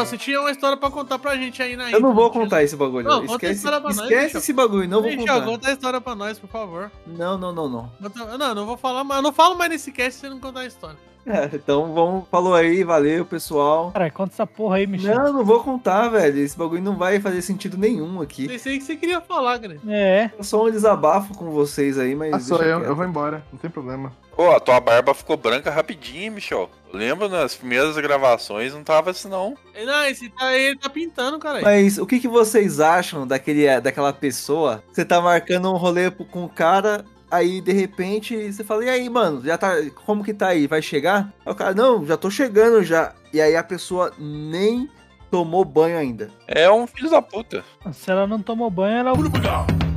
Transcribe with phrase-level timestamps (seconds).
[0.00, 2.62] Michel, você tinha uma história pra contar pra gente aí na Eu não vou contar
[2.62, 3.06] esse bagulho.
[3.06, 4.40] Não, conta a esquece história pra nós, esquece Michel.
[4.40, 5.46] esse bagulho, não vou Michel, contar.
[5.46, 6.90] conta a história pra nós, por favor.
[7.06, 7.92] Não, não, não, não.
[8.02, 9.18] Conta- Não, não vou falar mais.
[9.18, 10.96] Eu não falo mais nesse cast se você não contar a história.
[11.26, 13.90] É, então vamos, falou aí, valeu, pessoal.
[13.92, 15.14] Caralho, conta essa porra aí, Michel.
[15.14, 16.38] Não, não vou contar, velho.
[16.38, 18.48] Esse bagulho não vai fazer sentido nenhum aqui.
[18.48, 19.80] Pensei que você queria falar, grande.
[19.86, 20.30] É.
[20.40, 22.32] Só um desabafo com vocês aí, mas.
[22.32, 22.88] Ah, sou deixa eu, quieto.
[22.88, 24.10] eu vou embora, não tem problema.
[24.40, 26.70] Pô, a tua barba ficou branca rapidinho, Michel.
[26.94, 29.54] Lembro nas primeiras gravações, não tava assim não.
[29.84, 31.60] Não, esse tá, ele tá pintando, cara.
[31.60, 34.82] Mas o que, que vocês acham daquele, daquela pessoa?
[34.90, 39.10] Você tá marcando um rolê com o cara, aí de repente você fala, e aí,
[39.10, 39.74] mano, já tá.
[40.06, 40.66] Como que tá aí?
[40.66, 41.30] Vai chegar?
[41.44, 43.12] Aí o cara, não, já tô chegando já.
[43.34, 44.88] E aí a pessoa nem
[45.30, 46.30] tomou banho ainda.
[46.48, 47.62] É um filho da puta.
[47.92, 49.12] Se ela não tomou banho, ela.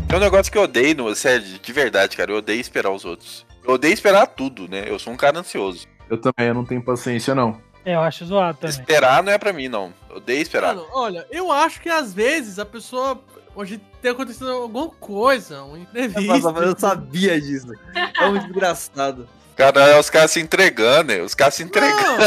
[0.09, 2.30] É um negócio que eu odeio, no, sério, de verdade, cara.
[2.30, 3.45] Eu odeio esperar os outros.
[3.64, 4.83] Eu odeio esperar tudo, né?
[4.88, 5.88] Eu sou um cara ansioso.
[6.09, 7.61] Eu também, eu não tenho paciência, não.
[7.86, 8.78] É, eu acho zoado também.
[8.78, 9.94] Esperar não é pra mim, não.
[10.09, 10.75] Eu odeio esperar.
[10.75, 13.19] Mano, olha, eu acho que às vezes a pessoa.
[13.56, 16.23] Hoje tem acontecido alguma coisa, um imprevisto.
[16.23, 17.67] Nossa, mas eu sabia disso.
[18.19, 19.28] É muito engraçado.
[19.55, 21.21] Cara, é os caras se entregando, né?
[21.21, 22.17] Os caras se entregando.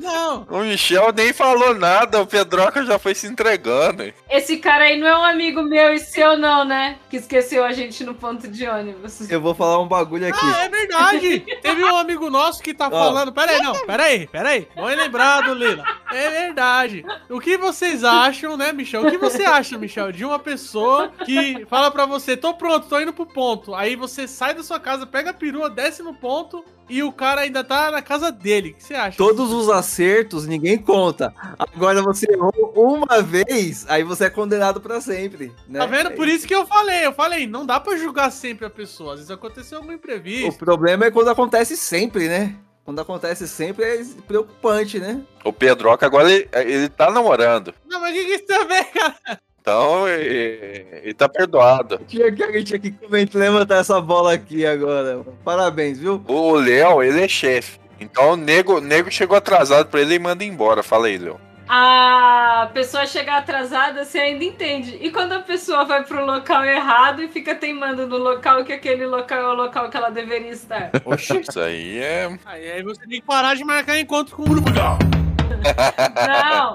[0.00, 0.46] Não, não.
[0.52, 4.12] O Michel nem falou nada, o Pedroca já foi se entregando.
[4.28, 6.98] Esse cara aí não é um amigo meu e seu, não, né?
[7.10, 9.30] Que esqueceu a gente no ponto de ônibus.
[9.30, 10.38] Eu vou falar um bagulho aqui.
[10.42, 11.40] Ah, é verdade!
[11.62, 13.32] Teve um amigo nosso que tá falando.
[13.32, 14.68] Pera aí, não, pera aí, pera aí.
[14.74, 15.84] Bom lembrado, Lila.
[16.12, 17.04] É verdade.
[17.28, 19.06] O que vocês acham, né, Michel?
[19.06, 23.00] O que você acha, Michel, de uma pessoa que fala pra você: tô pronto, tô
[23.00, 23.74] indo pro ponto.
[23.74, 27.40] Aí você sai da sua casa, pega a perua, desce no ponto e o cara
[27.40, 28.70] ainda tá na casa dele.
[28.70, 29.16] O que você acha?
[29.16, 31.34] Todos os acertos ninguém conta.
[31.58, 35.52] Agora você errou uma vez, aí você é condenado pra sempre.
[35.66, 35.78] Né?
[35.78, 36.10] Tá vendo?
[36.12, 37.06] Por isso que eu falei.
[37.06, 39.12] Eu falei, não dá pra julgar sempre a pessoa.
[39.14, 40.58] Às vezes aconteceu algum O imprevisto.
[40.58, 42.54] problema é quando acontece sempre, né?
[42.84, 45.22] Quando acontece sempre é preocupante, né?
[45.44, 47.72] O Pedroca agora ele, ele tá namorando.
[47.86, 49.40] Não, mas o que, que isso ver, cara?
[49.62, 52.00] Então ele, ele tá perdoado.
[52.08, 55.24] Tinha que a gente aqui comentar, levantar essa bola aqui agora.
[55.44, 56.20] Parabéns, viu?
[56.26, 57.78] O Léo, ele é chefe.
[58.00, 60.82] Então o nego, nego chegou atrasado pra ele e manda embora.
[60.82, 61.40] Fala aí, Léo.
[61.68, 64.98] A pessoa chegar atrasada, você ainda entende.
[65.00, 69.06] E quando a pessoa vai pro local errado e fica teimando no local que aquele
[69.06, 70.90] local é o local que ela deveria estar?
[71.04, 72.36] Oxi, isso aí é.
[72.44, 75.21] Aí, aí você tem que parar de marcar encontro com o Não!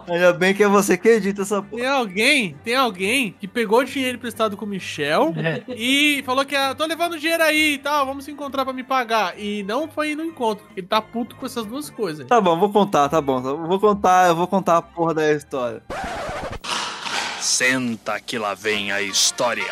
[0.09, 1.81] Ainda bem que é você que edita essa porra.
[1.81, 5.63] Tem alguém, tem alguém que pegou dinheiro emprestado com o Michel É.
[5.75, 8.83] e falou que ah, tô levando dinheiro aí e tal, vamos se encontrar pra me
[8.83, 9.37] pagar.
[9.37, 10.65] E não foi no encontro.
[10.75, 12.25] Ele tá puto com essas duas coisas.
[12.27, 13.41] Tá bom, vou contar, tá bom.
[13.41, 15.81] Vou contar, eu vou contar a porra da história.
[17.39, 19.63] Senta que lá vem a história.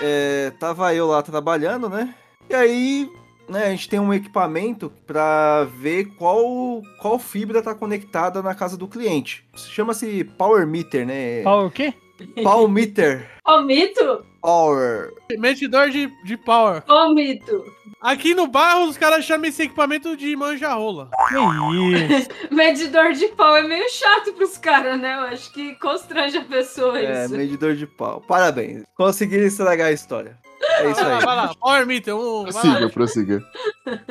[0.00, 2.14] É, tava eu lá trabalhando, né?
[2.50, 3.10] E aí,
[3.48, 8.76] né, a gente tem um equipamento pra ver qual, qual fibra tá conectada na casa
[8.76, 9.44] do cliente.
[9.54, 11.42] Chama-se Power Meter, né?
[11.42, 11.94] Power o quê?
[12.42, 13.28] Power Meter.
[13.66, 14.24] Mito!
[14.40, 15.12] Power.
[15.38, 16.82] Medidor de, de power.
[17.14, 17.64] Mito!
[18.00, 21.10] Aqui no bairro os caras chamam esse equipamento de manja-rola.
[21.28, 22.28] Que isso?
[22.54, 25.14] Medidor de pau é meio chato pros caras, né?
[25.14, 27.34] Eu acho que constrange a pessoa É, isso.
[27.34, 28.20] medidor de pau.
[28.20, 28.82] Parabéns.
[28.94, 30.38] Conseguiram estragar a história.
[30.80, 31.24] É isso Vai lá, aí.
[31.24, 31.54] vai lá.
[31.54, 32.14] Power meter.
[32.14, 32.42] Um.
[32.44, 33.44] Prossiga, prossiga.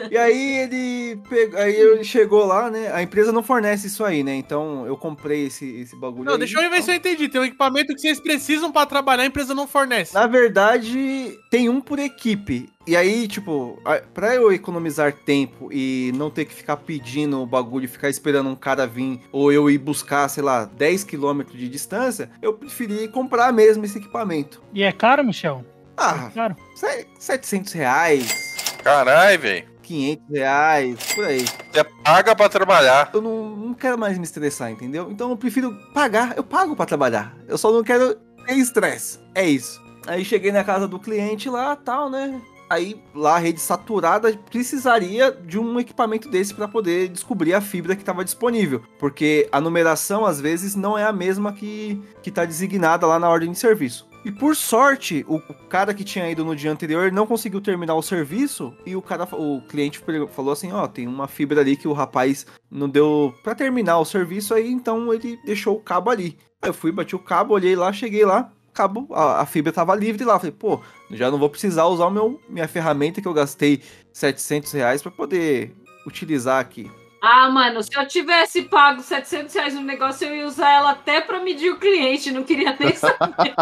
[0.09, 2.91] E aí ele pegou, aí ele chegou lá, né?
[2.93, 4.35] A empresa não fornece isso aí, né?
[4.35, 6.25] Então eu comprei esse, esse bagulho.
[6.25, 6.39] Não, aí.
[6.39, 7.27] deixa eu ver se eu entendi.
[7.27, 10.13] Tem um equipamento que vocês precisam pra trabalhar, a empresa não fornece.
[10.13, 12.69] Na verdade, tem um por equipe.
[12.85, 13.81] E aí, tipo,
[14.13, 18.55] pra eu economizar tempo e não ter que ficar pedindo o bagulho, ficar esperando um
[18.55, 23.53] cara vir, ou eu ir buscar, sei lá, 10 km de distância, eu preferi comprar
[23.53, 24.61] mesmo esse equipamento.
[24.73, 25.63] E é caro, Michel?
[25.97, 26.55] Ah, Caro.
[26.75, 28.53] se- 700 reais,
[28.83, 29.67] Caralho, velho.
[29.81, 31.45] 500 reais, por aí.
[31.71, 33.09] Você paga pra trabalhar.
[33.13, 35.09] Eu não, não quero mais me estressar, entendeu?
[35.11, 37.33] Então eu prefiro pagar, eu pago pra trabalhar.
[37.47, 38.15] Eu só não quero
[38.45, 39.19] ter estresse.
[39.35, 39.81] É isso.
[40.07, 42.41] Aí cheguei na casa do cliente lá, tal, né?
[42.69, 47.95] Aí lá a rede saturada precisaria de um equipamento desse para poder descobrir a fibra
[47.95, 52.45] que estava disponível, porque a numeração às vezes não é a mesma que que tá
[52.45, 54.07] designada lá na ordem de serviço.
[54.25, 58.01] E por sorte, o cara que tinha ido no dia anterior não conseguiu terminar o
[58.01, 61.93] serviço e o cara, o cliente falou assim, ó, tem uma fibra ali que o
[61.93, 66.37] rapaz não deu pra terminar o serviço aí, então ele deixou o cabo ali.
[66.61, 69.93] Aí eu fui, bati o cabo, olhei lá, cheguei lá, cabo, a, a fibra tava
[69.93, 70.39] livre lá.
[70.39, 70.79] Falei, pô,
[71.11, 73.81] já não vou precisar usar o meu, minha ferramenta que eu gastei
[74.13, 75.75] 700 reais pra poder
[76.07, 76.89] utilizar aqui.
[77.25, 81.21] Ah, mano, se eu tivesse pago 700 reais no negócio, eu ia usar ela até
[81.21, 83.55] pra medir o cliente, não queria nem saber.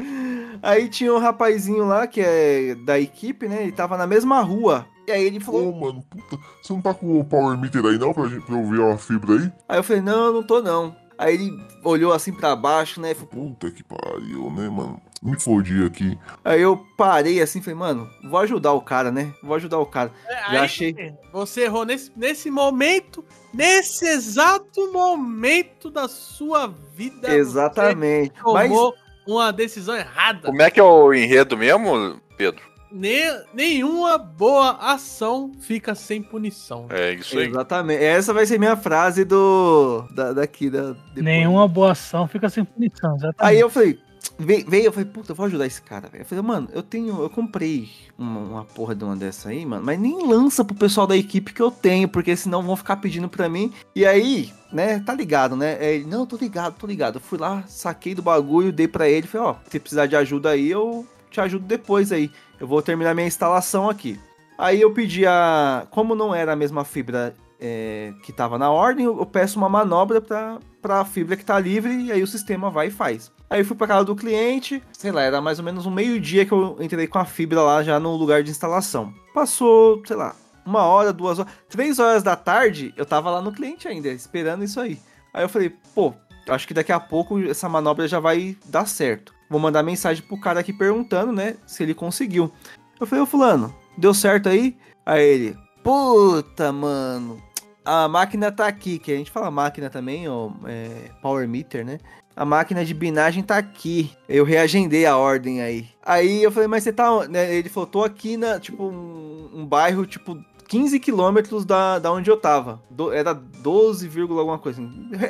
[0.62, 3.64] Aí tinha um rapazinho lá que é da equipe, né?
[3.64, 6.94] Ele tava na mesma rua E aí ele falou, Ô, mano, puta, você não tá
[6.94, 9.52] com o Power Meter aí não pra, gente, pra eu ver a fibra aí?
[9.68, 10.96] aí eu falei, não, não tô não.
[11.16, 13.12] Aí ele olhou assim pra baixo, né?
[13.12, 15.00] e falou, Puta que pariu, né, mano?
[15.22, 16.18] Me fodi aqui.
[16.44, 19.32] Aí eu parei assim, falei, mano, vou ajudar o cara, né?
[19.42, 20.12] Vou ajudar o cara.
[20.28, 21.14] É, Já aí achei.
[21.32, 27.34] Você errou nesse, nesse momento, nesse exato momento da sua vida.
[27.34, 28.34] Exatamente.
[28.42, 28.94] Você Mas tomou
[29.26, 30.48] uma decisão errada.
[30.48, 32.73] Como é que é o enredo mesmo, Pedro?
[32.94, 36.86] Ne- nenhuma boa ação fica sem punição.
[36.90, 37.48] É isso aí.
[37.48, 38.04] Exatamente.
[38.04, 40.04] Essa vai ser minha frase do.
[40.12, 40.92] Da, daqui, da.
[40.92, 41.24] depois.
[41.24, 43.36] Nenhuma boa ação fica sem punição, exatamente.
[43.40, 43.98] Aí eu falei,
[44.38, 46.22] veio, veio, eu falei, puta, eu vou ajudar esse cara, velho.
[46.22, 49.84] Eu falei, mano, eu tenho, eu comprei uma, uma porra de uma dessa aí, mano,
[49.84, 53.28] mas nem lança pro pessoal da equipe que eu tenho, porque senão vão ficar pedindo
[53.28, 53.72] pra mim.
[53.96, 55.76] E aí, né, tá ligado, né?
[55.80, 57.16] É, Ele, não, tô ligado, tô ligado.
[57.16, 60.50] Eu fui lá, saquei do bagulho, dei pra ele, falei, ó, se precisar de ajuda
[60.50, 62.30] aí, eu te ajudo depois aí.
[62.58, 64.18] Eu vou terminar minha instalação aqui.
[64.56, 65.86] Aí eu pedi a.
[65.90, 70.20] Como não era a mesma fibra é, que tava na ordem, eu peço uma manobra
[70.20, 73.32] pra, pra fibra que tá livre e aí o sistema vai e faz.
[73.50, 76.46] Aí eu fui pra casa do cliente, sei lá, era mais ou menos um meio-dia
[76.46, 79.12] que eu entrei com a fibra lá já no lugar de instalação.
[79.32, 80.34] Passou, sei lá,
[80.64, 84.64] uma hora, duas horas, três horas da tarde, eu tava lá no cliente ainda, esperando
[84.64, 84.98] isso aí.
[85.32, 86.14] Aí eu falei, pô,
[86.48, 89.33] acho que daqui a pouco essa manobra já vai dar certo.
[89.48, 92.50] Vou mandar mensagem pro cara aqui perguntando, né, se ele conseguiu.
[92.98, 94.76] Eu falei, ô fulano, deu certo aí?
[95.04, 97.42] Aí ele, puta, mano,
[97.84, 101.98] a máquina tá aqui, que a gente fala máquina também, ó, é, power meter, né?
[102.36, 104.10] A máquina de binagem tá aqui.
[104.28, 105.86] Eu reagendei a ordem aí.
[106.04, 107.12] Aí eu falei, mas você tá.
[107.12, 107.54] onde?" Né?
[107.54, 112.30] Ele falou, tô aqui na, tipo, um, um bairro, tipo, 15 quilômetros da, da onde
[112.30, 112.82] eu tava.
[112.90, 114.82] Do- era 12, vírgula alguma coisa.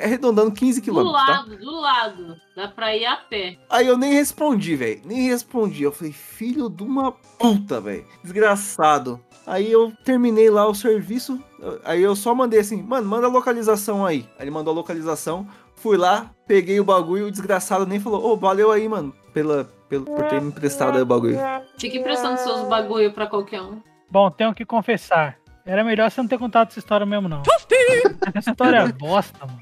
[0.02, 1.32] Arredondando 15 Do quilômetros, tá?
[1.32, 2.36] lado, do lado.
[2.56, 3.58] Dá pra ir a pé.
[3.68, 5.00] Aí eu nem respondi, velho.
[5.04, 5.82] Nem respondi.
[5.82, 8.04] Eu falei, filho de uma puta, velho.
[8.22, 9.20] Desgraçado.
[9.46, 11.38] Aí eu terminei lá o serviço.
[11.84, 14.26] Aí eu só mandei assim, mano, manda a localização aí.
[14.38, 15.46] Aí ele mandou a localização.
[15.76, 17.26] Fui lá, peguei o bagulho.
[17.26, 19.12] O desgraçado nem falou, ô, valeu aí, mano.
[19.34, 21.36] Pela, pelo, por ter me emprestado aí o bagulho.
[21.76, 23.80] Fica emprestando seus bagulho pra qualquer um.
[24.14, 25.38] Bom, tenho que confessar.
[25.66, 27.42] Era melhor você não ter contado essa história mesmo, não.
[28.32, 29.60] Essa história é bosta, mano.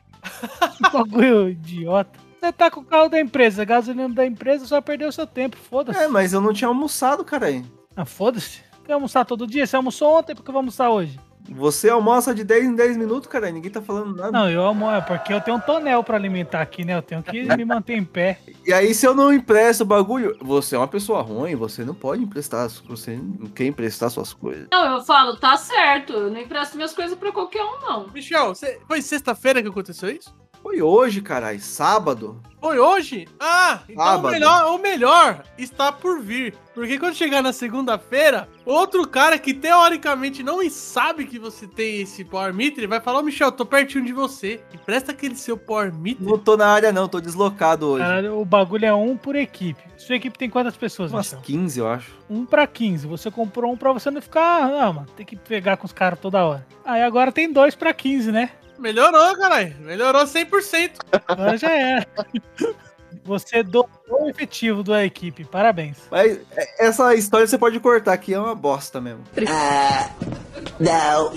[0.77, 2.21] Que bagulho idiota.
[2.39, 5.57] Você tá com o carro da empresa, gasolina da empresa, só perdeu seu tempo.
[5.57, 5.99] Foda-se.
[5.99, 7.47] É, mas eu não tinha almoçado, cara.
[7.47, 7.65] aí.
[7.97, 8.61] Ah, foda-se.
[8.85, 9.67] Quer almoçar todo dia?
[9.67, 11.19] Você almoçou ontem, porque eu vou almoçar hoje?
[11.51, 13.51] Você almoça de 10 em 10 minutos, cara.
[13.51, 14.31] Ninguém tá falando nada.
[14.33, 16.97] Não, eu almoço, é porque eu tenho um tonel pra alimentar aqui, né?
[16.97, 18.39] Eu tenho que me manter em pé.
[18.67, 21.95] E aí, se eu não empresto o bagulho, você é uma pessoa ruim, você não
[21.95, 22.69] pode emprestar.
[22.89, 24.69] Você não quer emprestar suas coisas.
[24.73, 26.13] Não, eu falo, tá certo.
[26.13, 28.09] Eu não empresto minhas coisas pra qualquer um, não.
[28.09, 30.35] Michel, você- foi sexta-feira que aconteceu isso?
[30.63, 31.61] Foi hoje, caralho.
[31.61, 32.41] Sábado.
[32.61, 33.27] Foi hoje?
[33.41, 34.31] Ah, então o Sábado.
[34.31, 36.55] melhor, o melhor está por vir.
[36.73, 42.25] Porque quando chegar na segunda-feira, outro cara que teoricamente não sabe que você tem esse
[42.25, 44.61] Power Meter vai falar: Ô Michel, tô pertinho de você.
[44.73, 46.25] Empresta aquele seu Power Meter.
[46.25, 47.09] Não tô na área, não.
[47.09, 48.05] Tô deslocado hoje.
[48.05, 49.83] Caralho, o bagulho é um por equipe.
[49.97, 51.41] Sua equipe tem quantas pessoas, Umas Michel?
[51.43, 52.13] 15, eu acho.
[52.31, 53.09] Um pra 15.
[53.09, 54.69] Você comprou um pra você não ficar.
[54.69, 56.65] Não, mano, tem que pegar com os caras toda hora.
[56.85, 58.51] Aí agora tem dois pra 15, né?
[58.83, 59.75] Melhorou, caralho.
[59.81, 60.97] Melhorou 100%.
[61.29, 62.05] Agora já é.
[63.25, 65.45] Você dobrou o efetivo da equipe.
[65.45, 65.97] Parabéns.
[66.11, 69.23] Mas é, essa história você pode cortar aqui, é uma bosta mesmo.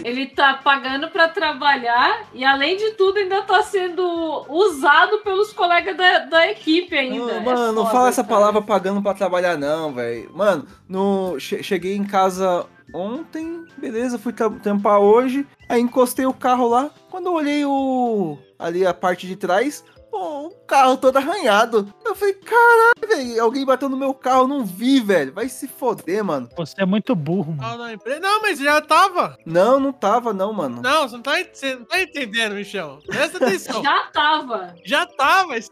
[0.04, 5.96] Ele tá pagando pra trabalhar e, além de tudo, ainda tá sendo usado pelos colegas
[5.96, 7.18] da, da equipe ainda.
[7.20, 10.32] Não, É mano, não foda, fala essa palavra pagando pra trabalhar, não, velho.
[10.34, 15.46] Mano, no, che- cheguei em casa ontem, beleza, fui trampar hoje.
[15.70, 16.90] Aí encostei o carro lá.
[17.10, 18.38] Quando eu olhei o.
[18.60, 21.94] ali a parte de trás, o carro todo arranhado.
[22.06, 25.34] Eu falei, caralho, velho, alguém bateu no meu carro, eu não vi, velho.
[25.34, 26.50] Vai se foder, mano.
[26.56, 27.84] Você é muito burro, mano.
[27.84, 29.38] Ah, Não, não, mas já tava.
[29.46, 30.82] Não, não tava, não, mano.
[30.82, 33.00] Não, você não tá, você não tá entendendo, Michel.
[33.06, 33.82] Presta atenção.
[33.84, 34.76] Já tava.
[34.86, 35.70] já tava esse.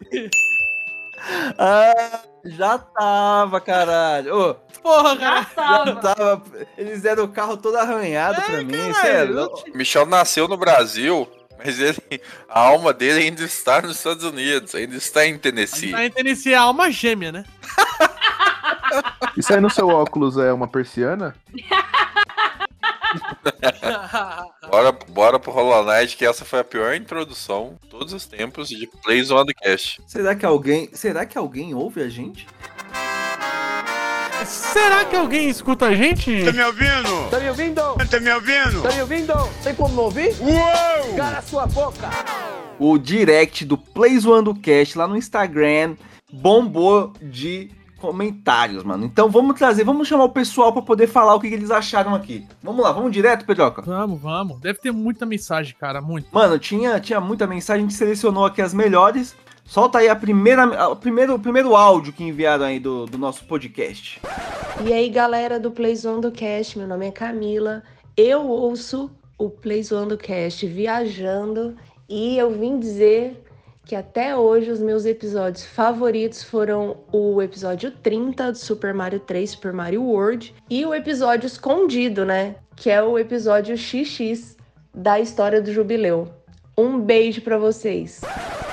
[1.57, 4.35] Ah, já tava, caralho.
[4.35, 5.45] Ô, Porra, Já cara.
[5.85, 6.15] já tava.
[6.15, 6.43] tava.
[6.77, 9.47] Eles deram o carro todo arranhado É, pra mim, caralho, sério.
[9.49, 11.97] te- Michel nasceu no Brasil, mas ele,
[12.49, 15.91] a alma dele ainda está nos Estados Unidos, ainda está em Tennessee.
[15.91, 17.45] Tá entendendo esse alma gêmea, né?
[19.37, 21.33] Isso aí no seu óculos é uma persiana?
[24.73, 28.67] Bora, bora pro Hollow Knight, que essa foi a pior introdução de todos os tempos
[28.67, 30.01] de Plays on the Cast.
[30.07, 30.89] Será que alguém.
[30.93, 32.47] Será que alguém ouve a gente?
[34.43, 36.43] Será que alguém escuta a gente?
[36.43, 37.29] Tá me ouvindo?
[37.29, 37.81] Tá me ouvindo?
[38.09, 38.81] Tá me ouvindo?
[38.81, 39.33] Tá me ouvindo?
[39.63, 40.35] Tem como não ouvir?
[40.39, 41.15] Uou!
[41.17, 42.09] Cala a sua boca!
[42.79, 45.95] O direct do Plays One do Cast lá no Instagram
[46.31, 47.69] bombou de
[48.07, 49.05] comentários, mano.
[49.05, 52.13] Então vamos trazer, vamos chamar o pessoal pra poder falar o que, que eles acharam
[52.13, 52.45] aqui.
[52.61, 53.81] Vamos lá, vamos direto, Pedroca.
[53.81, 54.59] Vamos, vamos.
[54.59, 56.27] Deve ter muita mensagem, cara, muito.
[56.33, 59.35] Mano, tinha, tinha muita mensagem, a gente selecionou aqui as melhores.
[59.65, 63.17] Solta aí a primeira, a- o primeiro, o primeiro áudio que enviaram aí do, do
[63.17, 64.19] nosso podcast.
[64.85, 67.81] E aí, galera do Playzone do Cast, meu nome é Camila.
[68.17, 71.75] Eu ouço o Playzone do Cast viajando
[72.09, 73.42] e eu vim dizer
[73.85, 79.49] que até hoje os meus episódios favoritos foram o episódio 30 do Super Mario 3,
[79.49, 82.55] Super Mario World, e o episódio escondido, né?
[82.75, 84.55] Que é o episódio XX
[84.93, 86.31] da história do Jubileu.
[86.77, 88.21] Um beijo pra vocês.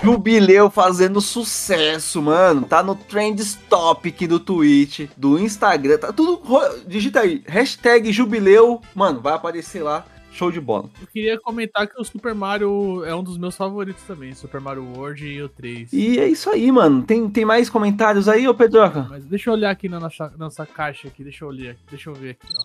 [0.02, 2.62] Jubileu fazendo sucesso, mano.
[2.62, 5.99] Tá no Trends Topic do Twitch, do Instagram.
[5.99, 6.40] Tá tudo.
[6.87, 7.43] Digita aí.
[7.47, 8.81] Hashtag Jubileu.
[8.95, 10.07] Mano, vai aparecer lá.
[10.32, 10.88] Show de bola.
[11.00, 14.32] Eu queria comentar que o Super Mario é um dos meus favoritos também.
[14.32, 15.92] Super Mario World e o 3.
[15.92, 17.02] E é isso aí, mano.
[17.02, 19.06] Tem, tem mais comentários aí, ô Pedroca?
[19.08, 21.25] Mas deixa eu olhar aqui na nossa, nossa caixa aqui.
[21.25, 21.76] Deixa eu olhar.
[21.90, 22.64] Deixa eu ver aqui, ó.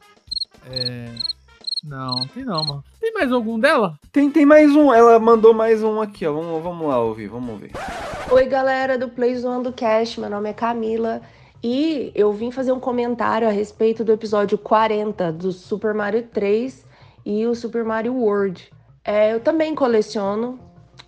[0.71, 1.05] É.
[1.83, 2.83] Não, tem não, mano.
[2.99, 3.99] Tem mais algum dela?
[4.11, 4.93] Tem, tem mais um.
[4.93, 6.33] Ela mandou mais um aqui, ó.
[6.33, 7.71] Vamos, vamos lá ouvir, vamos ver.
[8.31, 11.21] Oi, galera do Playzone do Cast, meu nome é Camila
[11.63, 16.84] e eu vim fazer um comentário a respeito do episódio 40 do Super Mario 3
[17.25, 18.71] e o Super Mario World.
[19.03, 20.59] É, eu também coleciono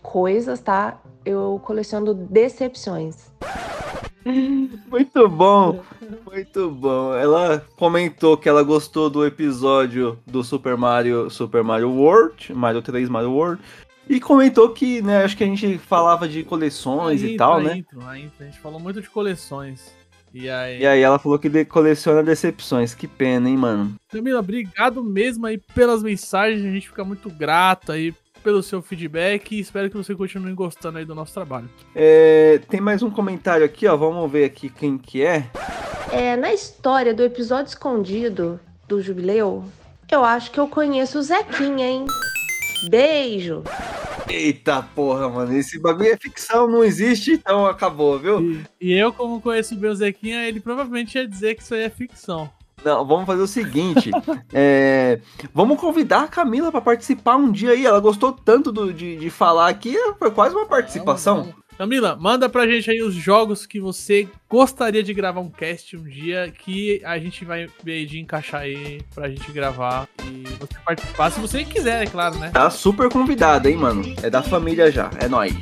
[0.02, 1.00] coisas, tá?
[1.24, 3.32] Eu coleciono decepções.
[4.90, 5.82] Muito bom,
[6.26, 7.14] muito bom.
[7.16, 13.08] Ela comentou que ela gostou do episódio do Super Mario, Super Mario World, Mario 3,
[13.08, 13.62] Mario World.
[14.10, 17.54] E comentou que, né, acho que a gente falava de coleções A e intro, tal,
[17.58, 17.78] a né?
[17.78, 18.36] intro, a intro.
[18.42, 19.94] A gente falou muito de coleções.
[20.34, 20.82] E aí.
[20.82, 22.94] E aí ela falou que coleciona decepções.
[22.94, 23.96] Que pena, hein, mano?
[24.10, 26.64] Camila, obrigado mesmo aí pelas mensagens.
[26.64, 30.98] A gente fica muito grato aí pelo seu feedback e espero que você continue gostando
[30.98, 31.70] aí do nosso trabalho.
[31.96, 33.98] É, tem mais um comentário aqui, ó.
[33.98, 35.50] Vamos ver aqui quem que é.
[36.12, 39.66] É, na história do episódio escondido do Jubileu,
[40.10, 42.06] eu acho que eu conheço o Zequinha, hein?
[42.84, 43.64] Beijo!
[44.30, 45.56] Eita porra, mano.
[45.58, 48.42] Esse bagulho é ficção, não existe, então acabou, viu?
[48.42, 51.84] E, e eu, como conheço o meu Zequinha, ele provavelmente ia dizer que isso aí
[51.84, 52.50] é ficção.
[52.84, 54.12] Não, vamos fazer o seguinte.
[54.54, 55.20] é,
[55.54, 57.86] vamos convidar a Camila pra participar um dia aí.
[57.86, 61.38] Ela gostou tanto do- de, de falar aqui, foi quase uma participação.
[61.38, 61.67] Vamos, vamos.
[61.78, 66.04] Camila, manda pra gente aí os jogos que você gostaria de gravar um cast um
[66.04, 71.32] dia que a gente vai ver de encaixar aí pra gente gravar e você participar,
[71.32, 72.50] se você quiser, é claro, né?
[72.52, 74.04] Tá super convidada, hein, mano?
[74.24, 75.54] É da família já, é nóis.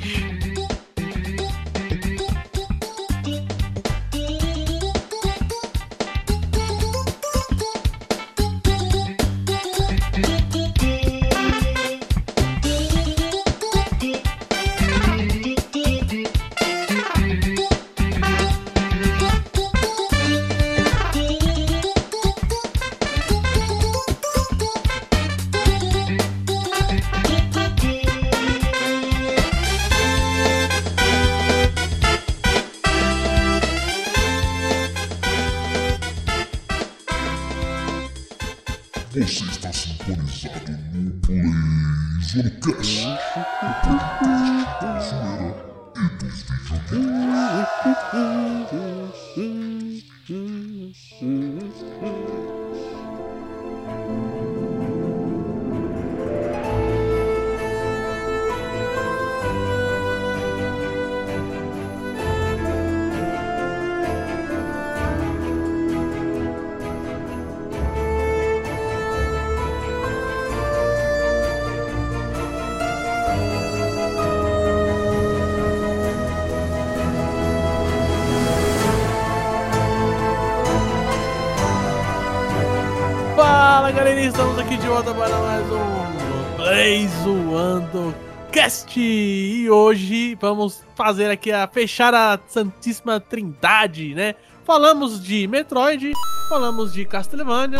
[84.66, 88.12] Aqui de volta para mais um Play Zoando
[88.50, 94.34] Cast e hoje vamos fazer aqui a fechar a Santíssima Trindade, né?
[94.64, 96.12] Falamos de Metroid,
[96.48, 97.78] falamos de Castlevania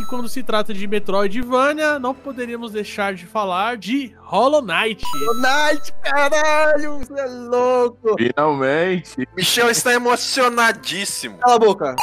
[0.00, 5.04] e quando se trata de Metroidvania, não poderíamos deixar de falar de Hollow Knight.
[5.38, 8.16] Night, caralho, você é louco.
[8.18, 9.28] Finalmente.
[9.36, 11.36] Michel está emocionadíssimo.
[11.38, 11.94] Cala a boca.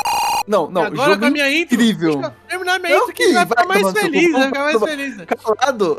[0.50, 2.14] Não, não, Agora jogo com a minha intro, incrível.
[2.16, 4.64] deixa eu terminar minha Não, intro que que vai vai ficar mais feliz, vai ficar
[4.64, 5.18] mais feliz.
[5.18, 5.26] né?
[5.28, 5.98] Calado.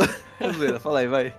[0.57, 1.35] Zoeira, Fala aí, vai.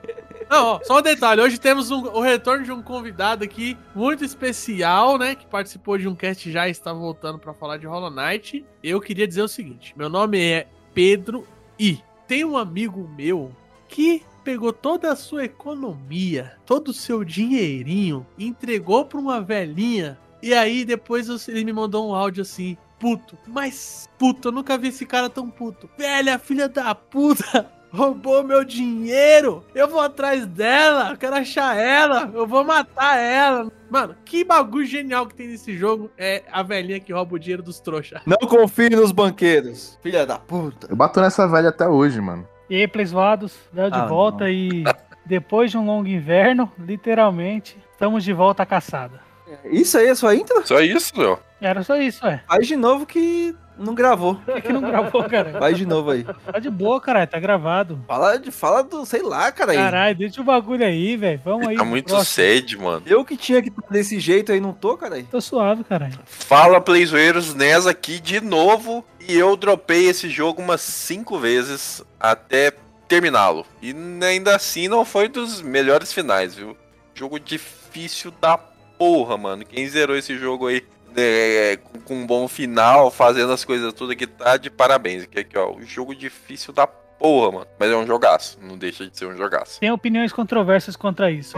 [0.49, 1.41] Não, ó, só um detalhe.
[1.41, 5.35] Hoje temos um- o retorno de um convidado aqui muito especial, né?
[5.35, 8.63] Que participou de um cast já e está voltando para falar de Hollow Knight.
[8.81, 11.45] Eu queria dizer o seguinte: meu nome é Pedro
[11.77, 13.51] e tem um amigo meu
[13.89, 20.53] que pegou toda a sua economia, todo o seu dinheirinho, entregou para uma velhinha E
[20.55, 25.05] aí depois ele me mandou um áudio assim, puto, mas puto, eu nunca vi esse
[25.07, 25.89] cara tão puto.
[25.97, 29.65] Velha filha da puta, roubou meu dinheiro.
[29.73, 33.71] Eu vou atrás dela, eu quero achar ela, eu vou matar ela.
[33.89, 37.63] Mano, que bagulho genial que tem nesse jogo é a velhinha que rouba o dinheiro
[37.63, 38.21] dos trouxa.
[38.27, 39.97] Não confie nos banqueiros.
[40.03, 40.87] Filha da puta.
[40.89, 42.47] Eu bato nessa velha até hoje, mano.
[42.69, 44.49] E aí, Playsvados, Léo de Ah, volta não.
[44.51, 44.83] e
[45.25, 49.19] depois de um longo inverno, literalmente, estamos de volta à caçada.
[49.65, 50.65] Isso aí é sua intro?
[50.65, 51.39] Só isso, Léo.
[51.59, 52.43] Era só isso, é.
[52.47, 54.35] Faz de novo que não gravou.
[54.35, 55.57] Por que, que não gravou, cara?
[55.59, 56.23] Faz de novo aí.
[56.23, 58.03] Tá de boa, caralho, tá gravado.
[58.07, 59.71] Fala, de, fala do, sei lá, cara.
[59.71, 59.77] aí.
[59.77, 61.41] Caralho, deixa o bagulho aí, velho.
[61.43, 61.75] Vamos aí.
[61.75, 62.25] Tá muito próximo.
[62.25, 63.03] sede, mano.
[63.05, 65.21] Eu que tinha que estar desse jeito aí, não tô, cara.
[65.29, 66.17] Tô suave, caralho.
[66.25, 69.05] Fala, Playzoeiros, NES aqui de novo.
[69.27, 72.73] E eu dropei esse jogo umas cinco vezes até
[73.07, 73.65] terminá-lo.
[73.81, 73.93] E
[74.25, 76.75] ainda assim não foi dos melhores finais, viu?
[77.13, 78.57] Jogo difícil da
[79.01, 79.65] porra, mano.
[79.65, 80.83] Quem zerou esse jogo aí
[81.15, 85.23] né, com, com um bom final, fazendo as coisas tudo aqui, tá de parabéns.
[85.23, 85.71] Aqui, aqui, ó.
[85.71, 87.67] Um jogo difícil da porra, mano.
[87.79, 88.59] Mas é um jogaço.
[88.61, 89.79] Não deixa de ser um jogaço.
[89.79, 91.57] Tem opiniões controversas contra isso.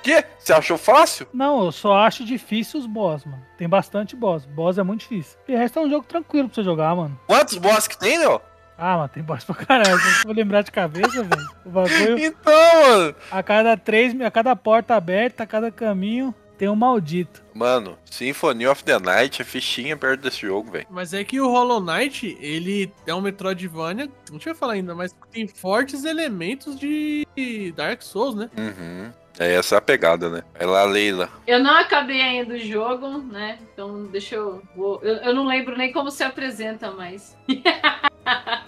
[0.00, 0.24] Que?
[0.38, 1.26] Você achou fácil?
[1.34, 3.44] Não, eu só acho difícil os boss, mano.
[3.58, 4.46] Tem bastante boss.
[4.46, 5.36] Boss é muito difícil.
[5.48, 7.18] E o resto é um jogo tranquilo pra você jogar, mano.
[7.26, 8.40] Quantos boss que tem, Léo?
[8.78, 9.90] Ah, mas tem boss pra caralho.
[9.90, 11.48] Eu vou lembrar de cabeça, velho.
[11.64, 12.18] O bagulho.
[12.22, 13.14] Então, mano.
[13.30, 17.42] A cada três, a cada porta aberta, a cada caminho, tem um maldito.
[17.54, 20.86] Mano, Symphony of the Night é fichinha perto desse jogo, velho.
[20.90, 25.14] Mas é que o Hollow Knight, ele é um Metroidvania, não tinha falar ainda, mas
[25.30, 27.26] tem fortes elementos de
[27.76, 28.48] Dark Souls, né?
[28.56, 29.12] Uhum.
[29.38, 30.42] É essa a pegada, né?
[30.56, 31.28] Vai lá, Leila.
[31.46, 33.58] Eu não acabei ainda o jogo, né?
[33.72, 34.62] Então deixa eu.
[34.76, 37.36] vou- eu, eu não lembro nem como se apresenta mais.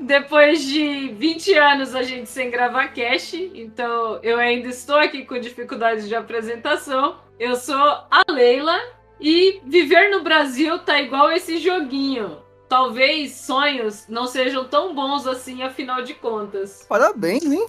[0.00, 5.38] Depois de 20 anos a gente sem gravar cast, então eu ainda estou aqui com
[5.38, 7.16] dificuldades de apresentação.
[7.38, 8.78] Eu sou a Leila
[9.20, 12.38] e viver no Brasil tá igual esse joguinho.
[12.68, 16.86] Talvez sonhos não sejam tão bons assim, afinal de contas.
[16.88, 17.66] Parabéns, hein?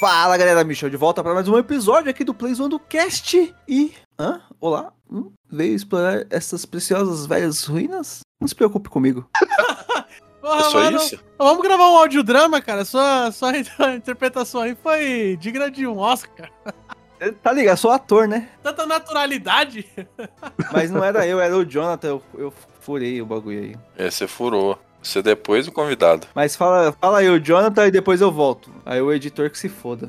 [0.00, 0.64] Fala, galera.
[0.64, 3.54] Michel de volta para mais um episódio aqui do Plays One do Cast.
[3.68, 3.94] E.
[4.18, 4.40] Hã?
[4.60, 4.92] Olá?
[5.08, 5.30] Hum?
[5.48, 8.20] Veio explorar essas preciosas velhas ruínas?
[8.40, 9.30] Não se preocupe comigo.
[10.42, 11.20] Porra, É só mano, isso?
[11.38, 12.84] Vamos gravar um audiodrama, cara.
[12.84, 13.52] Sua, sua
[13.94, 16.50] interpretação aí foi digna de um Oscar.
[17.20, 17.74] É, Tá ligado?
[17.74, 18.48] Eu sou ator, né?
[18.60, 19.86] Tanta naturalidade.
[20.72, 22.08] Mas não era eu, era o Jonathan.
[22.08, 23.76] Eu, eu furei o bagulho aí.
[23.96, 24.76] É, você furou.
[25.00, 26.26] Você depois o convidado.
[26.34, 28.70] Mas fala, fala aí o Jonathan e depois eu volto.
[28.84, 30.08] Aí o editor que se foda.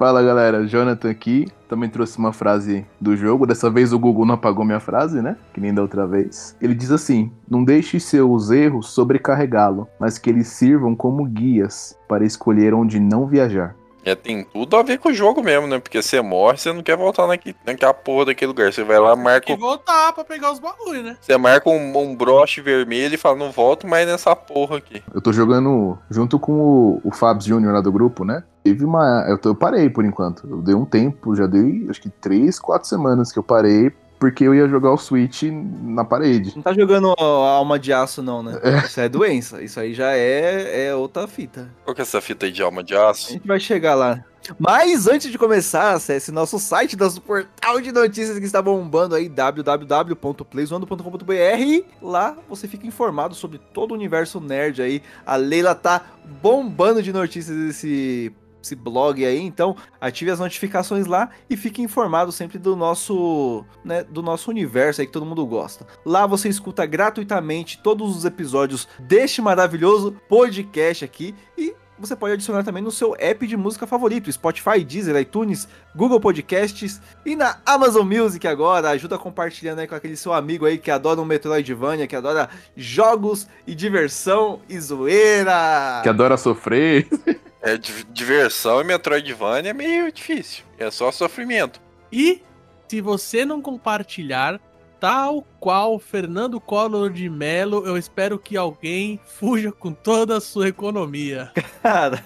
[0.00, 1.46] Fala galera, Jonathan aqui.
[1.68, 3.46] Também trouxe uma frase do jogo.
[3.46, 5.36] Dessa vez o Google não apagou minha frase, né?
[5.52, 6.56] Que nem da outra vez.
[6.58, 12.24] Ele diz assim: Não deixe seus erros sobrecarregá-lo, mas que eles sirvam como guias para
[12.24, 13.76] escolher onde não viajar.
[14.04, 15.78] É, tem tudo a ver com o jogo mesmo, né?
[15.78, 18.72] Porque você morre, você não quer voltar naquele, naquela porra daquele lugar.
[18.72, 21.16] Você vai lá, marca, Tem que voltar pra pegar os bagulho, né?
[21.20, 25.02] você marca um, um broche vermelho e fala, não volto mais nessa porra aqui.
[25.14, 28.42] Eu tô jogando junto com o, o Fabs Júnior lá do grupo, né?
[28.64, 29.24] Teve uma.
[29.28, 30.46] Eu, tô- eu parei por enquanto.
[30.48, 34.44] Eu dei um tempo, já dei acho que três, quatro semanas que eu parei, porque
[34.44, 36.52] eu ia jogar o Switch na parede.
[36.54, 38.60] Não tá jogando alma de aço, não, né?
[38.84, 39.62] Isso é doença.
[39.62, 41.70] Isso aí já é, é outra fita.
[41.84, 43.32] Qual que é essa fita aí de alma de A aço?
[43.32, 44.22] gente vai chegar lá.
[44.58, 49.28] Mas antes de começar, acesse nosso site, nosso portal de notícias que está bombando aí,
[49.28, 51.84] www.playzoando.com.br.
[52.02, 55.02] Lá você fica informado sobre todo o universo nerd aí.
[55.24, 56.02] A Leila tá
[56.42, 62.30] bombando de notícias esse, esse blog aí, então ative as notificações lá e fique informado
[62.30, 65.86] sempre do nosso, né, do nosso universo aí que todo mundo gosta.
[66.04, 72.64] Lá você escuta gratuitamente todos os episódios deste maravilhoso podcast aqui e você pode adicionar
[72.64, 78.08] também no seu app de música favorito, Spotify, Deezer, iTunes, Google Podcasts e na Amazon
[78.08, 78.88] Music agora.
[78.88, 83.46] Ajuda compartilhando aí com aquele seu amigo aí que adora um Metroidvania, que adora jogos
[83.66, 86.00] e diversão e zoeira.
[86.02, 87.06] Que adora sofrer.
[87.62, 90.64] É, di- diversão e Metroidvania é meio difícil.
[90.78, 91.80] É só sofrimento.
[92.10, 92.42] E
[92.88, 94.58] se você não compartilhar,
[94.98, 100.68] tal qual Fernando Collor de Mello, eu espero que alguém fuja com toda a sua
[100.68, 101.52] economia.
[101.82, 102.22] Cara,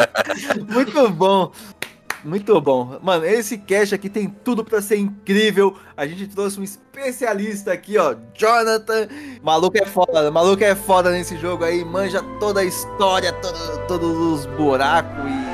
[0.68, 1.52] muito bom.
[2.26, 2.98] Muito bom.
[3.02, 5.76] Mano, esse cast aqui tem tudo pra ser incrível.
[5.96, 9.06] A gente trouxe um especialista aqui, ó, Jonathan.
[9.42, 14.16] Maluco é foda, maluco é foda nesse jogo aí, manja toda a história, todo- todos
[14.40, 15.45] os buracos e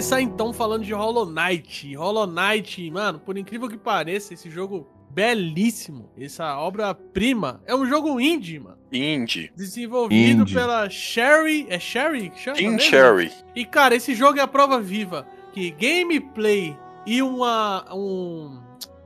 [0.00, 1.94] começar então falando de Hollow Knight.
[1.94, 8.18] Hollow Knight, mano, por incrível que pareça, esse jogo belíssimo, essa obra-prima, é um jogo
[8.18, 8.78] indie, mano.
[8.90, 9.52] Indie.
[9.54, 10.54] Desenvolvido Indie.
[10.54, 11.66] pela Sherry.
[11.68, 12.30] É Sherry?
[12.30, 12.88] que chama Team mesmo?
[12.88, 13.30] Cherry.
[13.54, 18.58] E, cara, esse jogo é a prova viva que gameplay e uma, um-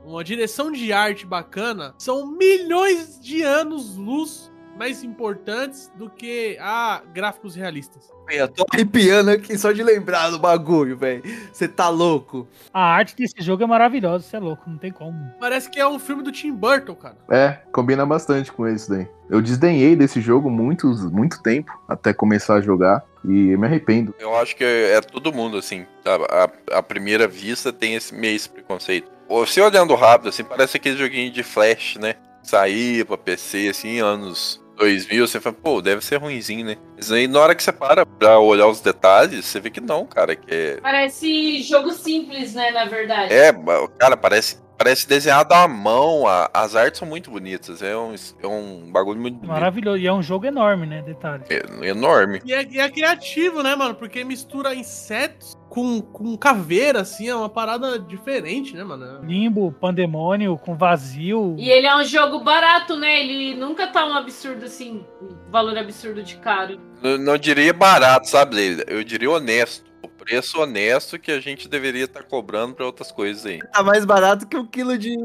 [0.05, 7.01] uma direção de arte bacana são milhões de anos luz mais importantes do que ah,
[7.13, 8.09] gráficos realistas.
[8.29, 11.23] Eu tô arrepiando aqui só de lembrar do bagulho, velho.
[11.51, 12.47] Você tá louco.
[12.73, 15.15] A arte desse jogo é maravilhosa, você é louco, não tem como.
[15.39, 17.17] Parece que é um filme do Tim Burton, cara.
[17.29, 19.07] É, combina bastante com isso daí.
[19.29, 24.13] Eu desdenhei desse jogo muitos, muito tempo até começar a jogar e me arrependo.
[24.19, 26.25] Eu acho que é todo mundo, assim, sabe?
[26.29, 29.09] A, a primeira vista tem esse meio esse preconceito.
[29.27, 32.15] Você olhando rápido, assim, parece aquele joguinho de flash, né?
[32.43, 36.77] Sair pra PC, assim, anos 2000, você fala, pô, deve ser ruimzinho, né?
[36.95, 40.05] Mas aí, na hora que você para pra olhar os detalhes, você vê que não,
[40.05, 40.77] cara, que é...
[40.81, 43.33] Parece jogo simples, né, na verdade.
[43.33, 43.53] É,
[43.97, 48.47] cara, parece, parece desenhado à mão, a- as artes são muito bonitas, é um, é
[48.47, 49.97] um bagulho muito bonito, Maravilhoso.
[49.97, 51.01] E é um jogo enorme, né?
[51.01, 51.43] Detalhe.
[51.49, 52.41] é enorme.
[52.45, 53.95] E é, e é criativo, né, mano?
[53.95, 59.25] Porque mistura insetos com, com caveira, assim, é uma parada diferente, né, mano?
[59.25, 61.55] Limbo, pandemônio, com vazio.
[61.57, 63.19] E ele é um jogo barato, né?
[63.21, 66.79] Ele nunca tá um absurdo assim, um valor absurdo de caro.
[67.01, 68.83] Não, não diria barato, sabe, Leila?
[68.87, 69.83] Eu diria honesto.
[70.25, 73.59] Preço honesto que a gente deveria estar cobrando pra outras coisas aí.
[73.59, 75.15] Tá mais barato que um quilo de,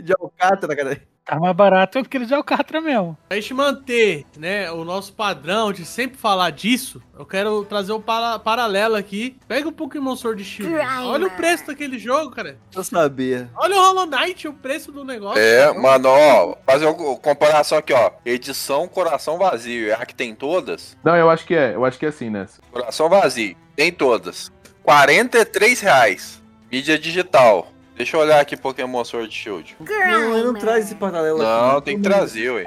[0.00, 1.02] de alcatra, cara.
[1.28, 3.14] Tá mais barato que ele de Alcatra mesmo.
[3.28, 8.00] Pra gente manter, né, o nosso padrão de sempre falar disso, eu quero trazer um
[8.00, 9.36] para- paralelo aqui.
[9.46, 10.74] Pega o Pokémon Sword e Shield.
[11.04, 12.56] Olha o preço daquele jogo, cara.
[12.74, 13.50] Eu sabia.
[13.56, 15.38] Olha o Hollow Knight, o preço do negócio.
[15.38, 15.78] É, cara.
[15.78, 18.10] mano, ó, fazer uma comparação aqui, ó.
[18.24, 19.90] Edição Coração Vazio.
[19.90, 20.96] É a que tem todas?
[21.04, 22.46] Não, eu acho que é, eu acho que é assim, né?
[22.72, 23.54] Coração Vazio.
[23.76, 24.50] Tem todas.
[24.82, 26.42] 43 reais.
[26.72, 27.68] Mídia digital.
[27.98, 29.76] Deixa eu olhar aqui Pokémon Sword Shield.
[29.80, 31.86] Não, ele não traz esse paralelo Não, aqui.
[31.86, 32.64] tem que trazer, ué.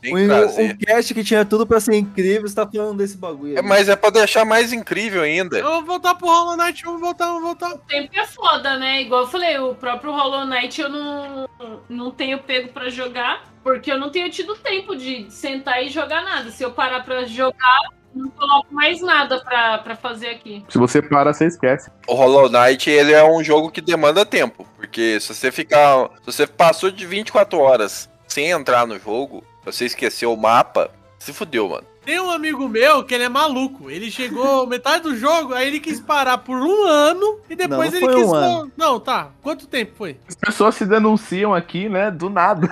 [0.00, 0.62] Tem um, que trazer.
[0.62, 3.56] um cast que tinha tudo pra ser incrível, você tá falando desse bagulho.
[3.56, 3.66] É, aí.
[3.66, 5.62] mas é pra deixar mais incrível ainda.
[5.62, 7.74] Vamos voltar pro Hollow Knight, vamos voltar, vamos voltar.
[7.74, 9.02] O tempo é foda, né?
[9.02, 11.48] Igual eu falei, o próprio Hollow Knight eu não,
[11.86, 16.24] não tenho pego pra jogar, porque eu não tenho tido tempo de sentar e jogar
[16.24, 16.50] nada.
[16.50, 17.80] Se eu parar pra jogar,
[18.14, 20.64] não coloco mais nada pra, pra fazer aqui.
[20.68, 21.90] Se você para, você esquece.
[22.06, 24.66] O Hollow Knight, ele é um jogo que demanda tempo.
[24.76, 26.08] Porque se você ficar.
[26.20, 31.32] Se você passou de 24 horas sem entrar no jogo, você esqueceu o mapa, se
[31.32, 31.89] fudeu, mano.
[32.04, 33.90] Tem um amigo meu que ele é maluco.
[33.90, 37.98] Ele chegou metade do jogo, aí ele quis parar por um ano e depois Não,
[37.98, 38.24] ele foi quis.
[38.26, 38.72] um ano.
[38.76, 39.30] Não, tá.
[39.42, 40.16] Quanto tempo foi?
[40.28, 42.10] As pessoas se denunciam aqui, né?
[42.10, 42.68] Do nada.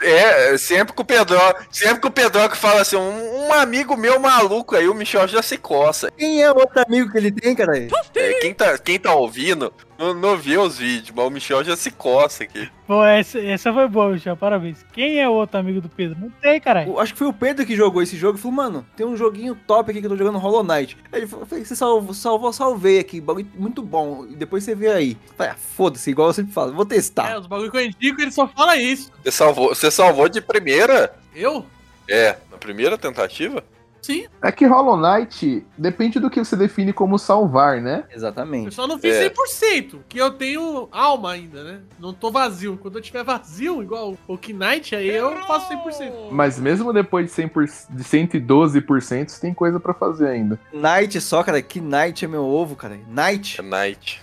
[0.00, 1.38] É, é, sempre que o Pedro,
[1.70, 5.26] sempre que o Pedro que fala assim, um, um amigo meu maluco aí, o Michel
[5.28, 6.10] já se coça.
[6.16, 7.76] Quem é o outro amigo que ele tem, cara?
[7.78, 11.76] É, quem, tá, quem tá ouvindo não, não vê os vídeos, mas o Michel já
[11.76, 12.70] se coça aqui.
[12.86, 14.36] Pô, essa, essa foi boa, Michel.
[14.36, 14.84] Parabéns.
[14.92, 16.16] Quem é o outro amigo do Pedro?
[16.20, 16.98] Não tem, caralho.
[16.98, 19.54] Acho que foi o Pedro que jogou esse jogo e falou, mano, tem um joguinho
[19.66, 20.96] top aqui que eu tô jogando Hollow Knight.
[21.12, 24.24] Aí ele falou, falei, você salvou, salvou, salvei aqui, bagulho muito bom.
[24.30, 25.16] E depois você vê aí.
[25.36, 27.38] Falei, ah, foda-se, igual eu sempre falo, vou É, testar.
[27.38, 29.10] os bagulho que eu indico, ele só fala isso.
[29.22, 31.14] Você salvou, você salvou de primeira?
[31.34, 31.66] Eu?
[32.08, 33.62] É, na primeira tentativa?
[34.00, 34.26] Sim.
[34.42, 38.04] É que Hollow Knight depende do que você define como salvar, né?
[38.10, 38.74] Eu Exatamente.
[38.74, 39.28] só não fiz É.
[39.28, 41.80] 100%, que eu tenho alma ainda, né?
[41.98, 42.78] Não tô vazio.
[42.80, 46.30] Quando eu tiver vazio, igual o Knight, aí eu faço 100%.
[46.30, 50.58] Mas mesmo depois de, 100%, de 112%, você tem coisa pra fazer ainda.
[50.72, 52.98] Knight só, cara, que Knight é meu ovo, cara.
[53.08, 53.60] Knight.
[53.60, 54.22] É Night.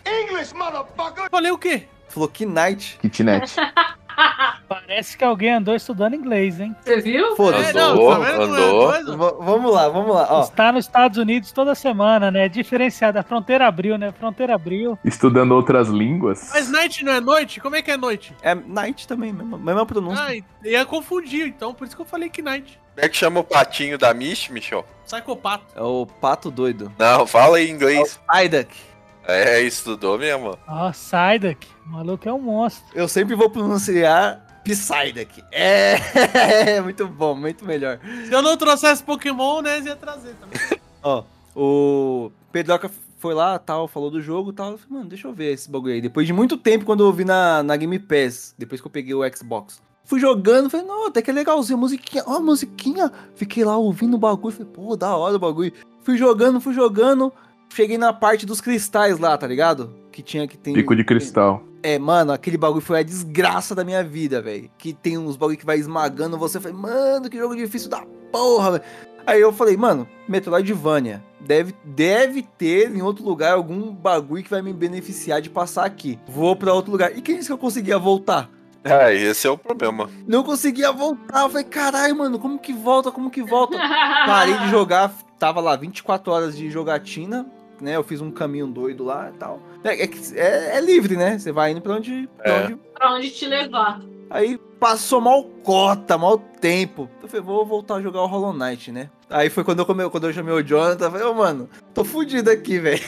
[1.29, 1.83] Falei o quê?
[2.07, 2.97] Falou que Knight.
[3.01, 3.55] Kitnet.
[4.67, 6.75] Parece que alguém andou estudando inglês, hein?
[6.81, 7.35] Você viu?
[7.35, 7.77] Foda-se.
[7.77, 10.41] É, Andou, é vamos lá, vamos lá, ó.
[10.43, 12.49] Está nos Estados Unidos toda semana, né?
[12.49, 13.19] Diferenciado.
[13.19, 14.09] A fronteira abriu, né?
[14.09, 14.97] A fronteira abriu.
[15.03, 16.49] Estudando outras línguas.
[16.53, 17.59] Mas night não é noite?
[17.59, 18.33] Como é que é noite?
[18.41, 20.23] É Knight também, mesma, mesma pronúncia.
[20.23, 22.79] Ah, ia confundir, então, por isso que eu falei Knight.
[22.95, 24.85] Como é que chama o patinho da Mish, Michel?
[25.05, 25.65] Psicopata.
[25.75, 26.91] É o pato doido.
[26.97, 28.19] Não, fala em inglês.
[28.27, 28.94] Psyduck.
[29.27, 30.57] É, estudou mesmo.
[30.67, 31.67] Ó, Psyduck.
[31.85, 32.85] O maluco é um monstro.
[32.93, 35.43] Eu sempre vou pronunciar Psyduck.
[35.51, 37.99] É, muito bom, muito melhor.
[38.27, 40.79] Se eu não trouxesse Pokémon, né, ia trazer também.
[41.03, 41.23] Ó,
[41.55, 44.71] o Pedroca foi lá, tal, falou do jogo tal.
[44.71, 46.01] Eu falei, mano, deixa eu ver esse bagulho aí.
[46.01, 49.13] Depois de muito tempo, quando eu vi na, na Game Pass, depois que eu peguei
[49.13, 49.81] o Xbox.
[50.03, 53.11] Fui jogando, falei, não, até que é legalzinho, musiquinha, ó, musiquinha.
[53.35, 55.73] Fiquei lá ouvindo o bagulho, falei, pô, da hora o bagulho.
[56.01, 57.33] Fui jogando, fui jogando.
[57.75, 59.93] Cheguei na parte dos cristais lá, tá ligado?
[60.09, 60.73] Que tinha que tem.
[60.73, 61.61] Pico de cristal.
[61.83, 64.71] É, mano, aquele bagulho foi a desgraça da minha vida, velho.
[64.77, 66.55] Que tem uns bagulho que vai esmagando você.
[66.55, 68.83] Eu falei, mano, que jogo difícil da porra, velho.
[69.27, 71.21] Aí eu falei, mano, Metroidvania.
[71.41, 76.17] Deve, deve ter em outro lugar algum bagulho que vai me beneficiar de passar aqui.
[76.29, 77.11] Vou pra outro lugar.
[77.17, 78.49] E quem disse que eu conseguia voltar?
[78.85, 80.09] Ah, esse é o problema.
[80.25, 81.41] Não conseguia voltar.
[81.41, 83.11] Eu falei, caralho, mano, como que volta?
[83.11, 83.77] Como que volta?
[84.25, 87.45] Parei de jogar, tava lá 24 horas de jogatina,
[87.81, 87.95] né?
[87.95, 89.59] Eu fiz um caminho doido lá e tal.
[89.83, 91.37] É, é, que- é- é livre, né?
[91.37, 92.63] Você vai indo pra onde, pra É.
[92.65, 94.01] onde pra onde te levar.
[94.29, 97.07] Aí passou mal cota, mal tempo.
[97.21, 99.09] Eu falei, vou voltar a jogar o Hollow Knight, né?
[99.29, 100.09] Aí foi quando eu, come...
[100.09, 102.99] quando eu chamei o Jonathan, eu falei, ô mano, tô fudido aqui, velho.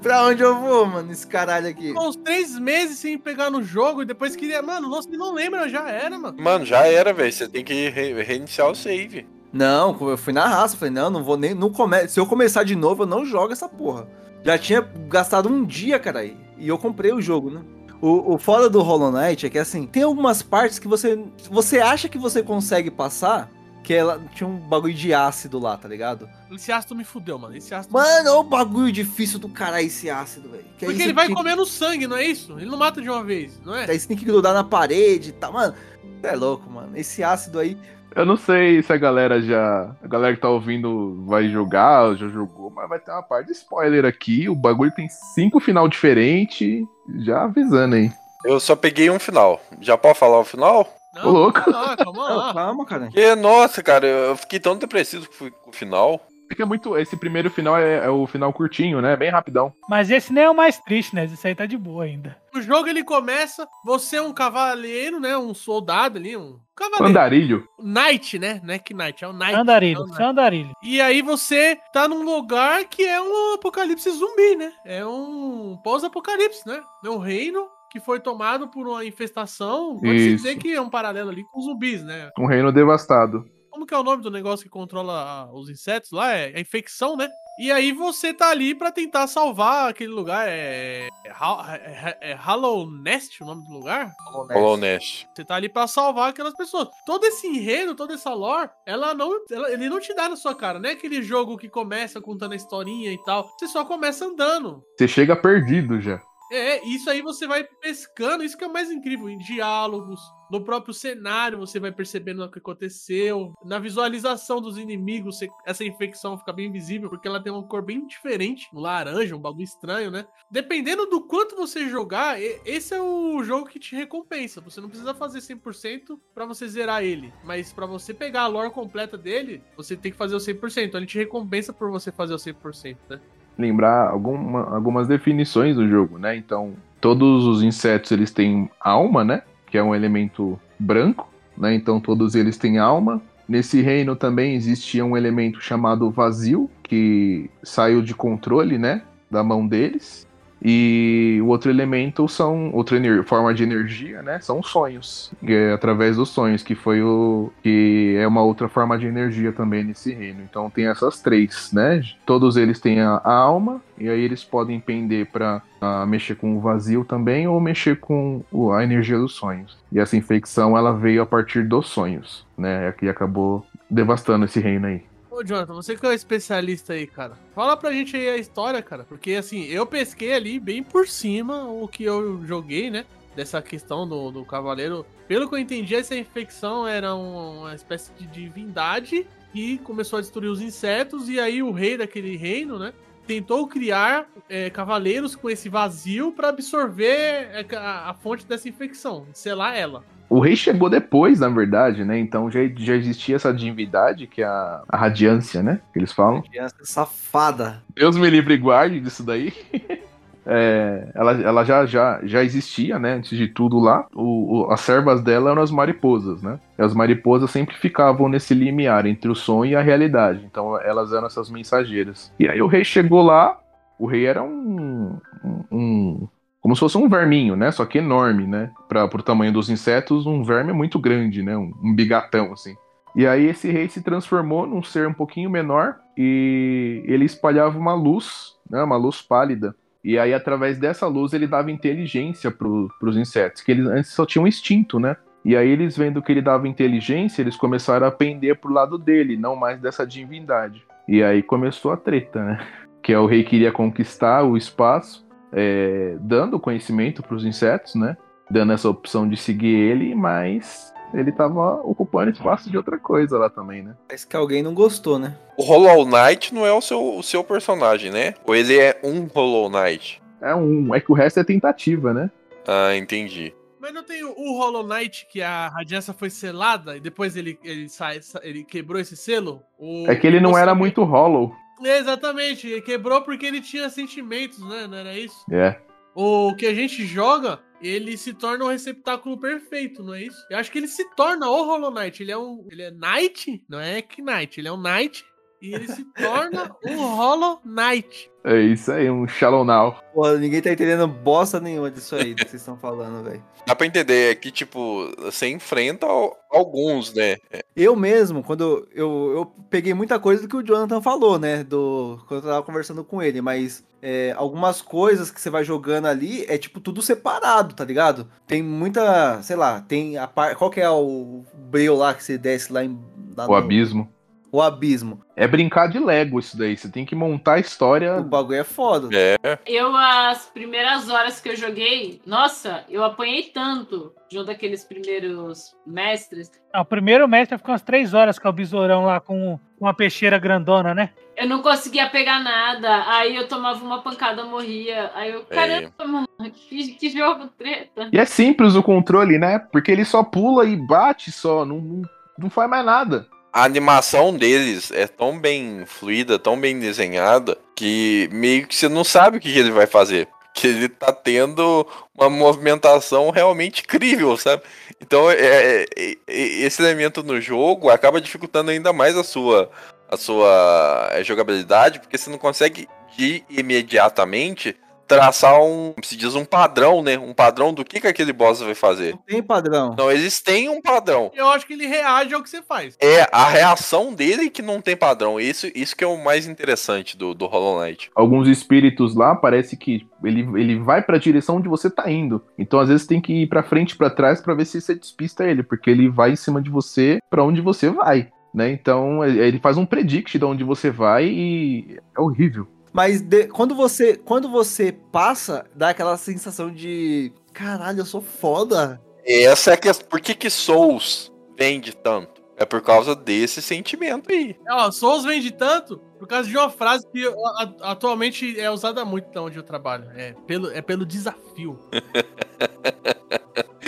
[0.00, 1.88] pra onde eu vou, mano, esse caralho aqui?
[1.88, 4.62] Ficou uns três meses sem pegar no jogo e depois queria.
[4.62, 6.40] Mano, você não lembra, já era, mano.
[6.40, 7.32] Mano, já era, velho.
[7.32, 9.26] Você tem que re- reiniciar o save.
[9.54, 11.54] Não, eu fui na raça, falei, não, não vou nem.
[11.54, 12.08] Não come...
[12.08, 14.08] Se eu começar de novo, eu não jogo essa porra.
[14.44, 17.62] Já tinha gastado um dia, cara, e eu comprei o jogo, né?
[18.02, 21.24] O, o foda do Hollow Knight é que assim, tem algumas partes que você.
[21.50, 23.48] Você acha que você consegue passar,
[23.84, 26.28] que ela tinha um bagulho de ácido lá, tá ligado?
[26.50, 27.56] Esse ácido me fudeu, mano.
[27.56, 27.94] Esse ácido.
[27.94, 30.64] Mano, olha o bagulho difícil do caralho esse ácido, velho.
[30.64, 32.58] Porque ele vai tem- comendo sangue, não é isso?
[32.58, 33.88] Ele não mata de uma vez, não é?
[33.88, 35.52] Aí você tem que grudar na parede e tal.
[35.52, 35.74] Mano,
[36.20, 36.90] você é louco, mano.
[36.96, 37.78] Esse ácido aí.
[38.14, 39.90] Eu não sei se a galera já.
[40.02, 43.46] A galera que tá ouvindo vai jogar, ou já jogou, mas vai ter uma parte
[43.46, 44.48] de spoiler aqui.
[44.48, 46.84] O bagulho tem cinco final diferentes.
[47.18, 48.10] Já avisando aí.
[48.44, 49.60] Eu só peguei um final.
[49.80, 50.86] Já pode falar o final?
[51.14, 51.60] Não, Ô, louco.
[51.62, 52.54] calma lá, calma lá.
[52.54, 53.04] calma, cara.
[53.06, 55.28] Porque, nossa, cara, eu fiquei tão depressivo
[55.62, 56.20] com o final.
[56.54, 56.96] É que é muito.
[56.96, 59.16] Esse primeiro final é, é o final curtinho, né?
[59.16, 59.72] Bem rapidão.
[59.88, 61.24] Mas esse nem é o mais triste, né?
[61.24, 62.36] Esse aí tá de boa ainda.
[62.54, 65.36] O jogo ele começa, você é um cavaleiro, né?
[65.36, 67.06] Um soldado ali, um cavaleiro.
[67.06, 67.68] Andarilho.
[67.80, 68.60] Knight, né?
[68.62, 69.52] Não é que Knight, é o Knight.
[69.52, 70.22] É Andarilho, o Knight.
[70.22, 70.72] andarilho.
[70.80, 74.72] E aí você tá num lugar que é um apocalipse zumbi, né?
[74.86, 76.80] É um pós-apocalipse, né?
[77.04, 79.98] É um reino que foi tomado por uma infestação.
[79.98, 82.30] Pode-se dizer que é um paralelo ali com zumbis, né?
[82.38, 83.44] Um reino devastado.
[83.74, 86.32] Como que é o nome do negócio que controla os insetos lá?
[86.32, 87.28] É a infecção, né?
[87.58, 90.46] E aí você tá ali pra tentar salvar aquele lugar.
[90.48, 94.12] É, é, Ha- é, é Hollow Nest o nome do lugar?
[94.30, 95.26] Hollow Nest.
[95.34, 96.88] Você tá ali pra salvar aquelas pessoas.
[97.04, 100.54] Todo esse enredo, toda essa lore, ela não, ela- ele não te dá na sua
[100.54, 100.78] cara.
[100.78, 103.50] Não é aquele jogo que começa contando a historinha e tal.
[103.58, 104.84] Você só começa andando.
[104.96, 106.20] Você chega perdido já.
[106.52, 110.62] É, isso aí você vai pescando, isso que é o mais incrível, em diálogos, no
[110.62, 116.52] próprio cenário você vai percebendo o que aconteceu, na visualização dos inimigos, essa infecção fica
[116.52, 120.26] bem visível, porque ela tem uma cor bem diferente, um laranja, um bagulho estranho, né?
[120.50, 125.14] Dependendo do quanto você jogar, esse é o jogo que te recompensa, você não precisa
[125.14, 129.96] fazer 100% pra você zerar ele, mas pra você pegar a lore completa dele, você
[129.96, 133.20] tem que fazer o 100%, então ele te recompensa por você fazer o 100%, né?
[133.58, 136.36] Lembrar alguma- algumas definições do jogo, né?
[136.36, 139.42] Então, todos os insetos eles têm alma, né?
[139.66, 141.74] Que é um elemento branco, né?
[141.74, 143.20] Então, todos eles têm alma.
[143.48, 149.02] Nesse reino também existia um elemento chamado vazio, que saiu de controle, né?
[149.30, 150.26] Da mão deles.
[150.64, 154.40] E o outro elemento são outra forma de energia, né?
[154.40, 158.98] São os sonhos, é através dos sonhos, que foi o que é uma outra forma
[158.98, 160.40] de energia também nesse reino.
[160.42, 162.02] Então tem essas três, né?
[162.24, 165.60] Todos eles têm a, a alma e aí eles podem pender para
[166.06, 168.42] mexer com o vazio também ou mexer com
[168.74, 169.76] a energia dos sonhos.
[169.92, 172.90] E essa infecção ela veio a partir dos sonhos, né?
[172.92, 175.02] Que acabou devastando esse reino aí.
[175.34, 177.36] Ô, Jonathan, você que é o especialista aí, cara.
[177.56, 179.02] Fala pra gente aí a história, cara.
[179.02, 183.04] Porque, assim, eu pesquei ali bem por cima o que eu joguei, né?
[183.34, 185.04] Dessa questão do, do cavaleiro.
[185.26, 190.22] Pelo que eu entendi, essa infecção era um- uma espécie de divindade que começou a
[190.22, 191.28] destruir os insetos.
[191.28, 192.92] E aí o rei daquele reino, né?
[193.26, 199.26] Tentou criar é, cavaleiros com esse vazio pra absorver é, a, a fonte dessa infecção,
[199.32, 200.04] selar ela.
[200.28, 202.18] O rei chegou depois, na verdade, né?
[202.18, 205.80] Então já, já existia essa divindade, que é a, a radiância, né?
[205.92, 206.42] Que eles falam.
[206.42, 207.82] Criança safada.
[207.94, 209.52] Deus me livre e guarde disso daí.
[210.46, 213.14] É, ela ela já, já, já existia, né?
[213.14, 214.06] Antes de tudo lá.
[214.14, 216.60] O, o- as servas dela eram as mariposas, né?
[216.78, 220.44] E as mariposas sempre ficavam nesse limiar entre o sonho e a realidade.
[220.44, 222.30] Então elas eram essas mensageiras.
[222.38, 223.58] E aí o rei chegou lá.
[223.98, 225.16] O rei era um.
[225.42, 226.28] um- um-
[226.64, 227.70] como se fosse um verminho, né?
[227.70, 228.70] Só que enorme, né?
[228.88, 231.54] Para pro tamanho dos insetos, um verme muito grande, né?
[231.54, 232.74] Um, um bigatão, assim.
[233.14, 237.92] E aí esse rei se transformou num ser um pouquinho menor e ele espalhava uma
[237.92, 239.76] luz, né, uma luz pálida.
[240.02, 244.24] E aí através dessa luz ele dava inteligência para os insetos, que eles antes só
[244.24, 245.18] tinham instinto, né?
[245.44, 249.36] E aí eles vendo que ele dava inteligência, eles começaram a pender pro lado dele,
[249.36, 250.82] não mais dessa divindade.
[251.06, 252.66] E aí começou a treta, né?
[253.02, 255.23] Que é o rei queria conquistar o espaço,
[255.54, 258.16] é, dando conhecimento para os insetos, né?
[258.50, 263.48] Dando essa opção de seguir ele, mas ele tava ocupando espaço de outra coisa lá
[263.48, 263.94] também, né?
[264.08, 265.36] Parece que alguém não gostou, né?
[265.56, 268.34] O Hollow Knight não é o seu, o seu personagem, né?
[268.44, 270.20] Ou ele é um Hollow Knight?
[270.42, 270.94] É um.
[270.94, 272.30] É que o resto é tentativa, né?
[272.66, 273.54] Ah, entendi.
[273.80, 277.58] Mas não tem o, o Hollow Knight que a radiância foi selada e depois ele,
[277.62, 279.62] ele, sai, ele quebrou esse selo?
[279.78, 281.54] O- É que ele não era muito hollow.
[281.82, 284.86] Exatamente, ele quebrou porque ele tinha sentimentos, né?
[284.86, 285.44] Não era isso?
[285.50, 285.80] É.
[286.14, 290.46] O que a gente joga, ele se torna um receptáculo perfeito, não é isso?
[290.48, 292.22] Eu acho que ele se torna o Hollow Knight.
[292.22, 292.66] Ele é um.
[292.70, 295.26] Ele é Knight, não é Knight, ele é um Knight.
[295.64, 298.30] E ele se torna um Hollow Knight.
[298.44, 299.96] É isso aí, um Shallow Now.
[300.12, 303.42] Pô, ninguém tá entendendo bosta nenhuma disso aí que vocês estão falando, velho.
[303.66, 307.38] Dá pra entender é que, tipo, você enfrenta al- alguns, né?
[307.74, 311.64] Eu mesmo, quando eu, eu peguei muita coisa do que o Jonathan falou, né?
[311.64, 316.04] Do, quando eu tava conversando com ele, mas é, algumas coisas que você vai jogando
[316.04, 318.28] ali é tipo tudo separado, tá ligado?
[318.46, 320.56] Tem muita, sei lá, tem a parte.
[320.58, 322.98] Qual que é o breu lá que você desce lá em.
[323.34, 324.06] lá O no- abismo.
[324.54, 325.20] O abismo.
[325.34, 326.76] É brincar de Lego isso daí.
[326.76, 328.20] Você tem que montar a O história.
[328.20, 329.08] bagulho é foda.
[329.12, 329.58] É.
[329.66, 336.52] Eu, as primeiras horas que eu joguei, nossa, eu apanhei tanto junto daqueles primeiros mestres.
[336.72, 340.38] Não, o primeiro mestre ficou umas três horas com o besourão lá com uma peixeira
[340.38, 341.10] grandona, né?
[341.36, 345.10] Eu não conseguia pegar nada, aí eu tomava uma pancada, morria.
[345.16, 348.08] Aí eu, caramba, mano, que, que jogo treta.
[348.12, 349.58] E é simples o controle, né?
[349.58, 351.64] Porque ele só pula e bate só.
[351.64, 352.02] Não, não,
[352.38, 353.33] não faz mais nada.
[353.54, 359.04] A animação deles é tão bem fluida, tão bem desenhada, que meio que você não
[359.04, 360.26] sabe o que ele vai fazer.
[360.52, 361.86] Que ele tá tendo
[362.16, 364.64] uma movimentação realmente incrível, sabe?
[365.00, 369.70] Então é, é- é- esse elemento no jogo acaba dificultando ainda mais a sua,
[370.10, 376.44] a sua é, jogabilidade, porque você não consegue de imediatamente traçar um, se diz, um
[376.44, 377.18] padrão, né?
[377.18, 379.12] Um padrão do que, que aquele boss vai fazer.
[379.12, 379.94] Não tem padrão.
[379.96, 381.30] Não, eles têm um padrão.
[381.34, 382.96] Eu acho que ele reage ao que você faz.
[383.00, 385.38] É a reação dele que não tem padrão.
[385.40, 388.10] Isso, isso que é o mais interessante do, do Hollow Knight.
[388.14, 392.42] Alguns espíritos lá parece que ele, ele vai pra direção onde você tá indo.
[392.58, 394.94] Então às vezes tem que ir pra frente e pra trás pra ver se você
[394.94, 398.28] despista ele, porque ele vai em cima de você pra onde você vai.
[398.52, 398.70] Né?
[398.70, 402.68] Então ele faz um predict de onde você vai e é horrível.
[402.94, 407.32] Mas de- quando você quando você passa, dá aquela sensação de.
[407.52, 409.02] Caralho, eu sou foda.
[409.26, 410.08] E essa é a questão.
[410.08, 412.40] Por que, que Souls vende tanto?
[412.56, 414.56] É por causa desse sentimento aí.
[414.70, 419.04] Ó, Souls vende tanto por causa de uma frase que a- a- atualmente é usada
[419.04, 420.08] muito de onde eu trabalho.
[420.14, 421.76] É pelo, é pelo desafio.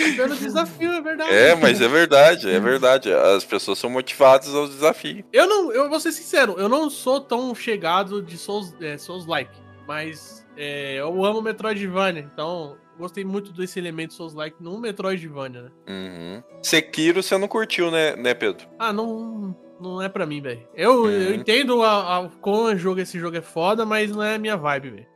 [0.07, 1.33] É pelo desafio, é verdade.
[1.33, 3.11] É, mas é verdade, é verdade.
[3.13, 5.23] As pessoas são motivadas ao desafio.
[5.31, 9.51] Eu não, eu vou ser sincero, eu não sou tão chegado de Souls, é, Souls-like,
[9.87, 15.71] mas é, eu amo Metroidvania, então gostei muito desse elemento Souls-like no Metroidvania, né?
[15.87, 16.43] Uhum.
[16.63, 18.67] Sekiro você não curtiu, né, né Pedro?
[18.79, 20.67] Ah, não, não é pra mim, velho.
[20.75, 21.09] Eu, Uhum.
[21.11, 24.39] eu entendo a, a, como o jogo, esse jogo é foda, mas não é a
[24.39, 25.07] minha vibe, velho.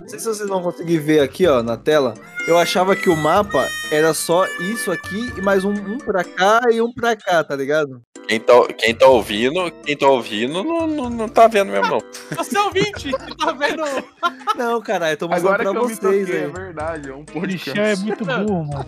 [0.00, 2.14] Não sei se vocês vão conseguir ver aqui, ó, na tela.
[2.46, 6.60] Eu achava que o mapa era só isso aqui e mais um, um pra cá
[6.72, 8.02] e um pra cá, tá ligado?
[8.26, 11.98] Quem tá, quem tá ouvindo, quem tá ouvindo não, não, não tá vendo mesmo, não.
[12.36, 13.82] Você é ouvinte, que tá vendo?
[14.54, 16.52] Não, caralho, eu tô mostrando Agora pra que eu me vocês, toquei, é velho.
[16.52, 17.08] verdade.
[17.10, 18.84] É um O lixão é muito burro, mano.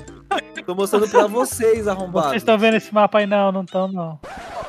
[0.66, 2.34] Tô mostrando pra vocês, Vocês arrombados.
[2.36, 3.26] estão vendo esse mapa aí?
[3.26, 4.20] Não, não estão, não.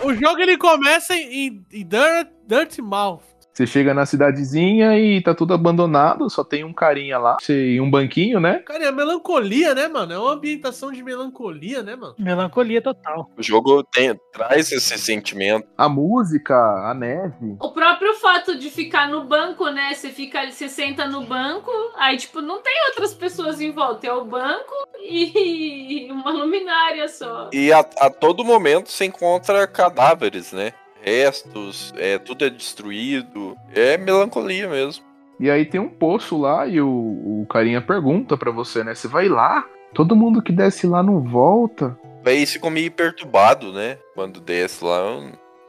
[0.04, 3.24] O jogo ele começa em, em Dirt, Dirt Mouth.
[3.56, 7.90] Você chega na cidadezinha e tá tudo abandonado, só tem um carinha lá e um
[7.90, 8.60] banquinho, né?
[8.66, 10.12] Cara, é melancolia, né, mano?
[10.12, 12.16] É uma ambientação de melancolia, né, mano?
[12.20, 13.32] Melancolia total.
[13.38, 15.66] O jogo tem, traz esse sentimento.
[15.78, 17.56] A música, a neve.
[17.62, 19.94] O próprio fato de ficar no banco, né?
[19.94, 24.06] Você fica ali, você senta no banco, aí, tipo, não tem outras pessoas em volta.
[24.06, 27.50] É o banco e uma luminária só.
[27.54, 30.74] E a, a todo momento você encontra cadáveres, né?
[31.06, 33.56] Restos, é, tudo é destruído.
[33.74, 35.06] É melancolia mesmo.
[35.40, 38.96] E aí tem um poço lá e o, o carinha pergunta pra você, né?
[38.96, 39.64] Você vai lá?
[39.94, 41.96] Todo mundo que desce lá não volta.
[42.26, 44.00] Aí ficou meio perturbado, né?
[44.16, 45.00] Quando desce lá.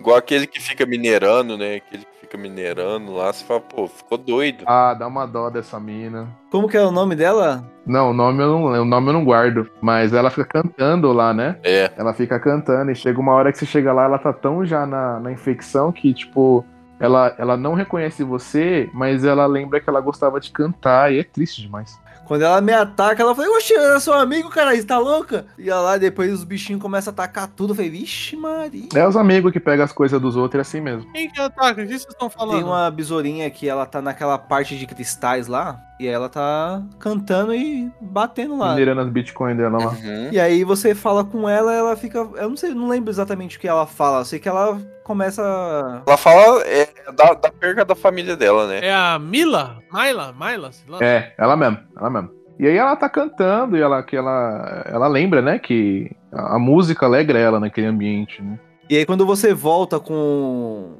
[0.00, 1.76] Igual aquele que fica minerando, né?
[1.76, 4.64] Aquele que fica minerando lá, você fala, pô, ficou doido.
[4.66, 6.28] Ah, dá uma dó dessa mina.
[6.50, 7.64] Como que é o nome dela?
[7.84, 9.68] Não, o nome eu não, o nome eu não guardo.
[9.80, 11.58] Mas ela fica cantando lá, né?
[11.64, 11.90] É.
[11.96, 14.86] Ela fica cantando e chega uma hora que você chega lá, ela tá tão já
[14.86, 16.64] na, na infecção que, tipo,
[17.00, 21.24] ela, ela não reconhece você, mas ela lembra que ela gostava de cantar e é
[21.24, 21.98] triste demais.
[22.26, 25.46] Quando ela me ataca, ela fala, oxe, eu sou amigo, cara, você tá louca?
[25.56, 27.70] E ela lá, depois os bichinhos começam a atacar tudo.
[27.70, 28.88] Eu falei, vixe, Maria.
[28.94, 31.10] É os amigos que pegam as coisas dos outros, é assim mesmo.
[31.12, 31.82] Quem que ataca?
[31.82, 32.56] O que vocês estão falando?
[32.56, 35.80] Tem uma besourinha que ela tá naquela parte de cristais lá.
[35.98, 38.74] E ela tá cantando e batendo lá.
[38.74, 39.92] Minerando as bitcoins dela lá.
[39.92, 40.28] Uhum.
[40.30, 42.18] E aí você fala com ela, ela fica.
[42.18, 44.20] Eu não sei, não lembro exatamente o que ela fala.
[44.20, 46.02] Eu sei que ela começa.
[46.04, 48.80] Ela fala é, da, da perca da família dela, né?
[48.82, 49.78] É a Mila?
[49.92, 50.34] Myla?
[50.36, 50.72] Myla?
[50.72, 50.98] sei lá.
[51.00, 52.30] É, ela mesmo, ela mesmo.
[52.58, 56.58] E aí ela tá cantando e ela, que ela, ela lembra, né, que a, a
[56.58, 58.58] música alegra ela naquele ambiente, né?
[58.90, 60.94] E aí quando você volta com.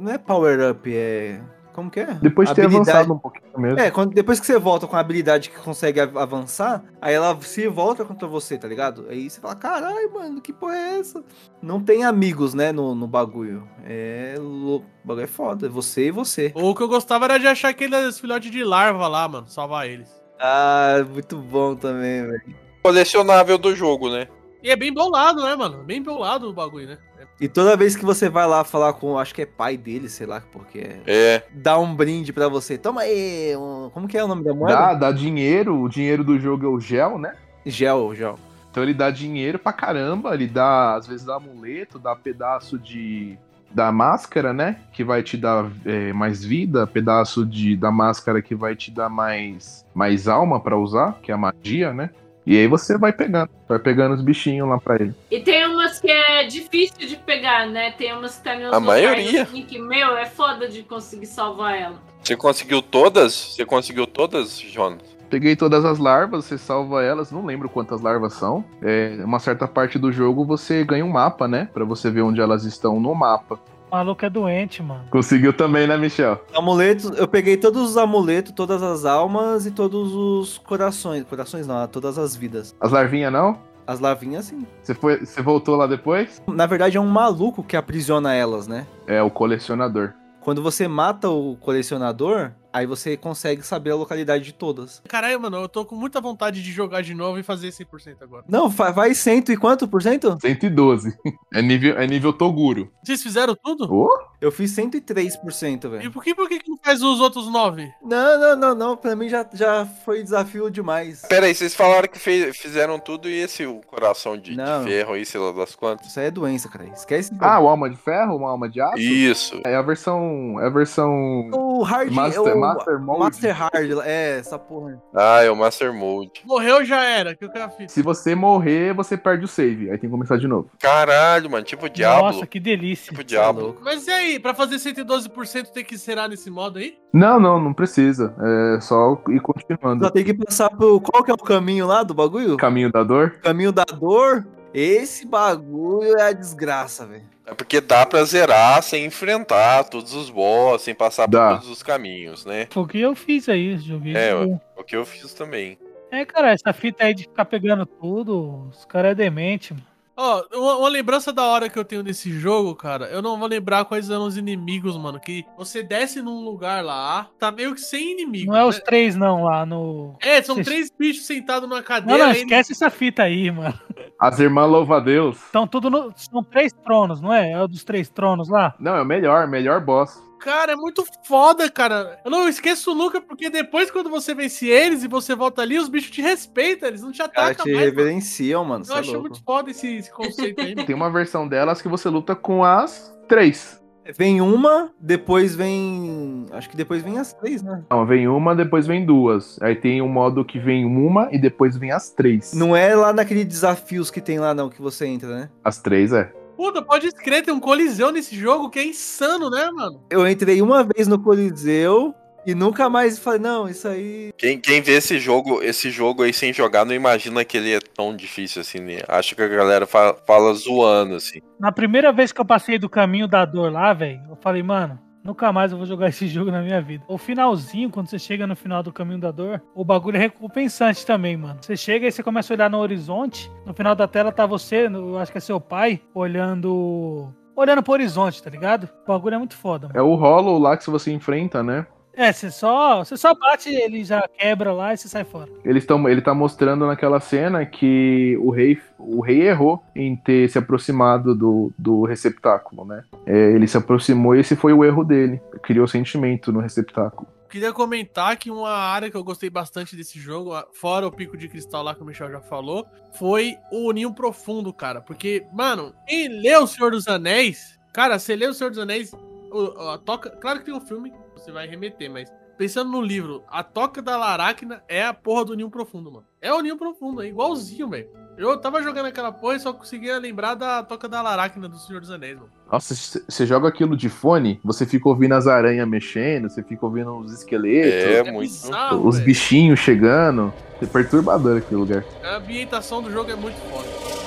[0.00, 1.40] Não é power up, é.
[1.74, 2.14] Como que é?
[2.20, 3.78] Depois de ter Habilidade- avançado um pouquinho mesmo.
[3.80, 7.34] É, quando, depois que você volta com a habilidade que consegue av- avançar, aí ela
[7.40, 9.06] se volta contra você, tá ligado?
[9.08, 11.24] Aí você fala, caralho, mano, que porra é essa?
[11.62, 13.66] Não tem amigos, né, no, no bagulho.
[13.86, 14.34] É.
[14.38, 16.52] lou- O bagulho é foda, é você e você.
[16.54, 19.46] O que eu gostava era de achar aqueles filhotes de larva lá, mano.
[19.48, 20.08] Salvar eles.
[20.38, 22.42] Ah, muito bom também, velho.
[22.82, 24.28] Colecionável do jogo, né?
[24.62, 25.82] E é bem bolado, né, mano?
[25.84, 26.98] Bem bolado o bagulho, né?
[27.40, 30.26] E toda vez que você vai lá falar com, acho que é pai dele, sei
[30.26, 31.00] lá, porque é.
[31.06, 31.42] É.
[31.52, 32.78] Dá um brinde pra você.
[32.78, 34.74] Toma aí, um- como que é o nome da moeda?
[34.76, 37.34] Dá, dá dinheiro, o dinheiro do jogo é o gel, né?
[37.66, 38.38] Gel, gel.
[38.70, 43.36] Então ele dá dinheiro pra caramba, ele dá, às vezes dá amuleto, dá pedaço de
[43.70, 44.76] da máscara, né?
[44.92, 49.08] Que vai te dar é, mais vida, pedaço de da máscara que vai te dar
[49.08, 52.10] mais mais alma pra usar, que é a magia, né?
[52.44, 55.14] E aí você vai pegando, vai pegando os bichinhos lá pra ele.
[55.30, 57.92] E tem umas que é difícil de pegar, né?
[57.92, 59.44] Tem umas que tá nos A maioria.
[59.44, 62.02] assim que, meu, é foda de conseguir salvar ela.
[62.22, 63.32] Você conseguiu todas?
[63.32, 65.00] Você conseguiu todas, Jonas?
[65.30, 68.62] Peguei todas as larvas, você salva elas, não lembro quantas larvas são.
[68.82, 71.68] É, uma certa parte do jogo você ganha um mapa, né?
[71.72, 73.58] Pra você ver onde elas estão no mapa.
[73.92, 75.04] O maluco é doente, mano.
[75.10, 76.42] Conseguiu também, né, Michel?
[76.54, 81.24] Amuletos, eu peguei todos os amuletos, todas as almas e todos os corações.
[81.24, 82.74] Corações não, todas as vidas.
[82.80, 83.58] As larvinhas não?
[83.86, 84.66] As lavinhas, sim.
[84.82, 86.42] Você, foi, você voltou lá depois?
[86.48, 88.86] Na verdade, é um maluco que aprisiona elas, né?
[89.06, 90.14] É, o colecionador.
[90.40, 95.02] Quando você mata o colecionador, aí você consegue saber a localidade de todas.
[95.08, 98.44] Caralho, mano, eu tô com muita vontade de jogar de novo e fazer 100% agora.
[98.48, 100.38] Não, vai cento e quanto por cento?
[100.40, 101.16] 112.
[101.52, 102.90] É nível, é nível Toguro.
[103.04, 103.92] Vocês fizeram tudo?
[103.92, 104.08] Ô,
[104.42, 106.10] Eu fiz 103%, E velho.
[106.10, 107.92] por que, por que não faz os outros 9?
[108.02, 108.96] Não, não, não, não.
[108.96, 111.22] Pra mim já, já foi desafio demais.
[111.28, 115.14] Pera aí, vocês falaram que fe- fizeram tudo e esse o coração de, de ferro
[115.14, 116.08] aí, sei lá das quantas?
[116.08, 116.86] Isso aí é doença, cara.
[116.88, 117.30] Esquece.
[117.40, 118.98] Ah, o alma de ferro, uma alma de aço?
[118.98, 119.60] Isso.
[119.64, 120.58] É a versão.
[120.60, 121.48] É a versão.
[121.52, 122.10] o hard...
[122.12, 123.20] Master- o, Master Mode.
[123.20, 125.00] Master Hard, é, essa porra.
[125.14, 126.42] Ah, é o Master Mode.
[126.44, 127.92] Morreu já era, que eu quero a fita.
[127.92, 129.84] Se você morrer, você perde o save.
[129.90, 130.68] Aí tem que começar de novo.
[130.80, 132.32] Caralho, mano, tipo Diablo.
[132.32, 133.10] Nossa, que delícia.
[133.10, 133.62] Tipo Diablo.
[133.66, 133.80] louco.
[133.84, 136.94] Mas e aí, pra fazer 112% tem que zerar nesse modo aí?
[137.12, 138.34] Não, não, não precisa.
[138.76, 140.04] É só ir continuando.
[140.04, 141.00] Só tem que passar por.
[141.00, 142.56] Qual que é o caminho lá do bagulho?
[142.56, 143.32] Caminho da dor.
[143.42, 144.46] Caminho da dor.
[144.74, 147.30] Esse bagulho é a desgraça, velho.
[147.44, 151.54] É porque dá pra zerar sem enfrentar todos os boss, sem passar por Dá.
[151.54, 152.68] todos os caminhos, né?
[152.70, 154.14] Foi o que eu fiz aí, joguei.
[154.16, 154.34] É, É,
[154.78, 155.76] O que eu fiz também.
[156.10, 159.84] é, cara, essa fita aí de ficar pegando tudo, os caras é demente, mano.
[160.16, 163.48] Ó, uma, uma lembrança da hora que eu tenho desse jogo, cara, eu não vou
[163.48, 165.18] lembrar quais eram os inimigos, mano.
[165.18, 168.52] Que você desce num lugar lá, tá meio que sem inimigo.
[168.52, 168.82] Não é os né?
[168.84, 170.14] três, não, lá no.
[170.20, 172.24] É, são três bichos sentados numa Não, cadeira.
[172.24, 173.78] não, aí- esquece essa fita aí, mano.
[174.20, 175.36] As irmãs louva-a-Deus.
[175.46, 176.12] Estão tudo no.
[176.14, 177.52] São três tronos, não é?
[177.52, 178.74] É o dos três tronos lá?
[178.78, 180.22] Não, é o melhor, melhor boss.
[180.42, 182.18] Cara, é muito foda, cara.
[182.24, 185.88] Eu não esqueço nunca, porque depois, quando você vence eles e você volta ali, os
[185.88, 187.84] bichos te respeitam, eles não te atacam te mais.
[187.84, 188.84] reverenciam, mano.
[188.88, 189.28] Eu é achei louco.
[189.28, 190.74] muito foda esse, esse conceito aí.
[190.74, 193.80] Tem uma versão delas que você luta com as três.
[194.18, 196.46] Vem uma, depois vem.
[196.50, 197.84] Acho que depois vem as três, né?
[197.88, 199.62] Não, vem uma, depois vem duas.
[199.62, 202.52] Aí tem um modo que vem uma e depois vem as três.
[202.52, 205.50] Não é lá naquele desafios que tem lá, não, que você entra, né?
[205.62, 206.32] As três, é.
[206.62, 210.00] Puta, pode escrever, tem um coliseu nesse jogo que é insano, né, mano?
[210.08, 212.14] Eu entrei uma vez no Coliseu
[212.46, 214.32] e nunca mais falei, não, isso aí.
[214.38, 217.80] Quem, quem vê esse jogo, esse jogo aí sem jogar, não imagina que ele é
[217.80, 219.00] tão difícil assim, né?
[219.08, 221.40] Acho que a galera fa- fala zoando, assim.
[221.58, 225.00] Na primeira vez que eu passei do caminho da dor lá, velho, eu falei, mano,
[225.24, 227.04] nunca mais eu vou jogar esse jogo na minha vida.
[227.08, 231.04] O finalzinho, quando você chega no final do caminho da dor, o bagulho é recompensante
[231.06, 231.58] também, mano.
[231.60, 234.86] Você chega e você começa a olhar no horizonte, no final da tela tá você,
[234.86, 237.28] eu acho que é seu pai, olhando.
[237.54, 238.88] Olhando pro horizonte, tá ligado?
[239.04, 239.98] O bagulho é muito foda, mano.
[239.98, 241.86] É o Hollow lá que você enfrenta, né?
[242.14, 245.48] É, você só, você só bate, ele já quebra lá e você sai fora.
[245.64, 250.48] Eles tão, ele tá mostrando naquela cena que o rei, o rei errou em ter
[250.50, 253.02] se aproximado do, do receptáculo, né?
[253.26, 255.40] É, ele se aproximou e esse foi o erro dele.
[255.62, 257.26] Criou sentimento no receptáculo.
[257.48, 261.48] Queria comentar que uma área que eu gostei bastante desse jogo, fora o pico de
[261.48, 265.00] cristal lá que o Michel já falou, foi o Ninho Profundo, cara.
[265.02, 269.12] Porque, mano, quem lê O Senhor dos Anéis, cara, você lê O Senhor dos Anéis,
[269.50, 271.12] o- a toca, claro que tem um filme,
[271.44, 275.54] você vai remeter, mas pensando no livro, a toca da Laracna é a porra do
[275.54, 276.24] Ninho Profundo, mano.
[276.40, 278.08] É o Ninho Profundo, é igualzinho, velho.
[278.38, 282.00] Eu tava jogando aquela porra e só conseguia lembrar da toca da Laracna do Senhor
[282.00, 282.48] dos Anéis, mano.
[282.70, 287.14] Nossa, você joga aquilo de fone, você fica ouvindo as aranhas mexendo, você fica ouvindo
[287.18, 288.50] os esqueletos, É, É muito.
[288.50, 289.26] bizarro, os velho.
[289.26, 290.52] bichinhos chegando.
[290.80, 292.04] É perturbador aquele lugar.
[292.24, 294.21] A ambientação do jogo é muito foda.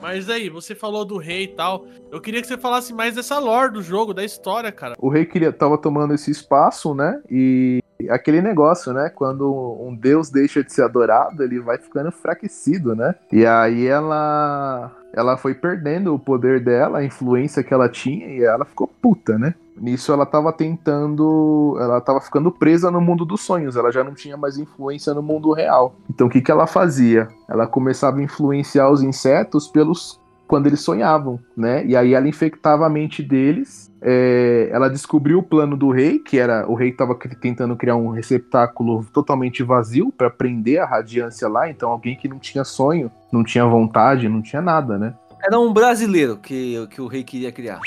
[0.00, 1.84] Mas aí, você falou do rei e tal.
[2.10, 4.94] Eu queria que você falasse mais dessa lore do jogo, da história, cara.
[4.98, 7.20] O rei queria, tava tomando esse espaço, né?
[7.30, 9.10] E aquele negócio, né?
[9.10, 13.14] Quando um deus deixa de ser adorado, ele vai ficando enfraquecido, né?
[13.30, 18.44] E aí ela ela foi perdendo o poder dela, a influência que ela tinha, e
[18.44, 19.54] ela ficou puta, né?
[19.80, 21.76] Nisso ela tava tentando.
[21.80, 25.22] Ela tava ficando presa no mundo dos sonhos, ela já não tinha mais influência no
[25.22, 25.94] mundo real.
[26.08, 27.28] Então o que, que ela fazia?
[27.48, 30.20] Ela começava a influenciar os insetos pelos.
[30.46, 31.84] quando eles sonhavam, né?
[31.86, 33.88] E aí ela infectava a mente deles.
[34.02, 36.68] é, ela descobriu o plano do rei, que era.
[36.68, 41.70] O rei tava cri- tentando criar um receptáculo totalmente vazio para prender a radiância lá.
[41.70, 45.14] Então alguém que não tinha sonho, não tinha vontade, não tinha nada, né?
[45.42, 47.80] Era um brasileiro que, que o rei queria criar.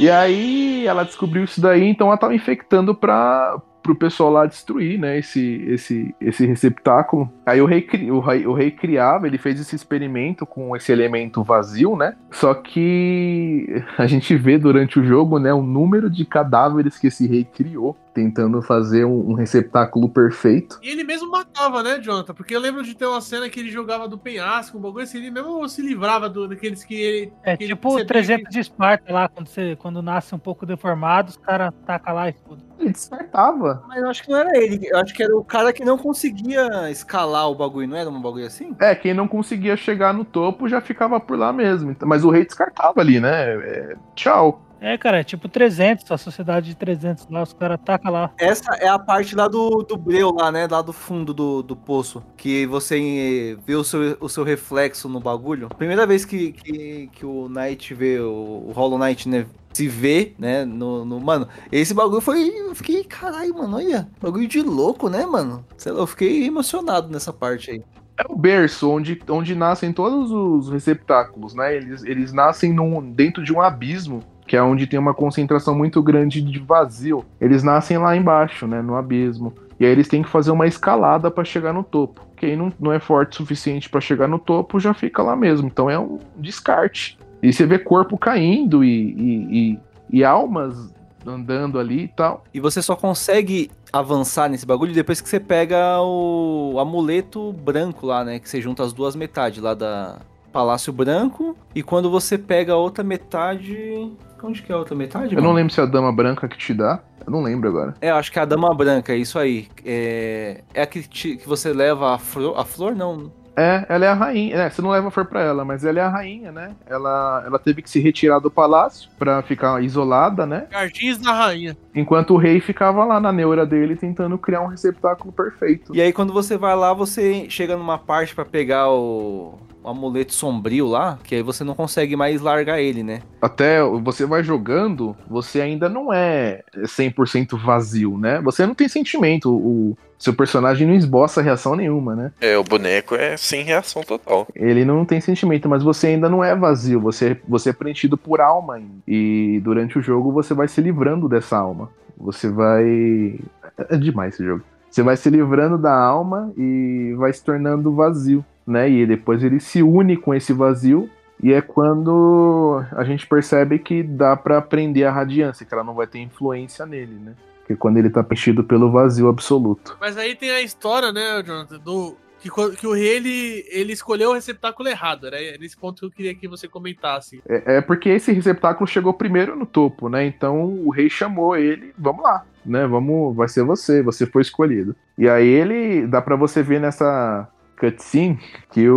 [0.00, 4.98] E aí ela descobriu isso daí, então ela tava infectando para pro pessoal lá destruir,
[4.98, 7.30] né, esse, esse, esse receptáculo.
[7.44, 11.42] Aí o rei, o, rei, o rei criava, ele fez esse experimento com esse elemento
[11.42, 12.16] vazio, né?
[12.30, 17.26] Só que a gente vê durante o jogo, né, o número de cadáveres que esse
[17.26, 20.78] rei criou, tentando fazer um, um receptáculo perfeito.
[20.82, 22.34] E ele mesmo matava, né, Jonathan?
[22.34, 25.18] Porque eu lembro de ter uma cena que ele jogava do penhasco, um bagulho assim,
[25.18, 27.32] ele mesmo se livrava do, daqueles que ele.
[27.42, 30.38] É que ele tipo o percebia 300 de Esparta lá, quando, você, quando nasce um
[30.38, 32.69] pouco deformado, os caras tacam lá e tudo.
[32.80, 33.84] Ele despertava.
[33.86, 34.88] Mas eu acho que não era ele.
[34.90, 38.20] Eu acho que era o cara que não conseguia escalar o bagulho, não era um
[38.20, 38.74] bagulho assim?
[38.80, 41.94] É, quem não conseguia chegar no topo já ficava por lá mesmo.
[42.04, 43.54] Mas o rei descartava ali, né?
[43.54, 44.62] É, tchau.
[44.80, 48.30] É, cara, é tipo 300, a sociedade de 300 lá, os caras tacam lá.
[48.38, 50.66] Essa é a parte lá do, do breu lá, né?
[50.70, 52.22] Lá do fundo do, do poço.
[52.36, 55.68] Que você vê o seu, o seu reflexo no bagulho.
[55.68, 59.44] Primeira vez que, que, que o Knight vê, o, o Hollow Knight, né?
[59.72, 60.64] Se vê, né?
[60.64, 62.48] No, no- Mano, esse bagulho foi.
[62.48, 64.08] Eu fiquei, caralho, mano, olha.
[64.20, 65.64] Bagulho de louco, né, mano?
[65.76, 67.82] Sei lá, eu fiquei emocionado nessa parte aí.
[68.18, 71.76] É o berço onde, onde nascem todos os receptáculos, né?
[71.76, 76.02] Eles, eles nascem num, dentro de um abismo, que é onde tem uma concentração muito
[76.02, 77.24] grande de vazio.
[77.40, 78.82] Eles nascem lá embaixo, né?
[78.82, 79.54] No abismo.
[79.78, 82.20] E aí eles têm que fazer uma escalada para chegar no topo.
[82.36, 85.68] Quem não, não é forte o suficiente para chegar no topo já fica lá mesmo.
[85.68, 87.16] Então é um descarte.
[87.40, 89.78] E você vê corpo caindo e, e, e-
[90.18, 90.92] e almas
[91.24, 92.42] andando ali e tal.
[92.52, 98.24] E você só consegue avançar nesse bagulho depois que você pega o amuleto branco lá,
[98.24, 98.40] né?
[98.40, 100.16] Que você junta as duas metades lá da
[100.52, 101.56] Palácio Branco.
[101.72, 104.10] E quando você pega a outra metade.
[104.42, 105.34] Onde que é a outra metade?
[105.34, 105.54] Eu não mano?
[105.56, 107.00] lembro se é a dama branca que te dá.
[107.26, 107.94] Eu não lembro agora.
[108.00, 109.68] É, eu acho que é a Dama Branca, é isso aí.
[109.84, 112.58] É, é a que, te- que você leva a flor.
[112.58, 113.30] A flor não.
[113.56, 114.56] É, ela é a rainha.
[114.56, 116.74] É, você não leva flor pra ela, mas ela é a rainha, né?
[116.86, 120.66] Ela, ela teve que se retirar do palácio pra ficar isolada, né?
[120.70, 121.76] Jardins da Rainha.
[121.94, 125.94] Enquanto o rei ficava lá na neura dele tentando criar um receptáculo perfeito.
[125.94, 130.32] E aí quando você vai lá, você chega numa parte pra pegar o, o amuleto
[130.32, 133.22] sombrio lá, que aí você não consegue mais largar ele, né?
[133.40, 138.40] Até você vai jogando, você ainda não é 100% vazio, né?
[138.42, 139.50] Você não tem sentimento.
[139.52, 142.30] O seu personagem não esboça reação nenhuma, né?
[142.42, 144.46] É, o boneco é sem reação total.
[144.54, 147.00] Ele não tem sentimento, mas você ainda não é vazio.
[147.00, 148.74] Você, você é preenchido por alma.
[148.74, 148.96] ainda.
[149.08, 151.88] E durante o jogo você vai se livrando dessa alma.
[152.18, 153.40] Você vai.
[153.88, 154.62] É demais esse jogo.
[154.90, 158.90] Você vai se livrando da alma e vai se tornando vazio, né?
[158.90, 161.08] E depois ele se une com esse vazio.
[161.42, 165.94] E é quando a gente percebe que dá pra prender a radiância, que ela não
[165.94, 167.32] vai ter influência nele, né?
[167.70, 169.96] Que é quando ele tá preenchido pelo vazio absoluto.
[170.00, 172.16] Mas aí tem a história, né, Jonathan, do.
[172.40, 175.26] Que, que o rei ele, ele escolheu o receptáculo errado.
[175.26, 177.40] Era nesse ponto que eu queria que você comentasse.
[177.46, 180.24] É, é porque esse receptáculo chegou primeiro no topo, né?
[180.24, 182.86] Então o rei chamou ele, vamos lá, né?
[182.86, 184.96] Vamos, vai ser você, você foi escolhido.
[185.16, 187.46] E aí ele, dá pra você ver nessa
[187.78, 188.40] cutscene
[188.72, 188.96] que o,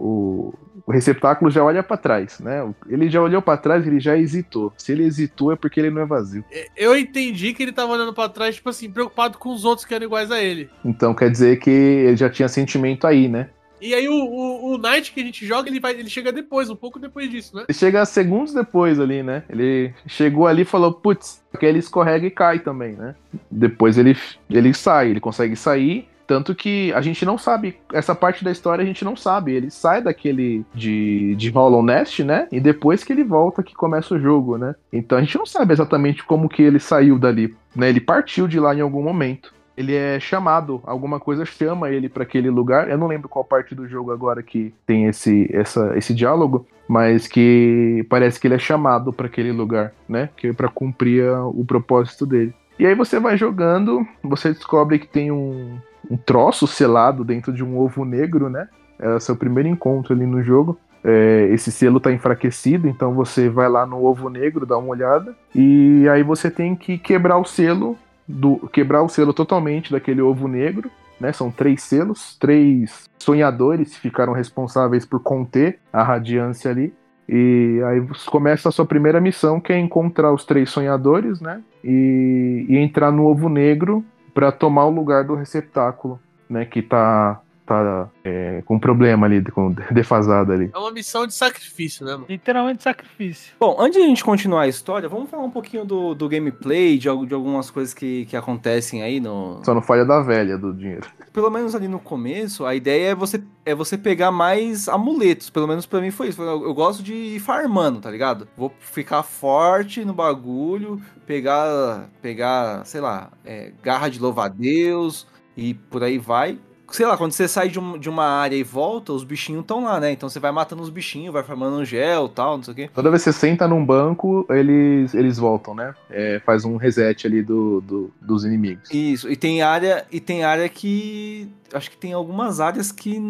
[0.00, 0.54] o,
[0.86, 2.62] o receptáculo já olha pra trás, né?
[2.88, 4.72] Ele já olhou pra trás, ele já hesitou.
[4.76, 6.44] Se ele hesitou é porque ele não é vazio.
[6.52, 9.86] É, Eu entendi que ele tava olhando pra trás, tipo assim, preocupado com os outros
[9.86, 10.68] que eram iguais a ele.
[10.84, 13.48] Então quer dizer que ele já tinha sentimento aí, né?
[13.80, 16.70] E aí o, o, o Knight que a gente joga, ele, vai, ele chega depois,
[16.70, 17.64] um pouco depois disso, né?
[17.68, 19.42] Ele chega segundos depois ali, né?
[19.48, 23.14] Ele chegou ali e falou, putz, que ele escorrega e cai também, né?
[23.50, 24.16] Depois ele,
[24.48, 28.82] ele sai, ele consegue sair, Tanto que a gente não sabe, essa parte da história
[28.82, 29.52] a gente não sabe.
[29.52, 32.48] Ele sai daquele de, de Hollow Nest, né?
[32.50, 34.74] E depois que ele volta que começa o jogo, né?
[34.92, 37.88] Então a gente não sabe exatamente como que ele saiu dali, né?
[37.88, 39.52] Ele partiu de lá em algum momento.
[39.76, 42.88] Ele é chamado, alguma coisa chama ele para aquele lugar.
[42.88, 47.26] Eu não lembro qual parte do jogo agora que tem esse, essa, esse diálogo, mas
[47.26, 50.30] que parece que ele é chamado para aquele lugar, né?
[50.36, 52.54] Que é para cumprir o propósito dele.
[52.78, 55.78] E aí você vai jogando, você descobre que tem um,
[56.10, 58.68] um troço selado dentro de um ovo negro, né?
[58.98, 60.78] É o seu primeiro encontro ali no jogo.
[61.02, 65.36] É, esse selo tá enfraquecido, então você vai lá no ovo negro, dá uma olhada,
[65.54, 70.48] e aí você tem que quebrar o selo, do, quebrar o selo totalmente daquele ovo
[70.48, 70.90] negro,
[71.20, 71.32] né?
[71.32, 76.92] São três selos, três sonhadores ficaram responsáveis por conter a radiância ali.
[77.28, 81.62] E aí começa a sua primeira missão, que é encontrar os três sonhadores, né?
[81.82, 84.04] E, e entrar no ovo negro
[84.34, 86.20] para tomar o lugar do receptáculo,
[86.50, 86.66] né?
[86.66, 90.70] Que tá, tá é, com problema ali, com defasado ali.
[90.72, 92.26] É uma missão de sacrifício, né, mano?
[92.28, 93.54] Literalmente sacrifício.
[93.58, 96.98] Bom, antes de a gente continuar a história, vamos falar um pouquinho do, do gameplay,
[96.98, 99.60] de, de algumas coisas que, que acontecem aí no.
[99.64, 101.06] Só não falha da velha do dinheiro.
[101.32, 105.50] Pelo menos ali no começo, a ideia é você, é você pegar mais amuletos.
[105.50, 106.40] Pelo menos pra mim foi isso.
[106.40, 108.46] Eu, eu gosto de ir farmando, tá ligado?
[108.56, 116.02] Vou ficar forte no bagulho, pegar, pegar, sei lá, é, garra de louva-a-Deus e por
[116.04, 116.58] aí vai.
[116.94, 119.82] Sei lá, quando você sai de, um- de uma área e volta, os bichinhos estão
[119.82, 120.12] lá, né?
[120.12, 122.90] Então você vai matando os bichinhos, vai farmando um gel tal, não sei o quê.
[122.94, 125.92] Toda vez que você senta num banco, eles, eles voltam, né?
[126.08, 128.88] É, faz um reset ali do, do- dos inimigos.
[128.92, 131.48] Isso, e tem área, e tem área que.
[131.72, 133.20] Acho que tem algumas áreas que,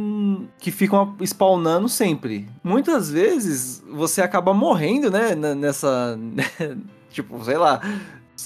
[0.59, 2.47] que ficam spawnando sempre.
[2.63, 5.35] Muitas vezes você acaba morrendo, né?
[5.35, 6.19] Nessa.
[7.09, 7.81] tipo, sei lá.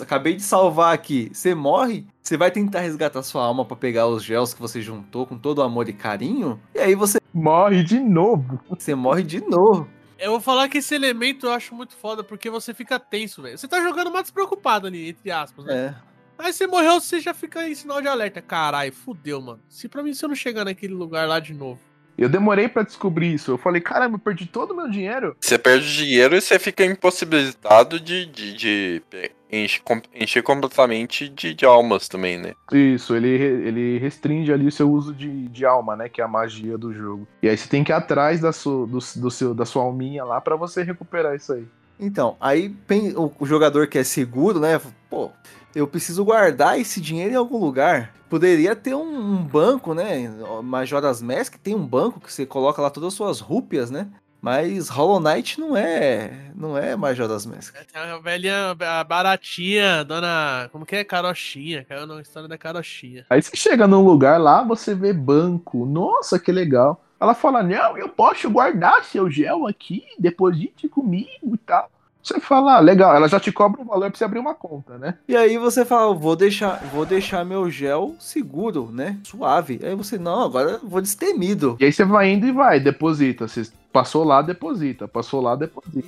[0.01, 1.31] Acabei de salvar aqui.
[1.33, 5.27] Você morre, você vai tentar resgatar sua alma pra pegar os gels que você juntou
[5.27, 6.61] com todo amor e carinho.
[6.75, 8.61] E aí você, Morre de novo.
[8.69, 9.89] você morre de novo.
[10.19, 13.57] Eu vou falar que esse elemento eu acho muito foda, porque você fica tenso, velho.
[13.57, 15.75] Você tá jogando mais despreocupado ali, entre aspas, né?
[15.75, 16.09] É.
[16.39, 18.41] Aí você morreu, você já fica em sinal de alerta.
[18.41, 19.61] Caralho, fudeu, mano.
[19.69, 21.81] Se pra mim, se eu não chegar naquele lugar lá de novo.
[22.19, 23.53] Eu demorei pra descobrir isso.
[23.53, 25.37] Eu falei, caramba, eu perdi todo o meu dinheiro.
[25.41, 29.03] Você perde dinheiro e você fica impossibilitado de, de, de
[29.51, 32.55] encher, com- encher completamente de, de almas também, né?
[32.73, 36.09] Isso, ele, ele restringe ali o seu uso de, de alma, né?
[36.09, 37.27] Que é a magia do jogo.
[37.43, 40.25] E aí você tem que ir atrás da sua, do, do seu, da sua alminha
[40.25, 41.65] lá pra você recuperar isso aí.
[42.01, 42.75] Então, aí
[43.17, 44.81] o, o jogador que é seguro, né?
[45.11, 45.31] Pô,
[45.75, 48.15] eu preciso guardar esse dinheiro em algum lugar.
[48.29, 50.31] Poderia ter um, um banco, né?
[50.63, 54.09] Majora's Mask tem um banco que você coloca lá todas as suas rúpias, né?
[54.41, 57.75] Mas Hollow Knight não é, não é Majora's Mask.
[57.93, 60.69] Tem a velhinha, a baratinha, dona.
[60.71, 61.05] Como que é?
[61.05, 61.85] Carochinha.
[61.85, 63.27] Caiu na história da carochinha.
[63.29, 65.85] Aí você chega num lugar lá, você vê banco.
[65.85, 67.03] Nossa, que legal.
[67.21, 71.91] Ela fala, não, eu posso guardar seu gel aqui, deposite comigo e tal.
[72.23, 74.99] Você fala, ah, legal, ela já te cobra um valor pra você abrir uma conta,
[74.99, 75.15] né?
[75.27, 79.17] E aí você fala, vou deixar, vou deixar meu gel seguro, né?
[79.23, 79.81] Suave.
[79.83, 81.77] Aí você, não, agora eu vou destemido.
[81.81, 83.49] E aí você vai indo e vai, deposita.
[83.49, 85.09] Você passou lá, deposita.
[85.09, 86.07] Passou lá, deposita.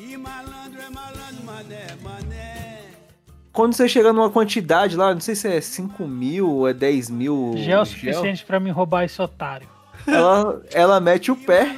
[3.53, 7.11] Quando você chega numa quantidade lá, não sei se é 5 mil ou é 10
[7.11, 7.55] mil.
[7.57, 9.69] Já é o suficiente pra mim roubar esse otário.
[10.07, 11.75] Ela, ela mete o pé.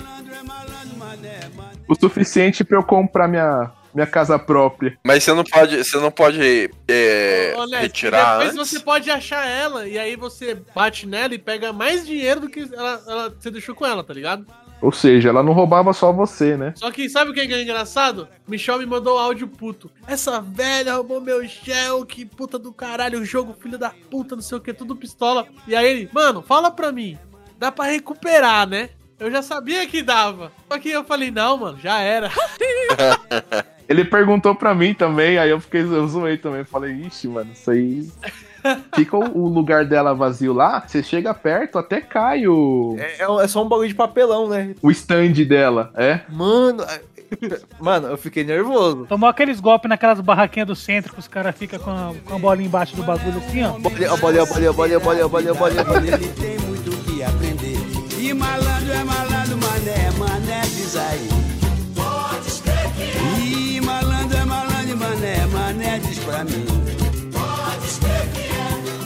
[1.89, 4.99] O suficiente pra eu comprar minha, minha casa própria.
[5.05, 8.71] Mas você não pode, você não pode é, Ô, Leslie, retirar depois antes.
[8.71, 12.69] você pode achar ela e aí você bate nela e pega mais dinheiro do que
[12.73, 14.47] ela, ela- você deixou com ela, tá ligado?
[14.81, 16.73] Ou seja, ela não roubava só você, né?
[16.77, 18.27] Só que sabe o que é engraçado?
[18.49, 19.89] Michel me mandou áudio puto.
[20.09, 24.43] Essa velha roubou meu gel, que puta do caralho, o jogo, filho da puta, não
[24.43, 25.47] sei o que, tudo pistola.
[25.69, 27.17] E aí ele, mano, fala pra mim,
[27.57, 28.91] dá pra recuperar, né?
[29.21, 30.51] Eu já sabia que dava.
[30.69, 32.29] Só que eu falei, não, mano, já era.
[33.93, 36.65] Ele perguntou pra mim também, aí eu fiquei, eu zoei também.
[36.65, 38.09] Falei, ixi, mano, isso aí.
[38.95, 43.49] Fica o, o lugar dela vazio lá, você chega perto, até cai o, É, é
[43.49, 44.75] só um bagulho de papelão, né?
[44.81, 46.21] o stand dela, é?
[46.29, 46.85] Mano,
[47.81, 49.05] mano, eu fiquei nervoso.
[49.09, 52.39] Tomou aqueles golpes naquelas barraquinhas do centro que os caras ficam com, a- com a
[52.39, 53.71] bolinha embaixo do bagulho assim, ó.
[53.81, 56.72] Bolinha, bolinha, bolinha, bolinha, bolinha, bolinha, bolinha, bolinha.
[66.45, 66.65] Mim.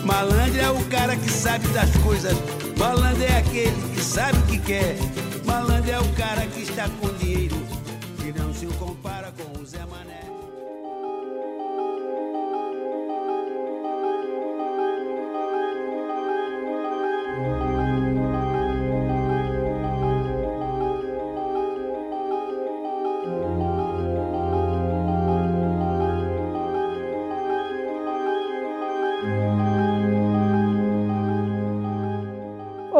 [0.04, 2.36] Malandro é o cara que sabe das coisas.
[2.78, 4.96] Malandro é aquele que sabe o que quer.
[5.44, 7.15] Malandro é o cara que está com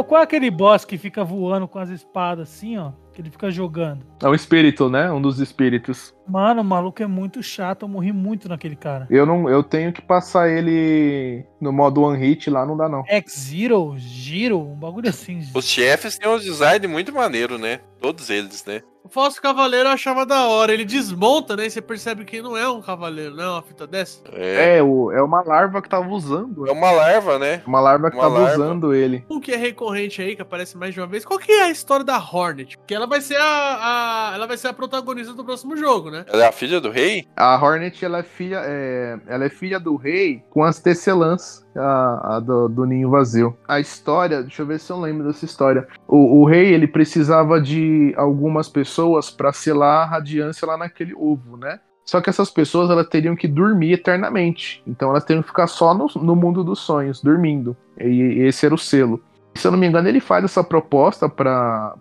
[0.04, 2.92] qual é aquele boss que fica voando com as espadas assim, ó?
[3.12, 4.04] Que ele fica jogando.
[4.22, 5.10] É um espírito, né?
[5.10, 6.14] Um dos espíritos.
[6.28, 9.06] Mano, o maluco é muito chato, eu morri muito naquele cara.
[9.08, 13.04] Eu não, eu tenho que passar ele no modo one hit lá, não dá não.
[13.06, 15.40] X-Zero, Giro, um bagulho assim.
[15.54, 17.80] Os chefes têm um design muito maneiro, né?
[18.00, 18.82] Todos eles, né?
[19.06, 20.72] O falso cavaleiro eu achava da hora.
[20.72, 21.66] Ele desmonta, né?
[21.66, 24.20] E você percebe que não é um cavaleiro, não é uma fita dessa.
[24.32, 26.66] É, É, o, é uma larva que tava usando.
[26.68, 27.62] é uma larva, né?
[27.64, 28.64] Uma larva que Uma tava larva.
[28.64, 29.24] usando ele.
[29.30, 31.24] Um que é recorrente aí, que aparece mais de uma vez.
[31.24, 32.76] Qual que é a história da Hornet?
[32.84, 36.24] Que ela vai ser a, a- ela vai ser a protagonista do próximo jogo, né?
[36.28, 37.28] Ela é a filha do rei?
[37.36, 42.36] A Hornet, ela é filha, é, ela é filha do rei com as tecelãs, a,
[42.36, 43.56] a do, do ninho vazio.
[43.66, 45.86] A história, deixa eu ver se eu lembro dessa história.
[46.06, 51.56] O, o rei, ele precisava de algumas pessoas para selar a radiância lá naquele ovo,
[51.56, 51.78] né?
[52.04, 54.80] Só que essas pessoas, elas teriam que dormir eternamente.
[54.86, 57.76] Então elas teriam que ficar só no, no mundo dos sonhos, dormindo.
[58.00, 59.20] E, e esse era o selo.
[59.54, 61.94] Se eu não me engano, ele faz essa proposta para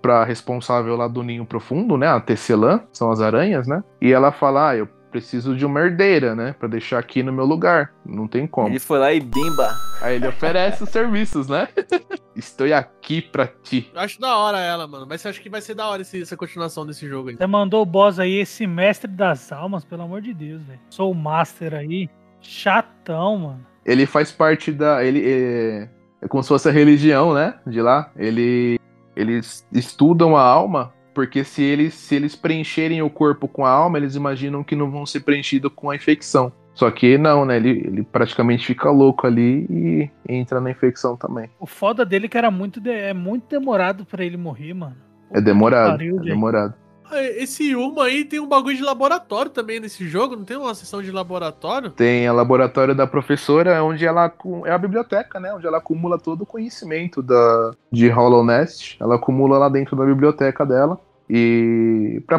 [0.00, 2.06] para responsável lá do ninho profundo, né?
[2.06, 3.82] A tecelã, são as aranhas, né?
[4.00, 7.44] E ela fala: "Ah, eu preciso de uma herdeira, né, Pra deixar aqui no meu
[7.44, 7.92] lugar.
[8.04, 8.68] Não tem como".
[8.68, 9.68] Ele foi lá e bimba.
[10.02, 11.68] Aí ele oferece os serviços, né?
[12.36, 13.90] Estou aqui pra ti.
[13.92, 15.06] Eu acho da hora ela, mano.
[15.08, 17.36] Mas eu acho que vai ser da hora esse- essa continuação desse jogo aí.
[17.36, 20.78] Você mandou o boss aí, esse mestre das almas, pelo amor de Deus, velho.
[20.90, 22.08] Sou o master aí.
[22.40, 23.66] Chatão, mano.
[23.84, 25.88] Ele faz parte da ele é,
[26.22, 28.10] é como se fosse a religião, né, de lá.
[28.16, 28.78] Ele
[29.16, 33.98] eles estudam a alma porque se eles se eles preencherem o corpo com a alma,
[33.98, 36.52] eles imaginam que não vão ser preenchidos com a infecção.
[36.74, 37.56] Só que não, né?
[37.56, 41.50] Ele, ele praticamente fica louco ali e entra na infecção também.
[41.58, 44.94] O foda dele é que era muito, de- é muito demorado pra ele morrer, mano.
[45.32, 46.74] É demorado, pariu, é demorado.
[47.10, 50.36] Ah, Esse Uma aí tem um bagulho de laboratório também nesse jogo.
[50.36, 51.88] Não tem uma sessão de laboratório?
[51.90, 54.30] Tem a laboratório da professora, onde ela
[54.66, 55.50] é a biblioteca, né?
[55.54, 58.98] Onde ela acumula todo o conhecimento da, de Hollow Nest.
[59.00, 61.00] Ela acumula lá dentro da biblioteca dela.
[61.28, 62.38] E para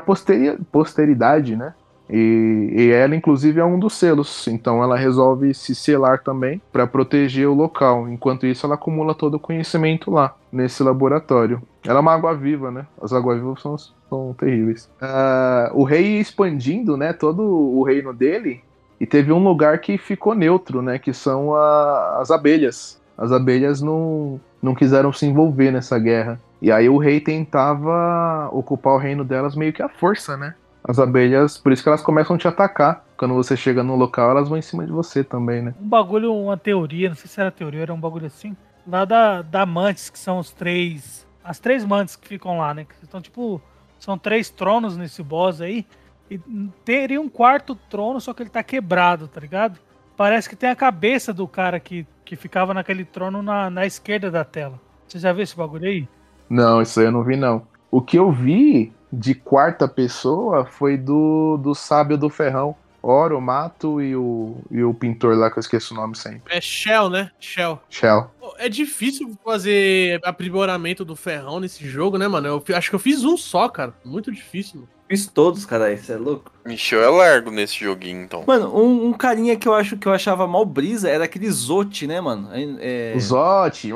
[0.71, 1.73] posteridade, né?
[2.11, 4.47] E, e ela, inclusive, é um dos selos.
[4.47, 8.09] Então ela resolve se selar também para proteger o local.
[8.09, 11.61] Enquanto isso, ela acumula todo o conhecimento lá, nesse laboratório.
[11.85, 12.87] Ela é uma água viva, né?
[12.99, 13.77] As águas vivas são,
[14.09, 14.89] são terríveis.
[14.99, 17.13] Ah, o rei expandindo, né?
[17.13, 18.61] Todo o reino dele.
[18.99, 20.97] E teve um lugar que ficou neutro, né?
[20.97, 22.99] Que são a- as abelhas.
[23.15, 26.39] As abelhas não, não quiseram se envolver nessa guerra.
[26.62, 30.55] E aí o rei tentava ocupar o reino delas meio que à força, né?
[30.84, 33.05] As abelhas, por isso que elas começam a te atacar.
[33.18, 35.74] Quando você chega no local, elas vão em cima de você também, né?
[35.80, 38.55] Um bagulho, uma teoria, não sei se era teoria, era um bagulho assim.
[38.88, 41.28] Lá da, da Mantis, que são os três.
[41.43, 42.86] As três Mantis que ficam lá, né?
[42.86, 43.62] Que estão tipo.
[43.99, 45.86] São três tronos nesse boss aí.
[46.32, 46.39] E
[46.86, 49.80] teria um quarto trono, só que ele tá quebrado, tá ligado?
[50.16, 54.30] Parece que tem a cabeça do cara que, que ficava naquele trono na, na esquerda
[54.30, 54.80] da tela.
[55.07, 56.07] Você já viu esse bagulho aí?
[56.49, 57.61] Não, isso aí eu não vi, não.
[57.91, 62.75] O que eu vi de quarta pessoa foi do, do sábio do ferrão.
[63.01, 66.53] Oro, Mato e o, e o pintor lá, que eu esqueço o nome sempre.
[66.53, 67.31] É Shell, né?
[67.39, 67.79] Shell.
[67.89, 68.29] Shell.
[68.57, 72.47] É difícil fazer aprimoramento do ferrão nesse jogo, né, mano?
[72.47, 73.93] Eu acho que eu fiz um só, cara.
[74.03, 74.81] Muito difícil.
[74.81, 74.98] mano.
[75.10, 75.91] Fiz todos, cara.
[75.91, 76.51] Isso é louco.
[76.66, 78.43] Michel é largo nesse joguinho, então.
[78.45, 82.05] Mano, um, um carinha que eu acho que eu achava mal brisa era aquele Zote,
[82.05, 82.47] né, mano?
[82.80, 83.14] É...
[83.16, 83.91] O Zote.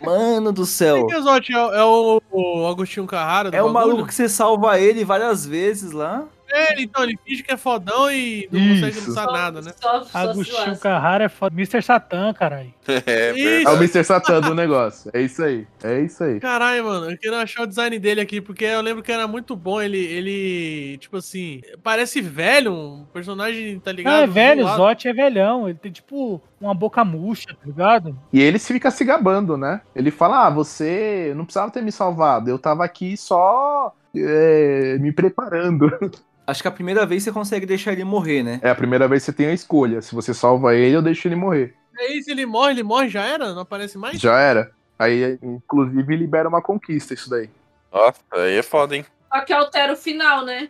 [0.00, 0.96] Mano do céu.
[0.98, 1.52] Quem que é o Zotti?
[1.52, 3.88] É, o- é o, o Agostinho Carrara do É o bagulho?
[3.94, 6.24] maluco que você salva ele várias vezes lá.
[6.50, 8.84] É, então, ele finge que é fodão e não Isso.
[8.84, 9.72] consegue lançar nada, né?
[9.80, 10.78] Só, Agostinho.
[10.78, 11.54] Carrara é foda.
[11.54, 11.82] Mr.
[11.82, 12.72] Satan, caralho.
[13.06, 13.68] É, Isso.
[13.68, 13.76] É o.
[13.76, 14.04] Mr.
[14.04, 15.10] Satan do negócio.
[15.12, 15.66] É isso aí.
[15.82, 16.38] É isso aí.
[16.38, 19.56] Caralho, mano, eu queria achar o design dele aqui, porque eu lembro que era muito
[19.56, 19.80] bom.
[19.80, 24.14] Ele, ele tipo assim, parece velho, um personagem, tá ligado?
[24.14, 24.76] Não, é velho, o.
[24.76, 25.68] Zote é velhão.
[25.68, 28.18] Ele tem tipo uma boca murcha, tá ligado?
[28.32, 29.80] E ele se fica se gabando, né?
[29.94, 32.50] Ele fala: Ah, você não precisava ter me salvado.
[32.50, 35.90] Eu tava aqui só é, me preparando.
[36.46, 38.60] Acho que a primeira vez você consegue deixar ele morrer, né?
[38.62, 40.02] É a primeira vez que você tem a escolha.
[40.02, 41.74] Se você salva ele, eu deixo ele morrer.
[41.98, 43.54] Aí se ele morre, ele morre, já era?
[43.54, 44.20] Não aparece mais?
[44.20, 44.70] Já era.
[44.98, 47.48] Aí, inclusive, libera uma conquista isso daí.
[47.92, 49.06] Nossa, aí é foda, hein?
[49.32, 50.68] Só que altera o final, né?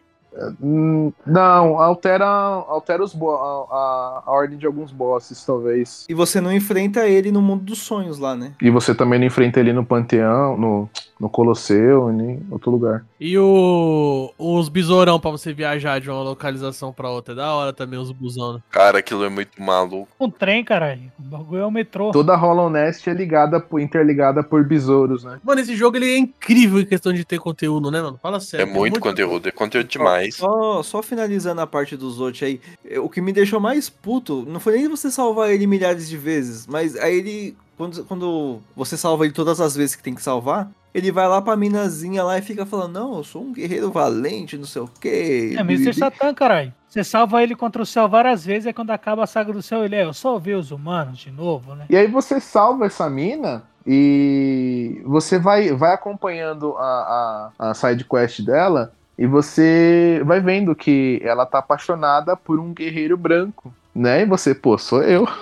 [0.60, 6.04] Hum, Não, altera, altera os bo- a, a- a ordem de alguns bosses, talvez.
[6.08, 8.52] E você não enfrenta ele no mundo dos sonhos lá, né?
[8.60, 10.88] E você também não enfrenta ele no Panteão, no,
[11.20, 13.04] no Colosseu, em outro lugar.
[13.20, 17.32] E o, os besourão pra você viajar de uma localização pra outra.
[17.34, 18.60] É da hora também os busão, né?
[18.70, 20.08] Cara, aquilo é muito maluco.
[20.20, 21.10] Um trem, caralho.
[21.18, 22.10] O bagulho é o metrô.
[22.10, 25.38] Toda Hollow Nest é ligada, por- interligada por besouros, né?
[25.42, 28.18] Mano, esse jogo ele é incrível em questão de ter conteúdo, né, mano?
[28.22, 28.66] Fala É sério.
[28.66, 30.23] tem muito muito conteúdo, é conteúdo demais.
[30.30, 30.34] Demais.
[30.34, 34.44] Só, só finalizando a parte dos outros aí, eh, o que me deixou mais puto
[34.48, 37.56] não foi nem você salvar ele milhares de vezes, mas aí ele.
[37.76, 41.42] Quando, quando você salva ele todas as vezes que tem que salvar, ele vai lá
[41.42, 44.90] pra minazinha lá e fica falando: Não, eu sou um guerreiro valente, não sei o
[45.00, 45.54] quê.
[45.58, 45.92] É Mr.
[45.92, 46.72] Satan, caralho.
[46.88, 49.84] Você salva ele contra o céu várias vezes, aí quando acaba a saga do céu,
[49.84, 51.86] ele é, eu salvei os humanos de novo, né?
[51.90, 58.04] E aí você salva essa mina e você vai, vai acompanhando a, a, a side
[58.04, 64.22] quest dela e você vai vendo que ela tá apaixonada por um guerreiro branco, né?
[64.22, 65.26] E você, pô, sou eu.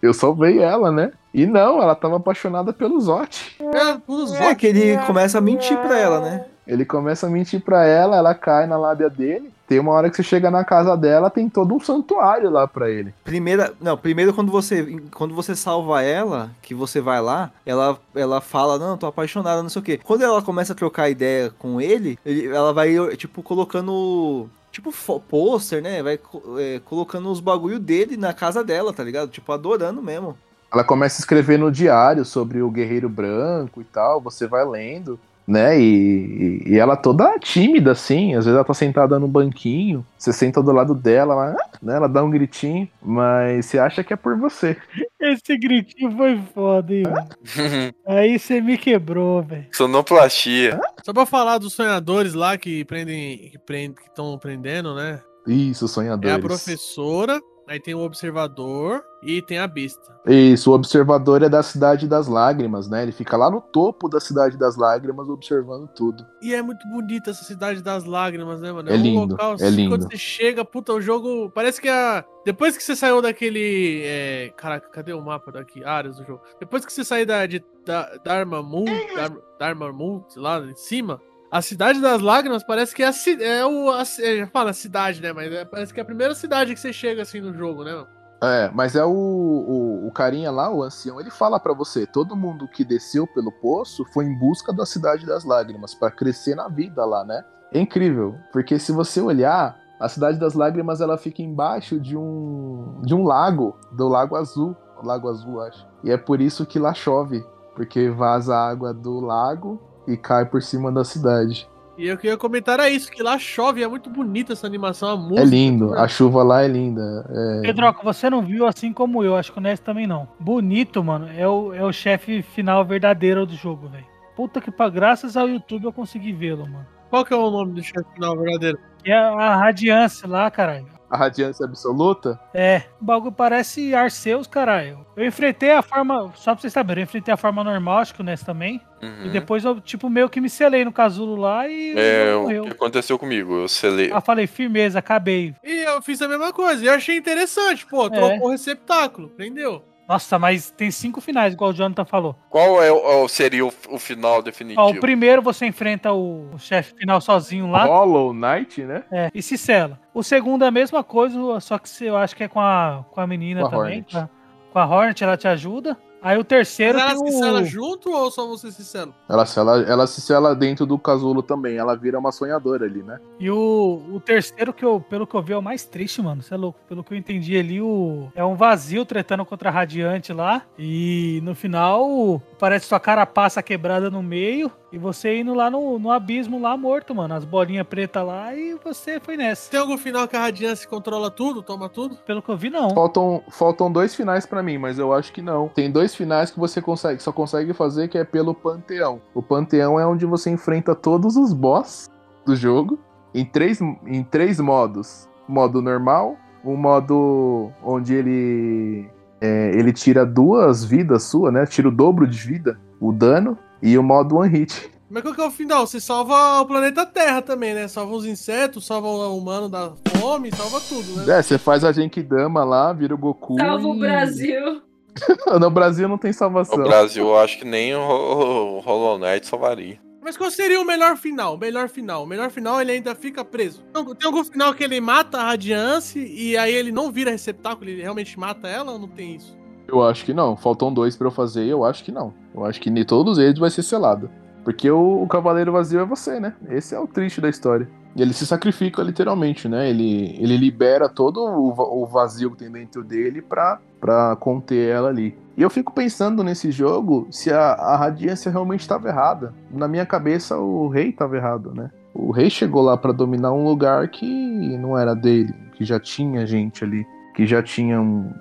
[0.00, 1.12] Eu salvei ela, né?
[1.32, 3.56] E não, ela tava apaixonada pelo Zot.
[3.60, 6.44] É, os É que ele começa a mentir pra ela, né?
[6.66, 9.52] Ele começa a mentir pra ela, ela cai na lábia dele.
[9.72, 12.90] Tem uma hora que você chega na casa dela, tem todo um santuário lá pra
[12.90, 13.14] ele.
[13.24, 18.42] Primeira, não, primeiro quando você quando você salva ela, que você vai lá, ela ela
[18.42, 19.98] fala: "Não, tô apaixonada, não sei o quê".
[20.04, 24.92] Quando ela começa a trocar ideia com ele, ele- ela vai tipo colocando tipo
[25.26, 26.02] pôster, né?
[26.02, 26.20] Vai
[26.58, 29.30] é, colocando os bagulho dele na casa dela, tá ligado?
[29.30, 30.36] Tipo adorando mesmo.
[30.70, 35.18] Ela começa a escrever no diário sobre o guerreiro branco e tal, você vai lendo,
[35.46, 35.78] né?
[35.80, 40.32] E, e- e ela toda tímida, assim, às vezes ela tá sentada no banquinho, você
[40.32, 41.96] senta do lado dela, ela, né?
[41.96, 44.76] ela dá um gritinho, mas você acha que é por você.
[45.20, 47.04] Esse gritinho foi foda, hein?
[48.06, 49.66] Aí você me quebrou, velho.
[49.72, 50.80] Sonoplastia.
[51.04, 53.50] Só pra falar dos sonhadores lá que prendem.
[53.66, 55.20] que estão prendendo, né?
[55.46, 56.34] Isso, É sonhadores.
[56.36, 60.12] a professora, aí tem o observador e tem a besta.
[60.26, 63.02] Isso, o observador é da Cidade das Lágrimas, né?
[63.02, 66.26] Ele fica lá no topo da Cidade das Lágrimas observando tudo.
[66.40, 68.90] E é muito bonita essa cidade das lágrimas, né, mano?
[68.90, 69.90] É lindo, é assim, lindo.
[69.90, 71.50] Quando você chega, puta, o jogo.
[71.50, 72.24] Parece que a.
[72.44, 74.02] Depois que você saiu daquele.
[74.04, 74.52] É...
[74.56, 75.84] Caraca, cadê o mapa daqui?
[75.84, 76.42] Áreas do jogo.
[76.58, 81.20] Depois que você sair da, de, da, da Armamut, da, da Armamut, lá em cima.
[81.52, 83.44] A cidade das lágrimas parece que é a cidade.
[83.44, 83.90] É o.
[83.90, 85.34] A, é, fala cidade, né?
[85.34, 88.06] Mas é- parece que é a primeira cidade que você chega assim no jogo, né?
[88.42, 92.34] É, mas é o, o, o carinha lá, o ancião, ele fala pra você: todo
[92.34, 96.68] mundo que desceu pelo poço foi em busca da Cidade das Lágrimas, pra crescer na
[96.68, 97.44] vida lá, né?
[97.70, 103.02] É incrível, porque se você olhar, a Cidade das Lágrimas ela fica embaixo de um,
[103.04, 104.74] de um lago, do Lago Azul,
[105.04, 105.86] Lago Azul, acho.
[106.02, 107.44] E é por isso que lá chove,
[107.76, 111.68] porque vaza a água do lago e cai por cima da cidade.
[111.96, 115.16] E eu queria comentar é isso, que lá chove, é muito bonita essa animação, a
[115.16, 115.42] música.
[115.42, 117.02] É lindo, tudo, a chuva lá é linda.
[117.30, 117.60] É...
[117.60, 120.26] Pedroca, você não viu assim como eu, acho que o Ness também não.
[120.40, 124.06] Bonito, mano, é o, é o chefe final verdadeiro do jogo, velho.
[124.34, 126.86] Puta que pra graças ao YouTube eu consegui vê-lo, mano.
[127.10, 128.78] Qual que é o nome do chefe final verdadeiro?
[129.04, 130.86] É a Radiance lá, caralho.
[131.12, 132.40] A radiância absoluta?
[132.54, 135.04] É, o bagulho parece Arceus, caralho.
[135.14, 138.22] Eu enfrentei a forma, só pra vocês saberem, eu enfrentei a forma normal, acho que
[138.22, 138.80] o Ness também.
[139.02, 139.26] Uhum.
[139.26, 142.64] E depois eu, tipo, meio que me selei no casulo lá e É, o morreu.
[142.64, 143.52] que aconteceu comigo?
[143.56, 144.10] Eu selei.
[144.10, 145.54] Ah, falei, firmeza, acabei.
[145.62, 149.84] E eu fiz a mesma coisa, e eu achei interessante, pô, trocou o receptáculo, entendeu?
[150.12, 152.36] Nossa, mas tem cinco finais, igual o Jonathan falou.
[152.50, 154.82] Qual é o, seria o, o final definitivo?
[154.82, 157.84] Ó, o primeiro você enfrenta o, o chefe final sozinho lá.
[157.86, 159.04] Hollow Knight, né?
[159.10, 159.98] É, e se sela.
[160.12, 163.06] O segundo é a mesma coisa, só que você- eu acho que é com a,
[163.10, 163.84] com a menina Com a também.
[164.00, 164.12] Hornet.
[164.12, 164.28] Com a,
[164.72, 165.96] com a Hornet, ela te ajuda.
[166.22, 167.40] Aí o terceiro Mas ela tem se o...
[167.40, 169.12] sela junto ou só você se sela?
[169.28, 171.76] Ela, se ela, ela se sela dentro do casulo também.
[171.76, 173.18] Ela vira uma sonhadora ali, né?
[173.40, 176.42] E o, o terceiro, que eu, pelo que eu vi, é o mais triste, mano.
[176.42, 176.78] Você é louco.
[176.88, 180.62] Pelo que eu entendi ali, o, é um vazio tretando contra a Radiante lá.
[180.78, 184.70] E no final, parece sua carapaça quebrada no meio.
[184.92, 187.32] E você indo lá no, no abismo lá morto, mano.
[187.34, 189.70] As bolinhas pretas lá e você foi nessa.
[189.70, 192.16] Tem algum final que a Radiance controla tudo, toma tudo?
[192.16, 192.90] Pelo que eu vi, não.
[192.90, 195.68] Faltam, faltam dois finais pra mim, mas eu acho que não.
[195.68, 199.20] Tem dois finais que você consegue, só consegue fazer que é pelo Panteão.
[199.34, 202.08] O Panteão é onde você enfrenta todos os boss
[202.44, 202.98] do jogo
[203.34, 209.08] em três, em três modos: modo normal, um modo onde ele
[209.40, 211.66] é, ele tira duas vidas sua, né?
[211.66, 214.90] Tira o dobro de vida, o dano, e o modo one hit.
[215.10, 215.86] Mas qual que é o final?
[215.86, 217.86] Você salva o planeta Terra também, né?
[217.86, 221.38] Salva os insetos, salva o humano da fome, salva tudo, né?
[221.38, 223.56] É, você faz a Genkidama lá, vira o Goku.
[223.58, 224.80] Salva o e- Brasil.
[225.60, 226.78] no Brasil não tem salvação.
[226.78, 229.98] No Brasil, eu acho que nem o, o Hollow Knight salvaria.
[230.22, 231.54] Mas qual seria o melhor final?
[231.54, 232.22] O melhor final.
[232.22, 233.82] O melhor final ele ainda fica preso.
[233.92, 238.02] Tem algum final que ele mata a Radiance e aí ele não vira receptáculo, ele
[238.02, 239.58] realmente mata ela ou não tem isso?
[239.88, 240.56] Eu acho que não.
[240.56, 242.32] Faltam dois pra eu fazer e eu acho que não.
[242.54, 244.30] Eu acho que nem todos eles vai ser selado.
[244.62, 246.54] Porque o, o Cavaleiro Vazio é você, né?
[246.68, 247.90] Esse é o triste da história.
[248.14, 249.90] E ele se sacrifica literalmente, né?
[249.90, 255.08] Ele, ele libera todo o, o vazio que tem dentro dele pra, pra conter ela
[255.08, 255.32] ali.
[255.56, 259.54] E eu fico pensando nesse jogo se a, a radiância realmente estava errada.
[259.70, 261.88] Na minha cabeça, o rei estava errado, né?
[262.12, 266.44] O rei chegou lá pra dominar um lugar que não era dele, que já tinha
[266.44, 268.32] gente ali, que já tinha um.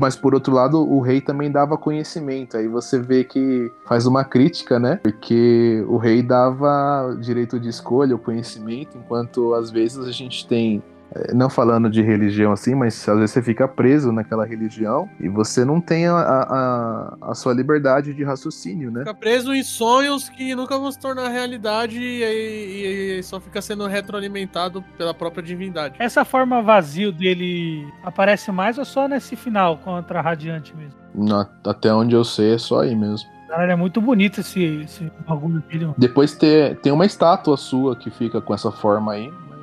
[0.00, 2.56] Mas por outro lado, o rei também dava conhecimento.
[2.56, 4.98] Aí você vê que faz uma crítica, né?
[5.02, 10.82] Porque o rei dava direito de escolha, o conhecimento, enquanto às vezes a gente tem
[11.34, 15.64] não falando de religião assim, mas às vezes você fica preso naquela religião e você
[15.64, 19.00] não tem a, a, a sua liberdade de raciocínio, né?
[19.00, 23.62] Fica preso em sonhos que nunca vão se tornar realidade e, e- e só fica
[23.62, 25.94] sendo retroalimentado pela própria divindade.
[25.98, 30.94] Essa forma vazio dele aparece mais ou só nesse final contra a Radiante mesmo?
[31.14, 33.28] Na- Até onde eu sei é só aí mesmo.
[33.48, 35.84] Caralho, é muito bonito esse, esse bagulho dele.
[35.84, 35.94] mano.
[35.96, 39.55] Depois ter, tem uma estátua sua que fica com essa forma aí, mas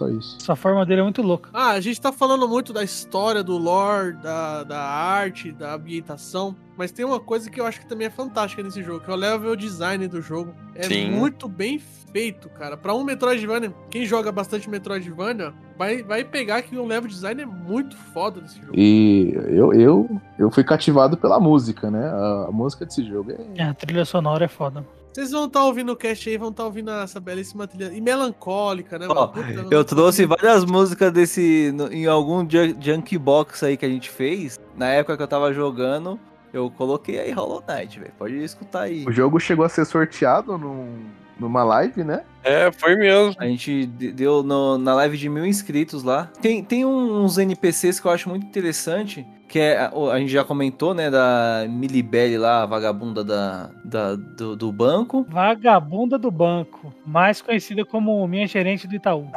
[0.00, 0.36] só isso.
[0.40, 1.50] Essa forma dele é muito louca.
[1.52, 6.56] Ah, a gente tá falando muito da história, do lore, da, da arte, da ambientação,
[6.76, 9.12] mas tem uma coisa que eu acho que também é fantástica nesse jogo, que é
[9.12, 10.54] o level design do jogo.
[10.74, 11.10] É Sim.
[11.10, 12.76] muito bem feito, cara.
[12.76, 17.46] Pra um Metroidvania, quem joga bastante Metroidvania, vai, vai pegar que o level design é
[17.46, 18.72] muito foda nesse jogo.
[18.74, 22.08] E eu, eu, eu fui cativado pela música, né?
[22.08, 24.84] A, a música desse jogo é É, a trilha sonora é foda.
[25.12, 27.92] Vocês vão estar ouvindo o cast aí, vão estar ouvindo essa belíssima trilha.
[27.92, 29.06] E melancólica, né?
[29.08, 29.32] Ó,
[29.70, 31.72] Eu trouxe várias músicas desse.
[31.74, 34.58] no- em algum junk, box aí que a gente fez.
[34.76, 36.18] Na época que eu tava jogando,
[36.52, 38.12] eu coloquei aí Hollow Knight, velho.
[38.16, 39.04] Pode escutar aí.
[39.06, 41.00] O jogo chegou a ser sorteado num,
[41.38, 42.22] numa live, né?
[42.44, 43.34] É, foi mesmo.
[43.38, 46.30] A gente de- deu no- na live de mil inscritos lá.
[46.40, 49.26] Tem, tem uns NPCs que eu acho muito interessante.
[49.50, 51.10] Que é, a, gente já comentou, né?
[51.10, 55.26] Da Milibelli lá, a vagabunda da, da- do, do banco.
[55.28, 59.26] Vagabunda do banco, mais conhecida como minha gerente do Itaú.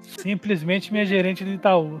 [0.00, 2.00] Simplesmente minha gerente do Itaú.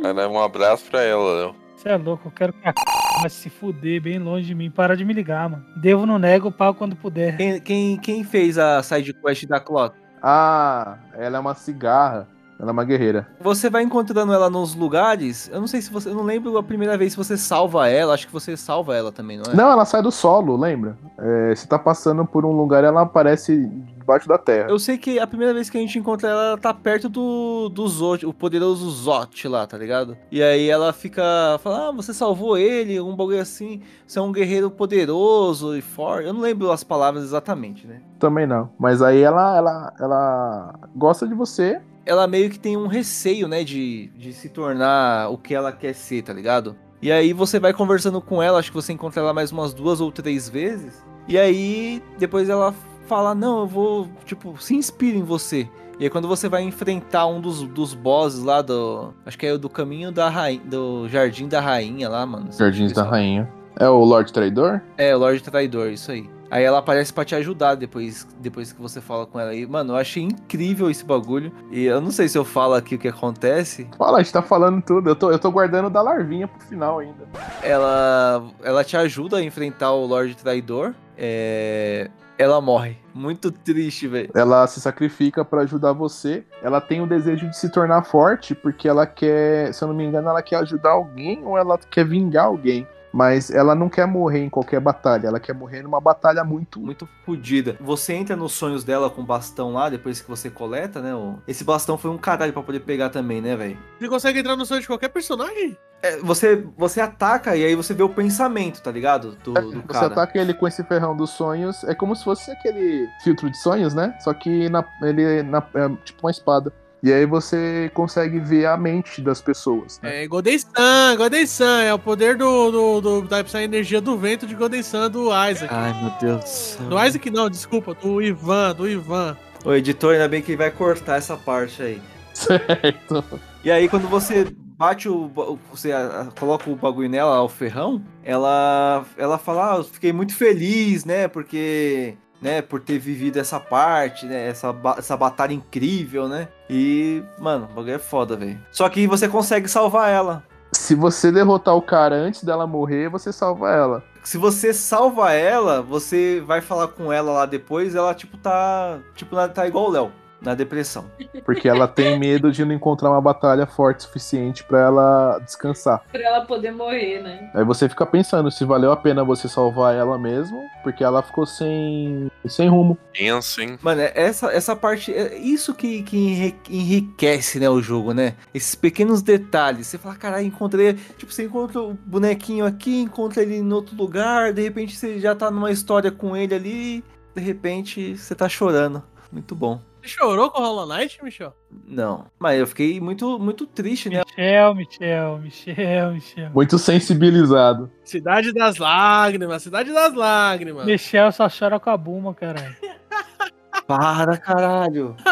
[0.00, 1.56] Cara, um abraço pra ela, Léo.
[1.74, 3.20] Você é louco, eu quero que a c...
[3.20, 4.70] vai se fuder bem longe de mim.
[4.70, 5.64] Para de me ligar, mano.
[5.76, 7.36] Devo, não nego, pau quando puder.
[7.36, 9.96] Quem, quem, quem fez a side quest da Clock?
[10.22, 12.28] Ah, ela é uma cigarra.
[12.58, 13.28] Ela é uma guerreira.
[13.40, 15.48] Você vai encontrando ela nos lugares.
[15.52, 16.08] Eu não sei se você.
[16.08, 18.14] Eu não lembro a primeira vez se você salva ela.
[18.14, 19.54] Acho que você salva ela também, não é?
[19.54, 20.98] Não, ela sai do solo, lembra?
[21.16, 23.70] É, você tá passando por um lugar ela aparece
[24.08, 24.68] debaixo da terra.
[24.70, 27.68] Eu sei que a primeira vez que a gente encontra ela, ela tá perto do,
[27.68, 30.16] do Zot, o poderoso Zot lá, tá ligado?
[30.32, 31.22] E aí ela fica.
[31.62, 33.82] Fala, ah, você salvou ele, um bagulho assim.
[34.04, 36.26] Você é um guerreiro poderoso e forte.
[36.26, 38.00] Eu não lembro as palavras exatamente, né?
[38.18, 38.70] Também não.
[38.78, 41.80] Mas aí ela, ela, ela gosta de você.
[42.08, 45.94] Ela meio que tem um receio, né, de, de se tornar o que ela quer
[45.94, 46.74] ser, tá ligado?
[47.02, 50.00] E aí você vai conversando com ela, acho que você encontra ela mais umas duas
[50.00, 51.04] ou três vezes.
[51.28, 52.74] E aí depois ela
[53.06, 55.68] fala: Não, eu vou, tipo, se inspira em você.
[55.98, 59.12] E aí quando você vai enfrentar um dos, dos bosses lá do.
[59.26, 60.62] Acho que é o do caminho da rainha.
[60.64, 62.50] Do Jardim da Rainha lá, mano.
[62.52, 63.48] Jardins da Rainha.
[63.78, 64.80] É o Lorde Traidor?
[64.96, 66.28] É, o Lorde Traidor, isso aí.
[66.50, 69.54] Aí ela aparece pra te ajudar depois, depois que você fala com ela.
[69.54, 71.52] E, mano, eu achei incrível esse bagulho.
[71.70, 73.88] E eu não sei se eu falo aqui o que acontece.
[73.96, 75.10] Fala, a gente tá falando tudo.
[75.10, 77.28] Eu tô, eu tô guardando da larvinha pro final ainda.
[77.62, 80.94] Ela, ela te ajuda a enfrentar o Lorde Traidor.
[81.16, 82.10] É...
[82.38, 82.96] Ela morre.
[83.12, 84.30] Muito triste, velho.
[84.32, 86.44] Ela se sacrifica pra ajudar você.
[86.62, 90.04] Ela tem o desejo de se tornar forte porque ela quer, se eu não me
[90.04, 92.86] engano, ela quer ajudar alguém ou ela quer vingar alguém.
[93.12, 96.80] Mas ela não quer morrer em qualquer batalha, ela quer morrer numa batalha muito.
[96.80, 97.76] Muito fodida.
[97.80, 101.10] Você entra nos sonhos dela com o bastão lá, depois que você coleta, né?
[101.46, 103.78] Esse bastão foi um caralho pra poder pegar também, né, velho?
[103.98, 105.76] Você consegue entrar no sonho de qualquer personagem?
[106.00, 109.36] É, você, você ataca e aí você vê o pensamento, tá ligado?
[109.42, 110.06] Do, do Você cara.
[110.06, 113.94] ataca ele com esse ferrão dos sonhos, é como se fosse aquele filtro de sonhos,
[113.94, 114.16] né?
[114.20, 116.72] Só que na, ele na, é tipo uma espada.
[117.02, 120.00] E aí você consegue ver a mente das pessoas.
[120.02, 120.24] né?
[120.24, 125.10] É Godei-san, Godei-san, é o poder do, do, do da energia do vento de Godei-san
[125.10, 125.68] do Isaac.
[125.72, 126.86] Ai, meu Deus do céu.
[126.86, 129.36] Do Isaac não, desculpa, do Ivan, do Ivan.
[129.64, 132.02] O editor, ainda bem que ele vai cortar essa parte aí.
[132.32, 133.24] Certo.
[133.64, 134.46] E aí, quando você
[134.78, 135.58] bate o.
[135.72, 135.90] Você
[136.38, 139.04] coloca o bagulho nela, o ferrão, ela.
[139.16, 141.26] Ela fala, ah, eu fiquei muito feliz, né?
[141.26, 142.16] Porque.
[142.40, 144.46] Né, por ter vivido essa parte, né?
[144.48, 146.46] Essa, ba- essa batalha incrível, né?
[146.70, 148.60] E, mano, o bagulho é foda, velho.
[148.70, 150.44] Só que você consegue salvar ela.
[150.70, 154.04] Se você derrotar o cara antes dela morrer, você salva ela.
[154.22, 158.98] Se você salva ela, você vai falar com ela lá depois, ela, tipo, tá.
[159.14, 161.06] Tipo, ela tá igual o Léo, na depressão.
[161.44, 166.02] Porque ela tem medo de não encontrar uma batalha forte o suficiente pra ela descansar.
[166.12, 167.50] Pra ela poder morrer, né?
[167.54, 171.44] Aí você fica pensando se valeu a pena você salvar ela mesmo, porque ela ficou
[171.46, 172.96] sem, sem rumo.
[173.12, 173.78] Pensa, hein?
[173.82, 175.12] Mano, é essa, essa parte.
[175.12, 178.34] É isso que, que enri- enriquece, né, o jogo, né?
[178.54, 179.86] Esses pequenos detalhes.
[179.88, 180.94] Você fala, caralho, encontrei.
[181.16, 185.34] Tipo, você encontra o bonequinho aqui, encontra ele em outro lugar, de repente você já
[185.34, 187.04] tá numa história com ele ali.
[187.34, 189.02] de repente você tá chorando.
[189.30, 189.80] Muito bom.
[190.00, 191.52] Você chorou com Hollow Knight, Michel?
[191.86, 194.22] Não, mas eu fiquei muito, muito triste, né?
[194.26, 196.50] Michel, Michel, Michel, Michel.
[196.54, 197.90] Muito sensibilizado.
[198.04, 200.86] Cidade das Lágrimas, Cidade das Lágrimas.
[200.86, 202.76] Michel só chora com a Buma, caralho.
[203.86, 205.16] Para, caralho.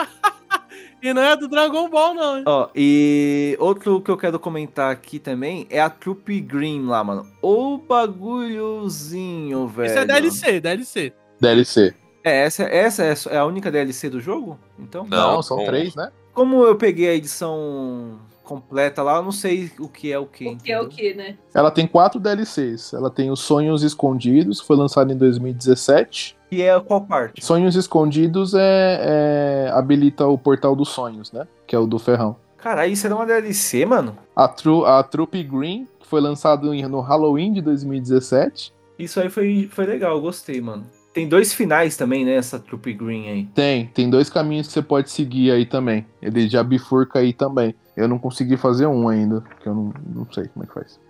[1.02, 2.38] E não é do Dragon Ball, não.
[2.38, 2.44] hein?
[2.46, 7.24] Ó, e outro que eu quero comentar aqui também é a Troop Green lá, mano.
[7.40, 9.88] O bagulhozinho, velho.
[9.88, 11.12] Isso é DLC, DLC.
[11.40, 11.94] DLC.
[12.26, 14.58] É, essa, essa é é a única DLC do jogo?
[14.76, 15.06] Então?
[15.08, 15.64] Não, são bom.
[15.64, 16.10] três, né?
[16.34, 20.48] Como eu peguei a edição completa lá, eu não sei o que é o que.
[20.48, 21.38] O que é o que, né?
[21.54, 22.92] Ela tem quatro DLCs.
[22.92, 26.36] Ela tem os Sonhos Escondidos, que foi lançado em 2017.
[26.50, 27.44] E é qual parte?
[27.44, 31.46] Sonhos Escondidos é, é- habilita o Portal dos Sonhos, né?
[31.64, 32.34] Que é o do Ferrão.
[32.58, 34.18] Caralho, isso era uma DLC, mano?
[34.34, 38.72] A, Tru, a Troop Green, que foi lançado no Halloween de 2017.
[38.98, 40.84] Isso aí foi, foi legal, gostei, mano.
[41.16, 42.34] Tem dois finais também, né?
[42.34, 43.44] Essa Troop Green aí.
[43.54, 46.04] Tem, tem dois caminhos que você pode seguir aí também.
[46.20, 47.74] Ele já bifurca aí também.
[47.96, 51.00] Eu não consegui fazer um ainda, porque eu não, não sei como é que faz.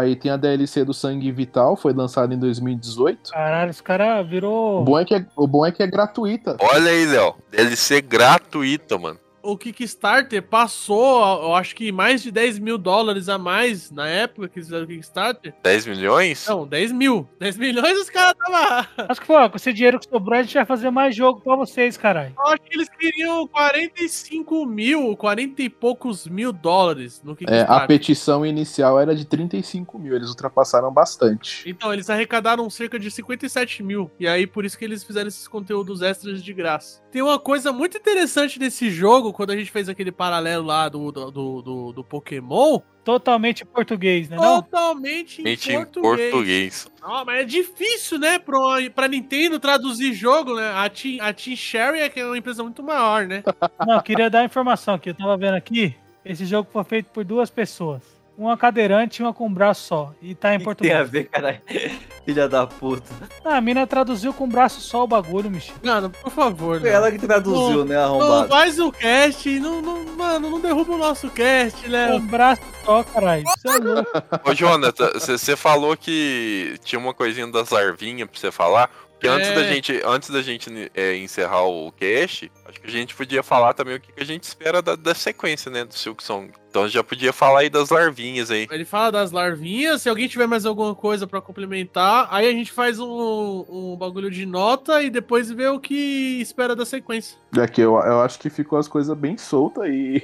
[0.00, 3.30] Aí tem a DLC do Sangue Vital, foi lançada em 2018.
[3.30, 4.82] Caralho, esse cara O virou.
[4.82, 6.56] bom é que é, o bom é, que é gratuita.
[6.58, 7.36] Olha aí, Léo.
[7.52, 9.20] DLC gratuita, mano.
[9.48, 14.46] O Kickstarter passou, eu acho que mais de 10 mil dólares a mais na época
[14.46, 15.54] que eles fizeram o Kickstarter.
[15.62, 16.46] 10 milhões?
[16.46, 17.26] Não, 10 mil.
[17.40, 18.86] 10 milhões os caras estavam.
[19.08, 21.56] Acho que foi, com esse dinheiro que sobrou, a gente vai fazer mais jogo pra
[21.56, 22.34] vocês, caralho.
[22.36, 27.70] Eu acho que eles queriam 45 mil, 40 e poucos mil dólares no É, Kickstarter.
[27.74, 31.62] a petição inicial era de 35 mil, eles ultrapassaram bastante.
[31.66, 34.10] Então, eles arrecadaram cerca de 57 mil.
[34.20, 37.00] E aí, por isso que eles fizeram esses conteúdos extras de graça.
[37.10, 41.12] Tem uma coisa muito interessante desse jogo, quando a gente fez aquele paralelo lá do,
[41.12, 42.80] do, do, do- do Pokémon.
[43.04, 44.36] Totalmente português, né?
[44.36, 44.60] Não?
[44.60, 46.30] Totalmente em Mente em português.
[46.32, 46.90] português.
[47.00, 48.58] Não, mas é difícil, né, pra,
[48.94, 50.72] pra Nintendo traduzir jogo, né?
[50.74, 53.44] A Team, a Team Sherry é que é uma empresa muito maior, né?
[53.86, 55.10] Não, eu queria dar informação aqui.
[55.10, 55.94] Eu tava vendo aqui.
[56.24, 58.02] Esse jogo foi feito por duas pessoas.
[58.38, 60.12] Uma cadeirante e uma com um braço só.
[60.22, 61.10] E tá em que que tem a português.
[61.10, 61.60] ver, caralho?
[62.24, 63.12] Filha da puta.
[63.44, 65.74] Ah, a mina traduziu com um braço só o bagulho, Michel.
[65.82, 66.94] Mano, por favor, Foi né?
[66.94, 68.48] ela que traduziu, né, Não arrombado?
[68.48, 72.12] faz o cast e não, não, mano, não derruba o nosso cast, né?
[72.14, 73.42] um braço só, caralho.
[73.44, 74.10] Isso é louco.
[74.44, 78.88] Ô, Jonathan, você falou que tinha uma coisinha das larvinhas pra você falar.
[79.20, 79.54] Que antes É.
[79.56, 83.72] da gente, antes da gente é, encerrar o cast, acho que a gente podia falar
[83.72, 86.52] também o que, a gente espera da, da sequência, né, do Silk Song.
[86.68, 88.68] Então já podia falar aí das larvinhas aí.
[88.70, 92.70] Ele fala das larvinhas, se alguém tiver mais alguma coisa pra complementar, aí a gente
[92.70, 97.38] faz um, um bagulho de nota e depois vê o que espera da sequência.
[97.58, 100.22] Aqui eu, eu acho que ficou as coisas bem soltas e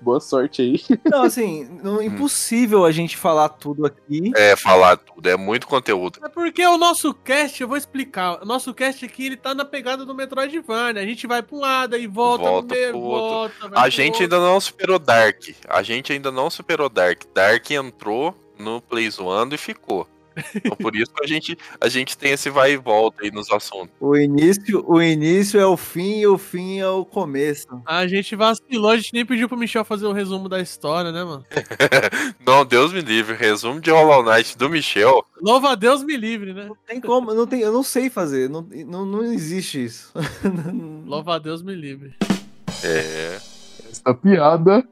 [0.00, 0.80] boa sorte aí.
[1.10, 4.30] Não, assim, não, impossível a gente falar tudo aqui.
[4.36, 6.20] É, falar tudo, é muito conteúdo.
[6.22, 9.64] É porque o nosso cast, eu vou explicar, o nosso cast aqui, ele tá na
[9.64, 13.70] pegada do Metroidvania, a gente vai pra um lado e volta, Volta no meio, volta,
[13.74, 14.22] A gente outro.
[14.22, 15.40] ainda não superou Dark.
[15.68, 17.22] A gente ainda não superou Dark.
[17.34, 20.06] Dark entrou no Play Zoando e ficou.
[20.54, 23.50] Então por isso que a gente, a gente tem esse vai e volta aí nos
[23.50, 23.90] assuntos.
[24.00, 27.82] O início, o início é o fim e o fim é o começo.
[27.86, 31.24] A gente vacilou, a gente nem pediu pro Michel fazer o resumo da história, né,
[31.24, 31.44] mano?
[32.46, 33.36] Não, Deus me livre.
[33.36, 35.24] Resumo de Hollow Knight do Michel.
[35.40, 36.70] Louva a Deus me livre, né?
[36.86, 40.12] Tem como, não tem, eu não sei fazer, não, não, não existe isso.
[41.04, 42.14] Louva a Deus me livre.
[42.84, 43.51] É.
[43.92, 44.84] Essa piada.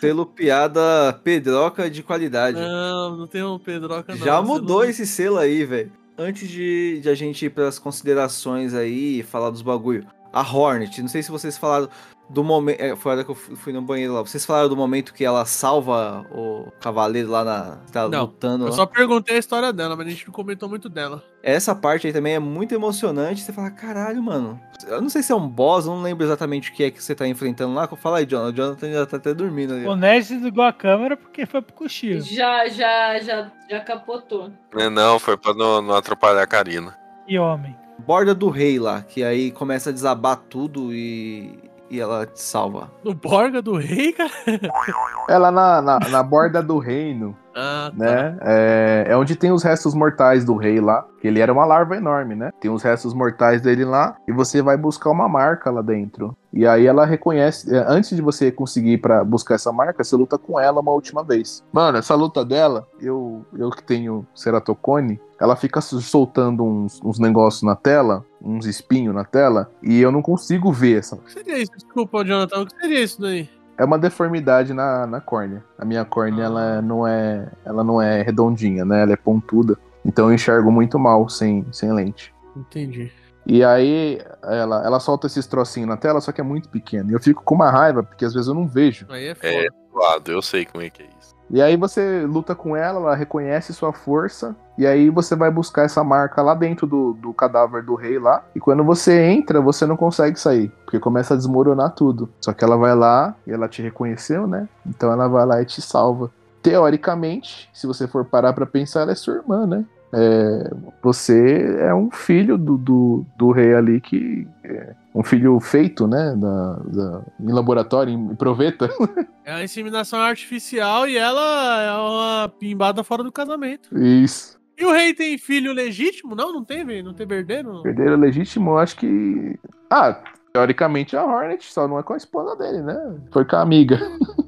[0.00, 2.58] Selo piada pedroca de qualidade.
[2.58, 4.24] Não, não tem um Pedroca, não.
[4.24, 5.92] Já mudou não- esse selo aí, velho.
[6.18, 10.06] Antes de, de a gente ir pras considerações aí e falar dos bagulho.
[10.32, 11.88] A Hornet, não sei se vocês falaram
[12.28, 12.80] do momento.
[12.80, 14.20] É, foi a hora que eu fui no banheiro lá.
[14.22, 17.76] Vocês falaram do momento que ela salva o cavaleiro lá na.
[17.92, 18.76] Tá Não, lutando Eu lá.
[18.76, 21.22] só perguntei a história dela, mas a gente não comentou muito dela.
[21.42, 23.42] Essa parte aí também é muito emocionante.
[23.42, 24.60] Você fala, caralho, mano.
[24.88, 27.02] Eu não sei se é um boss, eu não lembro exatamente o que é que
[27.02, 27.86] você tá enfrentando lá.
[27.88, 28.50] Fala aí, Jonathan.
[28.52, 29.86] O Jonathan já tá até dormindo ali.
[29.86, 32.20] O Ned desligou a câmera porque foi pro cochilo.
[32.22, 34.50] Já, já, já, já capotou.
[34.76, 36.96] É, Não, foi pra não, não atrapalhar a Karina.
[37.28, 37.76] E homem.
[37.98, 41.58] Borda do rei lá, que aí começa a desabar tudo e,
[41.90, 42.90] e ela te salva.
[43.04, 44.30] No Borga do Rei, cara?
[45.28, 48.04] Ela na, na, na borda do reino, Ah, tá.
[48.04, 48.38] né?
[48.42, 51.04] É, é onde tem os restos mortais do rei lá.
[51.20, 52.52] Que ele era uma larva enorme, né?
[52.60, 54.16] Tem os restos mortais dele lá.
[54.28, 56.36] E você vai buscar uma marca lá dentro.
[56.52, 57.74] E aí ela reconhece.
[57.74, 61.24] é, Antes de você conseguir para buscar essa marca, você luta com ela uma última
[61.24, 61.64] vez.
[61.72, 67.62] Mano, essa luta dela, eu, eu que tenho ceratocone, ela fica soltando uns, uns negócios
[67.62, 71.16] na tela, uns espinhos na tela, e eu não consigo ver essa.
[71.16, 71.72] O que seria isso?
[71.72, 72.62] Desculpa, Jonathan.
[72.62, 73.48] O que seria isso daí?
[73.78, 75.62] É uma deformidade na, na córnea.
[75.78, 79.02] A minha córnea, ela não é, ela não é redondinha, né?
[79.02, 79.76] Ela é pontuda.
[80.04, 82.34] Então eu enxergo muito mal sem, sem lente.
[82.56, 83.12] Entendi.
[83.46, 87.10] E aí ela, ela solta esses trocinhos na tela, só que é muito pequeno.
[87.10, 89.06] E eu fico com uma raiva, porque às vezes eu não vejo.
[89.10, 89.48] Aí é foda.
[89.48, 91.36] É, lado, eu sei como é que é isso.
[91.50, 95.84] E aí você luta com ela, ela reconhece sua força, e aí você vai buscar
[95.84, 98.44] essa marca lá dentro do, do cadáver do rei lá.
[98.54, 102.28] E quando você entra, você não consegue sair, porque começa a desmoronar tudo.
[102.40, 104.68] Só que ela vai lá e ela te reconheceu, né?
[104.86, 106.30] Então ela vai lá e te salva.
[106.62, 109.84] Teoricamente, se você for parar pra pensar, ela é sua irmã, né?
[110.12, 110.70] É,
[111.02, 114.46] você é um filho do, do, do rei ali que.
[114.62, 116.34] É um filho feito, né?
[116.36, 118.88] Da, da- em laboratório, em proveta.
[119.46, 123.96] É a inseminação artificial e ela é uma pimbada fora do casamento.
[123.96, 124.58] Isso.
[124.78, 126.34] E o rei tem filho legítimo?
[126.34, 127.04] Não, não tem, velho.
[127.04, 127.86] Não tem herdeiro?
[127.86, 129.58] Herdeiro legítimo, acho que.
[129.90, 130.22] Ah,
[130.56, 132.96] teoricamente a Hornet só não é com a esposa dele, né?
[133.30, 134.00] Foi com a amiga.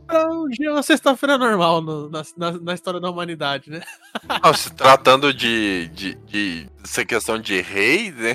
[0.04, 3.82] Então, um dia é uma sexta-feira normal no- na, na, na história da humanidade, né?
[4.42, 8.34] Não, se tratando de, de, de essa questão de rei, né?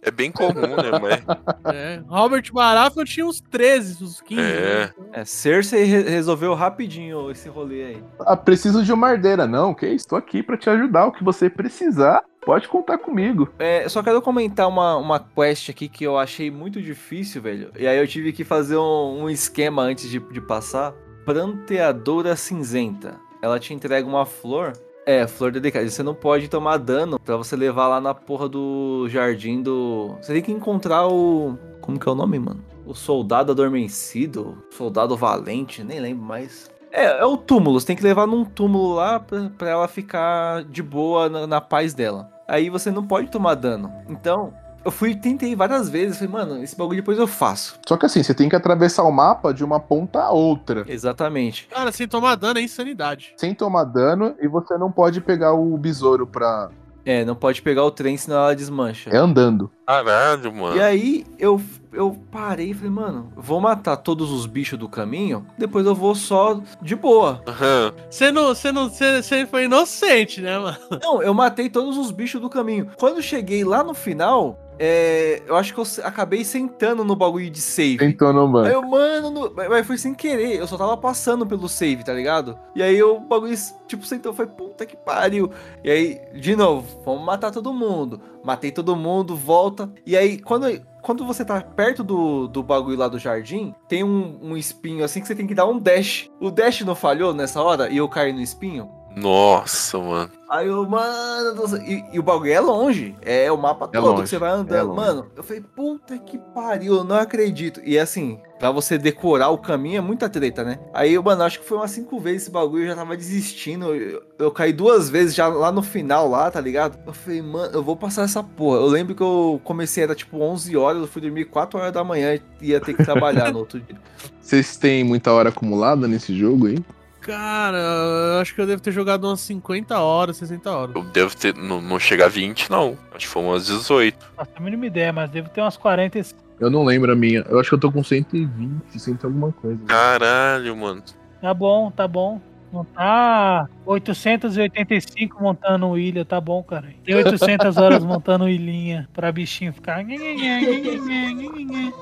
[0.00, 0.98] É bem comum, né?
[1.02, 2.02] Mas, É.
[2.08, 4.40] Robert Baratheon tinha uns 13, uns 15.
[4.40, 4.44] É.
[4.86, 4.90] né?
[5.12, 8.04] É, Cersei re- resolveu rapidinho esse rolê aí.
[8.20, 9.46] Ah, preciso de uma herdeira.
[9.46, 10.08] Não, que isso?
[10.08, 11.04] Tô aqui pra te ajudar.
[11.04, 13.48] O que você precisar, pode contar comigo.
[13.58, 17.70] É, só quero comentar uma, uma quest aqui que eu achei muito difícil, velho.
[17.78, 20.92] E aí eu tive que fazer um, um esquema antes de, de passar.
[21.24, 23.16] Pranteadora cinzenta.
[23.40, 24.72] Ela te entrega uma flor.
[25.06, 25.88] É, flor dedicada.
[25.88, 30.16] Você não pode tomar dano pra você levar lá na porra do jardim do.
[30.20, 31.58] Você tem que encontrar o.
[31.80, 32.64] Como que é o nome, mano?
[32.86, 34.58] O soldado adormecido.
[34.70, 36.70] Soldado valente, nem lembro mais.
[36.90, 37.80] É, é o túmulo.
[37.80, 41.60] Você tem que levar num túmulo lá pra, pra ela ficar de boa na, na
[41.60, 42.30] paz dela.
[42.46, 43.92] Aí você não pode tomar dano.
[44.08, 44.52] Então,
[44.84, 46.18] eu fui tentei várias vezes.
[46.18, 47.78] Falei, mano, esse bagulho depois eu faço.
[47.88, 50.84] Só que assim, você tem que atravessar o mapa de uma ponta a outra.
[50.86, 51.66] Exatamente.
[51.68, 53.32] Cara, sem tomar dano é insanidade.
[53.36, 56.70] Sem tomar dano, e você não pode pegar o besouro pra.
[57.04, 59.10] É, não pode pegar o trem, senão ela desmancha.
[59.10, 59.70] É andando.
[59.86, 60.76] caralho, mano.
[60.76, 61.60] E aí eu,
[61.92, 66.14] eu parei e falei, mano, vou matar todos os bichos do caminho, depois eu vou
[66.14, 67.42] só de boa.
[67.46, 67.92] Aham.
[68.08, 70.78] Você não, você não, você, você foi inocente, né, mano?
[71.02, 72.88] Não, eu matei todos os bichos do caminho.
[72.98, 77.48] Quando eu cheguei lá no final, é, eu acho que eu acabei sentando no bagulho
[77.50, 77.98] de save.
[77.98, 78.68] Tentou no Aí banco.
[78.68, 82.12] eu, mano, no- mas mas foi sem querer, eu só tava passando pelo save, tá
[82.12, 82.58] ligado?
[82.74, 83.54] E aí o bagulho,
[83.86, 85.50] tipo, sentou, foi puta que pariu.
[85.82, 88.20] E aí, de novo, vamos matar todo mundo.
[88.44, 89.90] Matei todo mundo, volta.
[90.04, 90.66] E aí, quando,
[91.00, 95.20] quando você tá perto do, do bagulho lá do jardim, tem um, um espinho assim
[95.20, 96.28] que você tem que dar um dash.
[96.40, 98.90] O dash não falhou nessa hora e eu caí no espinho?
[99.16, 100.30] Nossa, mano.
[100.54, 103.16] Aí eu, mano, e, e o bagulho é longe.
[103.22, 104.86] É o mapa É todo longe, que você vai é andando.
[104.92, 104.96] longe.
[105.00, 107.80] mano, eu falei, puta que pariu, eu não acredito.
[107.84, 110.78] E assim, pra você decorar o caminho é muita treta, né?
[110.94, 113.92] Aí eu, mano, acho que foi umas cinco vezes esse bagulho, eu já tava desistindo.
[113.96, 117.00] Eu, eu caí duas vezes já lá no final, lá, tá ligado?
[117.04, 118.76] Eu falei, mano, eu vou passar essa porra.
[118.78, 122.04] Eu lembro que eu comecei, era tipo 11 horas, eu fui dormir 4 horas da
[122.04, 123.96] manhã e ia ter que trabalhar no outro dia.
[124.40, 126.78] Vocês têm muita hora acumulada nesse jogo aí?
[127.24, 130.94] Cara, eu acho que eu devo ter jogado umas 50 horas, 60 horas.
[130.94, 131.54] Eu devo ter.
[131.54, 132.98] Não, não chegar a 20, não.
[133.14, 134.16] Acho que foi umas 18.
[134.36, 136.18] Nossa, a mínima ideia, mas devo ter umas 40.
[136.18, 136.24] e-
[136.60, 137.40] Eu não lembro a minha.
[137.48, 139.78] Eu acho que eu tô com 120, 100 e alguma coisa.
[139.86, 141.02] Caralho, mano.
[141.40, 142.40] Tá bom, tá bom.
[142.72, 146.88] Não tá 885 montando ilha, tá bom, cara.
[147.04, 150.04] Tem 800 horas montando ilhinha pra bichinho ficar.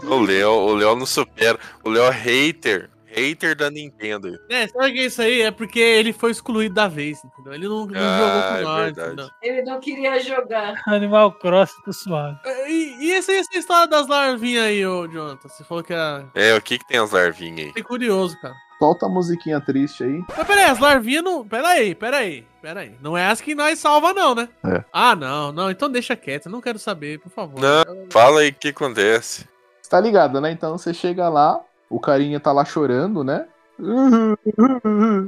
[0.09, 1.59] O Léo, o Léo não supera.
[1.85, 2.89] O Léo é hater.
[3.15, 4.39] Hater da Nintendo.
[4.51, 5.43] É, sabe o que é isso aí?
[5.43, 7.53] É porque ele foi excluído da vez, entendeu?
[7.55, 9.29] Ele não, não Ah, jogou com é nós, entendeu?
[9.43, 10.83] Ele não queria jogar.
[10.87, 12.39] Animal Cross, tá suave.
[12.69, 15.49] E, e essa, essa história das larvinhas aí, ô Jonathan?
[15.49, 16.25] Você falou que é.
[16.35, 17.67] É, o que que tem as larvinhas aí?
[17.69, 18.55] Fiquei curioso, cara.
[18.79, 20.25] Solta a musiquinha triste aí.
[20.37, 21.47] Mas peraí, as larvinhas não.
[21.47, 22.97] Peraí, peraí, peraí.
[23.01, 24.49] Não é as que nós salva, não, né?
[24.65, 24.83] É.
[24.93, 25.71] Ah, não, não.
[25.71, 26.47] Então deixa quieto.
[26.47, 27.61] Eu não quero saber, por favor.
[27.61, 29.47] Não, fala aí o que acontece.
[29.81, 30.51] Você tá ligado, né?
[30.51, 31.61] Então você chega lá,
[31.95, 33.47] o carinha tá lá chorando, né?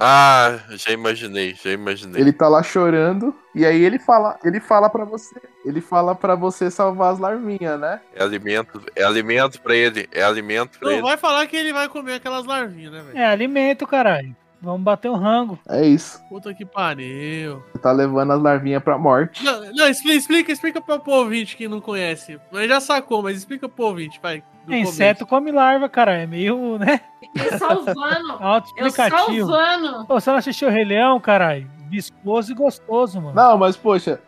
[0.01, 2.21] Ah, já imaginei, já imaginei.
[2.21, 5.35] Ele tá lá chorando e aí ele fala, ele fala para você,
[5.65, 8.01] ele fala para você salvar as larvinhas, né?
[8.15, 11.03] É alimento, é alimento pra ele, é alimento pra Não ele.
[11.03, 13.19] vai falar que ele vai comer aquelas larvinhas, né, velho?
[13.19, 14.37] É alimento, caralho.
[14.65, 15.59] Vamos bater o rango.
[15.69, 16.21] É isso.
[16.29, 17.63] Puta que pariu.
[17.73, 19.45] Você tá levando as larvinhas pra morte.
[19.45, 22.41] Não, não explica, explica, explica pra pro ouvinte que não conhece.
[22.51, 24.43] Mas já sacou, mas explica pro ouvinte, vai.
[24.67, 26.15] do É, inseto come larva, cara.
[26.15, 27.01] É meio, né?
[27.21, 28.33] Fiquei salvando.
[28.33, 29.47] Eu Auto-explicativo.
[29.51, 30.07] salvando.
[30.07, 31.71] Pô, você não assistiu o Rei Leão, caralho?
[31.89, 33.35] Viscoso e gostoso, mano.
[33.35, 34.21] Não, mas poxa,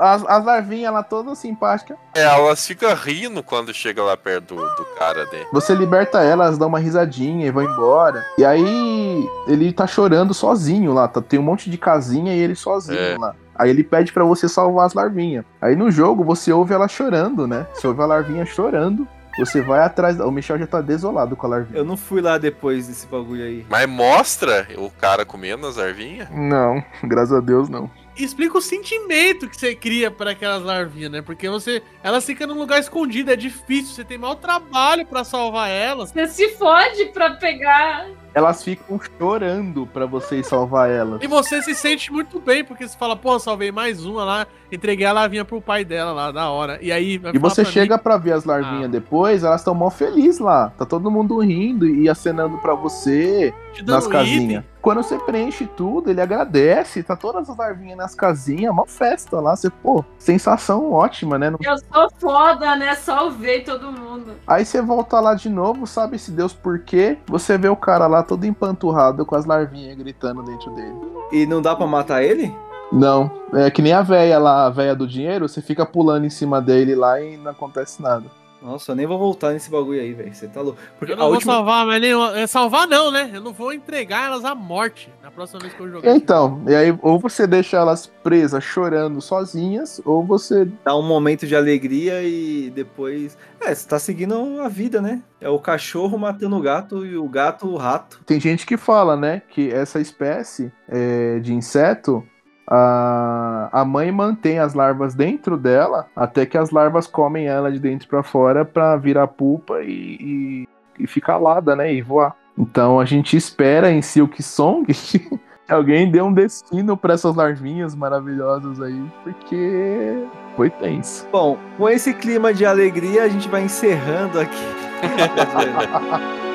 [0.00, 1.96] As, as larvinhas lá todas simpáticas.
[2.14, 5.46] É, elas ficam rindo quando chega lá perto do, do cara dele.
[5.52, 8.24] Você liberta elas, dá uma risadinha e vai embora.
[8.38, 11.08] E aí ele tá chorando sozinho lá.
[11.08, 13.16] Tá, tem um monte de casinha e ele sozinho É.
[13.18, 13.34] lá.
[13.54, 15.44] Aí ele pede pra você salvar as larvinhas.
[15.60, 17.66] Aí no jogo você ouve ela chorando, né?
[17.74, 19.06] Você ouve a larvinha chorando.
[19.38, 20.18] Você vai atrás.
[20.20, 21.78] O Michel já tá desolado com a larvinha.
[21.78, 23.66] Eu não fui lá depois desse bagulho aí.
[23.68, 26.28] Mas mostra o cara comendo as arvinhas?
[26.30, 27.90] Não, graças a Deus não.
[28.16, 31.22] Explica o sentimento que você cria para aquelas larvinhas, né?
[31.22, 31.82] Porque você.
[32.02, 36.12] Elas ficam num lugar escondido, é difícil, você tem mau trabalho pra salvar elas.
[36.12, 38.08] Você se fode pra pegar.
[38.36, 41.22] Elas ficam chorando pra você salvar elas.
[41.22, 45.06] E você se sente muito bem, porque você fala, pô, salvei mais uma lá, entreguei
[45.06, 46.78] a larvinha pro pai dela lá, da hora.
[46.82, 47.14] E aí.
[47.32, 48.88] E você pra chega mim, pra ver as larvinhas Ah.
[48.88, 50.68] depois, elas estão mó felizes lá.
[50.76, 53.54] Tá todo mundo rindo e acenando pra você
[53.86, 54.44] nas casinhas.
[54.44, 54.64] item.
[54.82, 57.02] Quando você preenche tudo, ele agradece.
[57.02, 59.56] Tá todas as larvinhas nas casinhas, mó festa lá.
[59.56, 61.52] Você, pô, sensação ótima, né?
[61.60, 62.94] Eu sou foda, né?
[62.94, 64.34] Salvei todo mundo.
[64.46, 67.18] Aí você volta lá de novo, sabe se Deus por quê?
[67.26, 70.96] Você vê o cara lá todo empanturrado com as larvinhas gritando dentro dele.
[71.32, 72.54] E não dá pra matar ele?
[72.92, 76.30] Não, é que nem a véia lá, a véia do dinheiro, você fica pulando em
[76.30, 78.24] cima dele lá e não acontece nada.
[78.62, 80.34] Nossa, eu nem vou voltar nesse bagulho aí, velho.
[80.34, 80.78] Você tá louco.
[80.98, 81.52] Porque Eu a não vou última.
[81.52, 82.12] salvar, mas nem.
[82.34, 83.30] é, Salvar não, né?
[83.32, 86.16] Eu não vou entregar elas à morte na próxima vez que eu jogar.
[86.16, 90.66] Então, e aí ou você deixa elas presas chorando sozinhas, ou você.
[90.84, 93.36] Dá um momento de alegria e depois.
[93.60, 95.22] É, você tá seguindo a vida, né?
[95.40, 98.20] É o cachorro matando o gato e o gato o rato.
[98.26, 102.24] Tem gente que fala, né, que essa espécie é, de inseto.
[102.68, 107.78] A, a mãe mantém as larvas dentro dela até que as larvas comem ela de
[107.78, 110.68] dentro pra fora pra virar pupa e, e,
[110.98, 111.92] e ficar alada, né?
[111.94, 112.34] E voar.
[112.58, 117.94] Então a gente espera em Silk Song que alguém dê um destino pra essas larvinhas
[117.94, 120.26] maravilhosas aí, porque
[120.56, 121.26] foi tenso.
[121.30, 124.64] Bom, com esse clima de alegria, a gente vai encerrando aqui.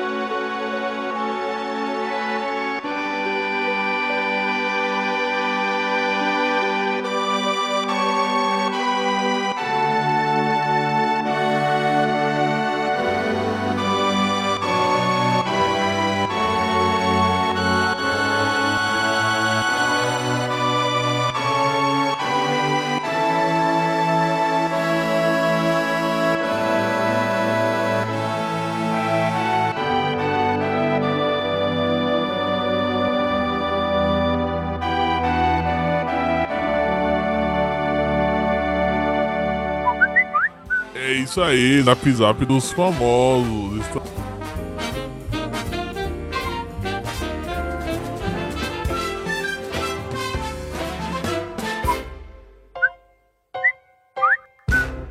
[41.32, 43.86] isso aí, na Zap dos famosos.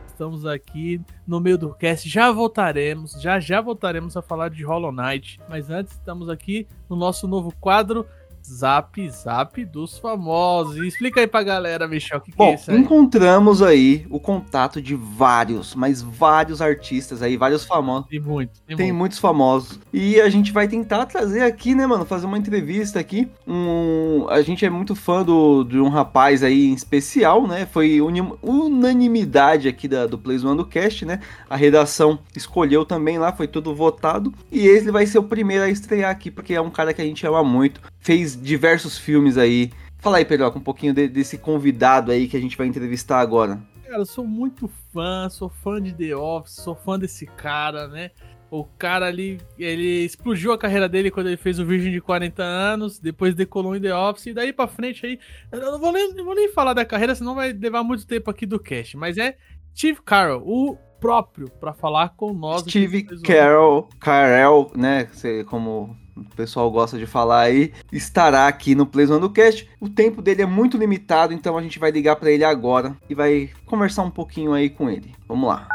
[0.05, 4.91] Estamos aqui no meio do cast, já voltaremos, já já voltaremos a falar de Hollow
[4.91, 8.05] Knight, mas antes estamos aqui no nosso novo quadro
[8.43, 10.77] Zap Zap dos famosos.
[10.77, 12.77] Explica aí pra galera, Michel, o que, que é Bom, isso aí?
[12.77, 18.07] encontramos aí o contato de vários, mas vários artistas aí, vários famosos.
[18.09, 18.97] Tem muito, tem, Tem muito.
[18.99, 19.79] muitos famosos.
[19.93, 22.05] E a gente vai tentar trazer aqui, né, mano?
[22.05, 23.27] Fazer uma entrevista aqui.
[23.47, 27.65] Um, a gente é muito fã do, de um rapaz aí em especial, né?
[27.65, 27.99] Foi
[28.41, 31.19] unanimidade aqui da, do Plays One do Cast, né?
[31.49, 34.33] A redação escolheu também lá, foi tudo votado.
[34.51, 37.05] E ele vai ser o primeiro a estrear aqui, porque é um cara que a
[37.05, 37.81] gente ama muito.
[37.99, 39.71] Fez diversos filmes aí.
[39.99, 43.61] Fala aí, Pedro, um pouquinho de- desse convidado aí que a gente vai entrevistar agora.
[43.85, 48.11] Cara, eu sou muito fã, sou fã de The Office, sou fã desse cara, né?
[48.49, 52.43] O cara ali, ele explodiu a carreira dele quando ele fez o Virgem de 40
[52.43, 55.19] anos, depois decolou em The Office, e daí pra frente aí,
[55.51, 58.29] eu não vou nem, não vou nem falar da carreira, senão vai levar muito tempo
[58.29, 59.37] aqui do cast, mas é
[59.73, 62.61] Steve Carell, o próprio, pra falar com nós.
[62.61, 63.21] Steve One.
[63.21, 65.07] Carell, Carell, né?
[65.47, 69.69] como o pessoal gosta de falar aí, estará aqui no Plays One do Cast.
[69.79, 73.15] O tempo dele é muito limitado, então a gente vai ligar pra ele agora e
[73.15, 75.13] vai conversar um pouquinho aí com ele.
[75.27, 75.67] Vamos lá.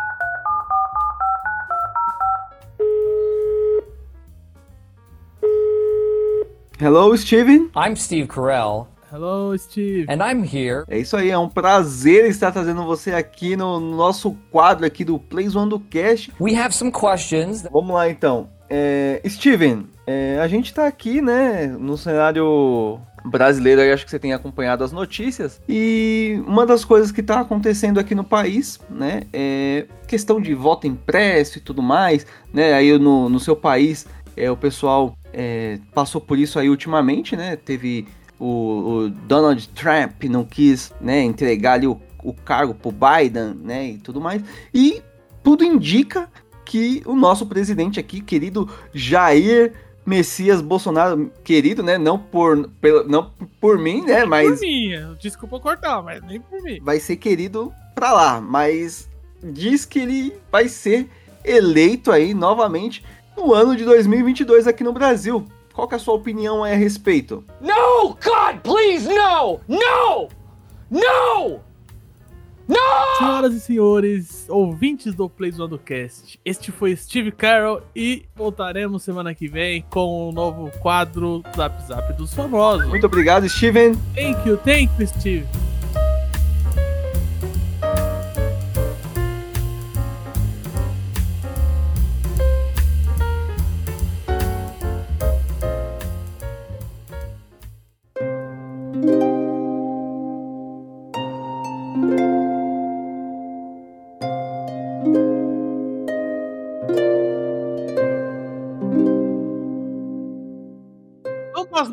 [6.79, 7.71] Hello, Steven.
[7.75, 10.07] I'm Steve Carell, Hello, Steve.
[10.11, 10.85] and I'm here.
[10.89, 15.19] É isso aí, é um prazer estar trazendo você aqui no nosso quadro aqui do
[15.19, 16.33] Plays One do Cast.
[16.41, 17.63] We have some questions.
[17.73, 18.51] Vamos lá então.
[18.69, 24.33] É, Steven, é, a gente tá aqui, né, no cenário brasileiro, acho que você tem
[24.33, 25.61] acompanhado as notícias.
[25.69, 30.87] E uma das coisas que tá acontecendo aqui no país, né, é questão de voto
[30.87, 34.07] impresso e tudo mais, né, aí no, no seu país,
[34.37, 38.07] é, o pessoal é, passou por isso aí ultimamente, né, teve
[38.39, 43.89] o, o Donald Trump não quis, né, entregar ali o, o cargo pro Biden, né,
[43.89, 44.41] e tudo mais.
[44.73, 45.03] E
[45.43, 46.29] tudo indica
[46.65, 49.73] que o nosso presidente aqui, querido Jair
[50.07, 55.59] Messias Bolsonaro, querido, né, não por, pelo, não por mim, né, mas Por mim, desculpa
[55.59, 56.79] cortar, mas nem por mim.
[56.81, 59.09] vai ser querido pra lá, mas
[59.43, 61.09] diz que ele vai ser
[61.45, 63.05] eleito aí novamente
[63.37, 65.45] no ano de 2022 aqui no Brasil.
[65.75, 67.45] Qual que é a sua opinião aí a respeito?
[67.61, 68.09] No!
[68.15, 69.61] God, please, no!
[69.69, 70.29] No!
[70.91, 71.61] No!
[73.19, 79.35] Senhoras e senhores, ouvintes do Play do Cast, este foi Steve Carroll e voltaremos semana
[79.35, 82.87] que vem com um novo quadro Zap Zap dos famosos.
[82.89, 83.95] Muito obrigado, Steven.
[84.15, 85.47] Thank you, thank you, Steve.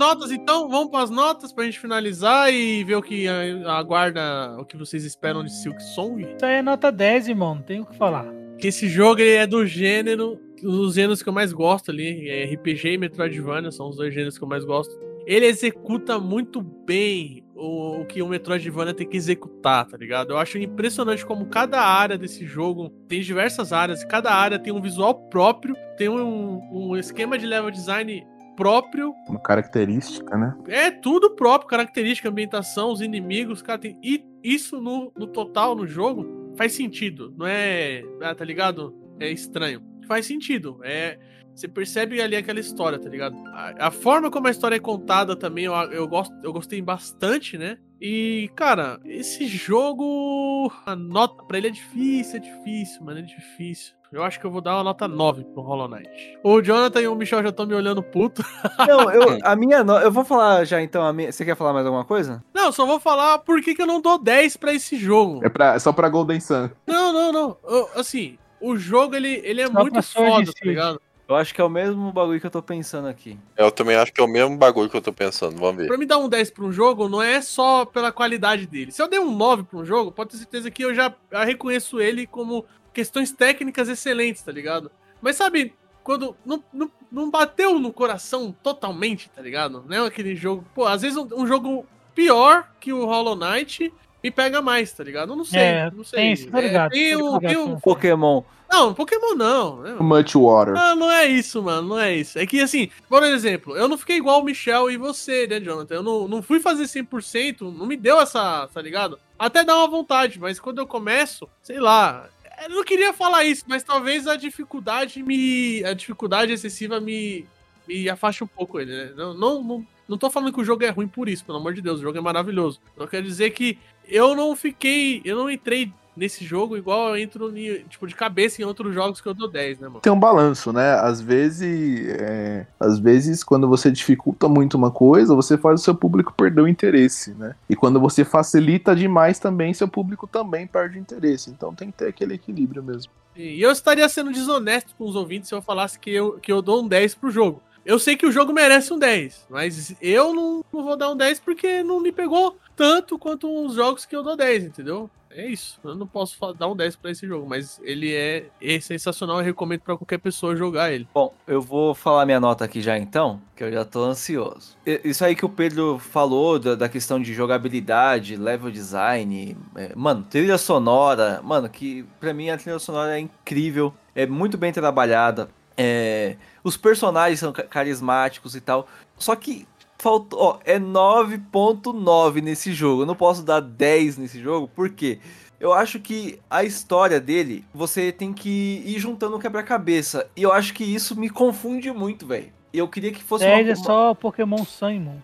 [0.04, 3.26] Notas então, vamos para as notas pra gente finalizar e ver o que
[3.66, 6.22] aguarda, o que vocês esperam de Silk Song.
[6.22, 7.56] Isso aí é nota 10, irmão.
[7.56, 8.26] Não tem o que falar.
[8.58, 12.44] Que esse jogo ele é do gênero, os gêneros que eu mais gosto ali, é
[12.44, 14.94] RPG e Metroidvania, são os dois gêneros que eu mais gosto.
[15.26, 20.32] Ele executa muito bem o, o que o Metroidvania tem que executar, tá ligado?
[20.34, 24.82] Eu acho impressionante como cada área desse jogo tem diversas áreas, cada área tem um
[24.82, 30.56] visual próprio, tem um, um esquema de level design próprio, Uma característica, né?
[30.68, 33.98] é tudo próprio, característica, ambientação, os inimigos, cara, tem.
[34.04, 37.34] E isso no, no total, no jogo, faz sentido.
[37.38, 38.02] Não é.
[38.22, 38.96] Ah, tá ligado?
[39.20, 39.82] É estranho.
[40.08, 40.80] Faz sentido.
[40.84, 41.18] É.
[41.56, 43.36] Você percebe ali aquela história, tá ligado?
[43.50, 47.60] A, a forma como a história é contada também, eu, eu, gosto, eu gostei bastante,
[47.60, 47.78] né?
[48.02, 50.72] E, cara, esse jogo.
[50.86, 53.94] A nota pra ele é difícil, é difícil, mano, é difícil.
[54.14, 56.08] Eu acho que eu vou dar uma nota 9 pro Hollow Knight.
[56.44, 58.44] O Jonathan e o Michel já estão me olhando puto.
[58.88, 59.98] Não, eu, a minha no...
[59.98, 61.04] Eu vou falar já então.
[61.04, 61.32] A minha...
[61.32, 62.44] Você quer falar mais alguma coisa?
[62.54, 65.44] Não, só vou falar por que, que eu não dou 10 pra esse jogo.
[65.44, 66.70] É pra, é só pra Golden Sun.
[66.86, 67.58] Não, não, não.
[67.64, 71.02] Eu- assim, o jogo ele, ele é Só muito foda, tá ligado?
[71.28, 73.40] Eu acho que é o mesmo bagulho que eu tô pensando aqui.
[73.58, 75.58] Eu também acho que é o mesmo bagulho que eu tô pensando.
[75.58, 75.88] Vamos ver.
[75.88, 78.92] Pra me dar um 10 pra um jogo, não é só pela qualidade dele.
[78.92, 82.00] Se eu der um 9 pra um jogo, pode ter certeza que eu já reconheço
[82.00, 84.92] ele como questões técnicas excelentes, tá ligado?
[85.22, 89.84] Mas sabe, quando não, não, não bateu no coração totalmente, tá ligado?
[89.88, 90.66] Não é aquele jogo.
[90.76, 93.92] Pô, às vezes um, um jogo pior que o Hollow Knight
[94.24, 95.32] me pega mais, tá ligado?
[95.32, 96.20] Eu não sei, É, não sei.
[96.20, 98.44] tem isso, tá ligado, tem tô um- tem um- Pokémon.
[98.72, 99.82] Não, Pokémon não.
[99.82, 99.96] né?
[100.00, 100.74] Much Water.
[100.74, 102.40] Não, não é isso, mano, não é isso.
[102.40, 105.94] É que assim, por exemplo, eu não fiquei igual o Michel e você, né, Jonathan?
[105.96, 109.20] Eu não, não fui fazer 100%, não me deu essa, tá ligado?
[109.38, 112.30] Até dá uma vontade, mas quando eu começo, sei lá.
[112.62, 115.84] Eu não queria falar isso, mas talvez a dificuldade me.
[115.84, 117.46] A dificuldade excessiva me,
[117.88, 119.14] me afaste um pouco ele, né?
[119.16, 121.74] Não, não, não, não tô falando que o jogo é ruim por isso, pelo amor
[121.74, 122.80] de Deus, o jogo é maravilhoso.
[122.96, 123.78] Eu quero dizer que
[124.08, 125.22] eu não fiquei.
[125.26, 127.52] Eu não entrei nesse jogo igual eu entro,
[127.90, 130.02] tipo, de cabeça em outros jogos que eu dou 10, né, mano?
[130.02, 130.94] Tem um balanço, né?
[130.94, 135.96] Às vezes, é, às vezes, quando você dificulta muito uma coisa, você faz o seu
[135.96, 137.56] público perder o interesse, né?
[137.70, 141.50] E quando você facilita demais também, seu público também perde o interesse.
[141.50, 143.12] Então tem que ter aquele equilíbrio mesmo.
[143.36, 146.62] E eu estaria sendo desonesto com os ouvintes se eu falasse que eu, que eu
[146.62, 147.62] dou um 10 pro jogo.
[147.86, 151.18] Eu sei que o jogo merece um 10, mas eu não, não vou dar um
[151.18, 155.10] 10 porque não me pegou tanto quanto os jogos que eu dou 10, entendeu?
[155.36, 155.80] É isso.
[155.84, 159.38] Eu não posso dar um 10 pra esse jogo, mas ele é, é sensacional.
[159.40, 161.08] Eu recomendo pra qualquer pessoa jogar ele.
[161.14, 164.76] Bom, eu vou falar minha nota aqui já então, que eu já tô ansioso.
[165.04, 170.24] Isso aí que o Pedro falou da, da questão de jogabilidade, level design, é, mano,
[170.30, 175.50] trilha sonora, mano, que pra mim a trilha sonora é incrível, é muito bem trabalhada,
[175.76, 178.88] é, os personagens são ca- carismáticos e tal,
[179.18, 179.66] só que
[180.04, 185.20] faltou, ó, é 9.9 nesse jogo, eu não posso dar 10 nesse jogo, por quê?
[185.58, 190.30] Eu acho que a história dele, você tem que ir juntando um quebra-cabeça.
[190.36, 192.52] E eu acho que isso me confunde muito, velho.
[192.74, 195.24] Eu queria que fosse 10 é só Pokémon Sun, irmão.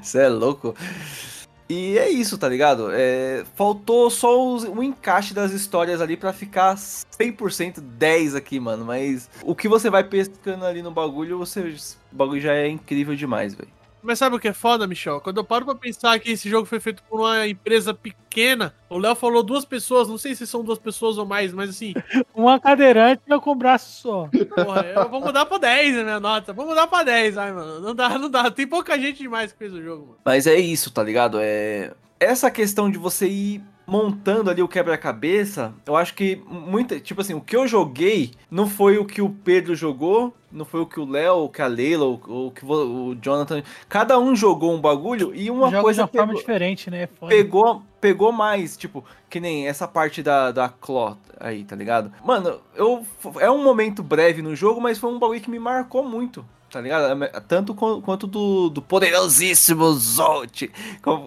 [0.00, 0.74] Você é louco.
[1.68, 2.88] E é isso, tá ligado?
[2.92, 8.84] É, faltou só o encaixe das histórias ali pra ficar 100% 10 aqui, mano.
[8.84, 11.60] Mas o que você vai pescando ali no bagulho, você,
[12.12, 13.70] o bagulho já é incrível demais, velho.
[14.02, 15.20] Mas sabe o que é foda, Michel?
[15.20, 18.98] Quando eu paro pra pensar que esse jogo foi feito por uma empresa pequena, o
[18.98, 21.94] Léo falou duas pessoas, não sei se são duas pessoas ou mais, mas assim,
[22.34, 24.28] Uma cadeirante e eu com o braço só.
[24.54, 26.52] Porra, eu vou mudar pra 10 a minha nota.
[26.52, 27.80] Vou mudar pra 10, ai, mano.
[27.80, 28.50] Não dá, não dá.
[28.50, 30.18] Tem pouca gente demais que fez o jogo, mano.
[30.24, 31.38] Mas é isso, tá ligado?
[31.40, 37.20] É essa questão de você ir montando ali o quebra-cabeça, eu acho que muita, tipo
[37.20, 40.86] assim, o que eu joguei não foi o que o Pedro jogou, não foi o
[40.86, 44.74] que o Léo, o que a Leila, o, o que o Jonathan, cada um jogou
[44.74, 47.02] um bagulho e uma Joga de coisa uma forma pegou, diferente, né?
[47.02, 47.34] É foda.
[47.34, 52.12] pegou, pegou mais, tipo, que nem essa parte da, da Claw aí, tá ligado?
[52.24, 53.04] Mano, eu,
[53.40, 56.44] é um momento breve no jogo, mas foi um bagulho que me marcou muito.
[56.72, 57.04] Tá ligado?
[57.46, 60.62] Tanto co- quanto do, do poderosíssimo Zolt.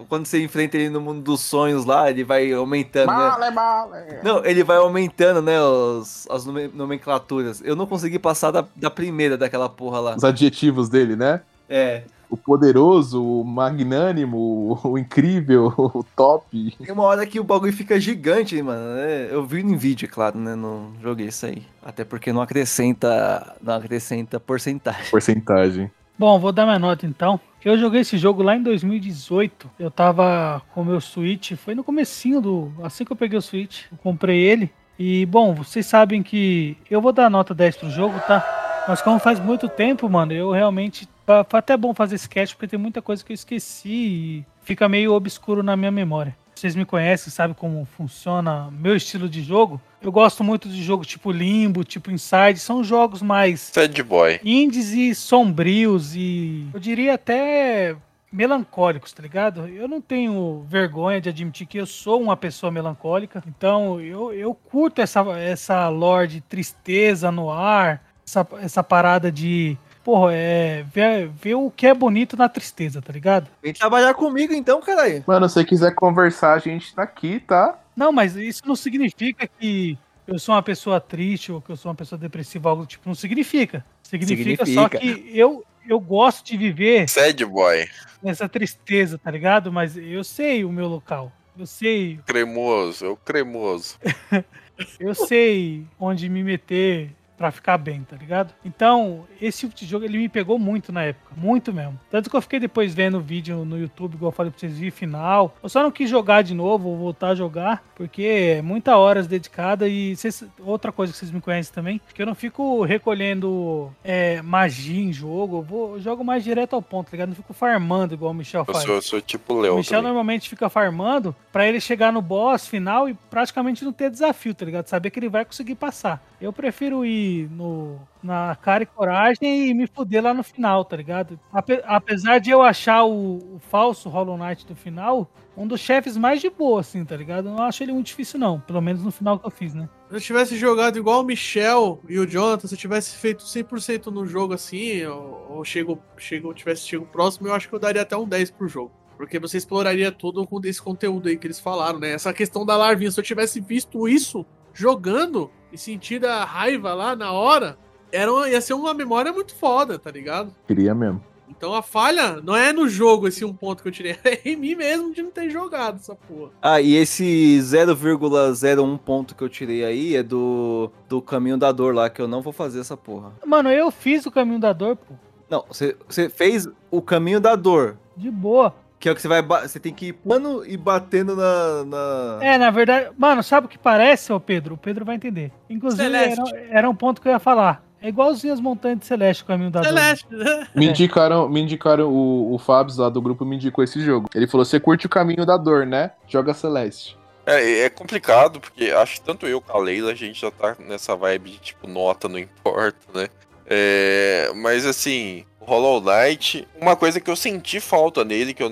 [0.08, 3.06] Quando você enfrenta ele no mundo dos sonhos lá, ele vai aumentando.
[3.06, 4.20] né?
[4.24, 7.62] Não, ele vai aumentando, né, os, as nome- nomenclaturas.
[7.64, 10.16] Eu não consegui passar da, da primeira daquela porra lá.
[10.16, 11.40] Os adjetivos dele, né?
[11.68, 12.02] É.
[12.28, 16.74] O poderoso, o magnânimo, o incrível, o top.
[16.78, 18.94] Tem uma hora que o bagulho fica gigante, mano.
[18.94, 19.28] né?
[19.30, 20.54] Eu vi em vídeo, é claro, né?
[20.54, 21.62] Não joguei isso aí.
[21.84, 23.56] Até porque não acrescenta.
[23.62, 25.10] Não acrescenta porcentagem.
[25.10, 25.90] Porcentagem.
[26.18, 27.38] Bom, vou dar minha nota então.
[27.64, 29.70] Eu joguei esse jogo lá em 2018.
[29.78, 33.42] Eu tava com o meu Switch, foi no comecinho do, assim que eu peguei o
[33.42, 34.70] Switch, eu comprei ele.
[34.98, 38.84] E bom, vocês sabem que eu vou dar nota 10 pro jogo, tá?
[38.88, 41.08] Mas como faz muito tempo, mano, eu realmente
[41.48, 45.12] foi até bom fazer sketch porque tem muita coisa que eu esqueci e fica meio
[45.12, 46.36] obscuro na minha memória.
[46.54, 49.78] Vocês me conhecem, sabem como funciona meu estilo de jogo.
[50.00, 54.40] Eu gosto muito de jogo tipo Limbo, tipo Inside, são jogos mais Sad boy.
[54.42, 57.94] indies e sombrios e eu diria até
[58.32, 59.66] melancólicos, tá ligado?
[59.68, 64.54] Eu não tenho vergonha de admitir que eu sou uma pessoa melancólica, então eu, eu
[64.54, 69.76] curto essa, essa lore de tristeza no ar, essa, essa parada de,
[70.06, 73.48] porra, é ver, ver o que é bonito na tristeza, tá ligado?
[73.60, 75.24] Vem trabalhar comigo então, caralho.
[75.26, 77.76] Mano, se você quiser conversar, a gente tá aqui, tá?
[77.96, 81.90] Não, mas isso não significa que eu sou uma pessoa triste ou que eu sou
[81.90, 83.84] uma pessoa depressiva, algo do tipo, não significa.
[84.00, 84.98] Significa, só Significa.
[85.00, 87.88] que eu, eu gosto de viver Sad boy.
[88.22, 89.72] nessa tristeza, tá ligado?
[89.72, 91.32] Mas eu sei o meu local.
[91.58, 93.98] Eu sei, Cremoso, o cremoso.
[95.00, 98.54] eu sei onde me meter pra ficar bem, tá ligado?
[98.64, 101.98] Então, esse tipo de jogo ele me pegou muito na época, muito mesmo.
[102.10, 104.78] Tanto que eu fiquei depois vendo o vídeo no YouTube, igual eu falei pra vocês,
[104.78, 105.54] vi final.
[105.62, 108.22] Eu só não quis jogar de novo, ou voltar a jogar, porque
[108.58, 112.26] é muita horas dedicada e vocês- outra coisa que vocês me conhecem também, que eu
[112.26, 117.06] não fico recolhendo é, magia em jogo, eu, vou, eu jogo mais direto ao ponto,
[117.06, 117.28] tá ligado?
[117.28, 118.84] Não fico farmando igual o Michel Eu faz.
[118.84, 120.02] sou, eu sou tipo o O Michel também.
[120.04, 124.64] normalmente fica farmando pra ele chegar no boss final e praticamente não ter desafio, tá
[124.64, 124.86] ligado?
[124.86, 126.22] Saber que ele vai conseguir passar.
[126.40, 130.96] Eu prefiro ir no, na cara e coragem e me fuder lá no final, tá
[130.96, 131.38] ligado?
[131.52, 136.16] Ape- apesar de eu achar o, o falso Hollow Knight do final um dos chefes
[136.16, 137.48] mais de boa, assim, tá ligado?
[137.48, 138.60] Eu não acho ele muito difícil, não.
[138.60, 139.88] Pelo menos no final que eu fiz, né?
[140.10, 144.06] Se eu tivesse jogado igual o Michel e o Jonathan, se eu tivesse feito 100%
[144.06, 148.16] no jogo assim, ou, chego, chego, tivesse chego próximo, eu acho que eu daria até
[148.16, 148.92] um 10 pro jogo.
[149.16, 152.10] Porque você exploraria tudo com esse conteúdo aí que eles falaram, né?
[152.10, 154.44] Essa questão da larvinha, se eu tivesse visto isso
[154.74, 157.76] jogando e sentido a raiva lá na hora,
[158.12, 160.54] era uma- ia ser uma memória muito foda, tá ligado?
[160.66, 161.22] Queria mesmo.
[161.48, 164.56] Então a falha não é no jogo esse um ponto que eu tirei, é em
[164.56, 166.50] mim mesmo de não ter jogado essa porra.
[166.60, 171.94] Ah, e esse 0,01 ponto que eu tirei aí é do, do caminho da dor
[171.94, 173.32] lá, que eu não vou fazer essa porra.
[173.44, 175.14] Mano, eu fiz o caminho da dor, pô.
[175.48, 177.96] Não, você você fez o caminho da dor.
[178.16, 178.74] De boa.
[178.98, 179.42] Que é o que você vai.
[179.42, 181.84] Você tem que ir pulando e batendo na.
[181.84, 182.38] na...
[182.40, 184.74] É, na verdade, mano, sabe o que parece, ô Pedro?
[184.74, 185.52] O Pedro vai entender.
[185.68, 186.34] Inclusive, era,
[186.70, 187.84] era um ponto que eu ia falar.
[188.00, 189.88] É igualzinho as montanhas de Celeste, o caminho da dor.
[189.88, 190.68] Celeste, né?
[190.74, 194.28] Me indicaram, me indicaram o, o Fabs lá do grupo me indicou esse jogo.
[194.34, 196.12] Ele falou: você curte o caminho da dor, né?
[196.26, 197.18] Joga Celeste.
[197.44, 200.76] É, é complicado, porque acho que tanto eu com a Leila, a gente já tá
[200.80, 203.28] nessa vibe de tipo, nota não importa, né?
[203.68, 208.70] É, mas assim, Hollow Knight, uma coisa que eu senti falta nele, que eu,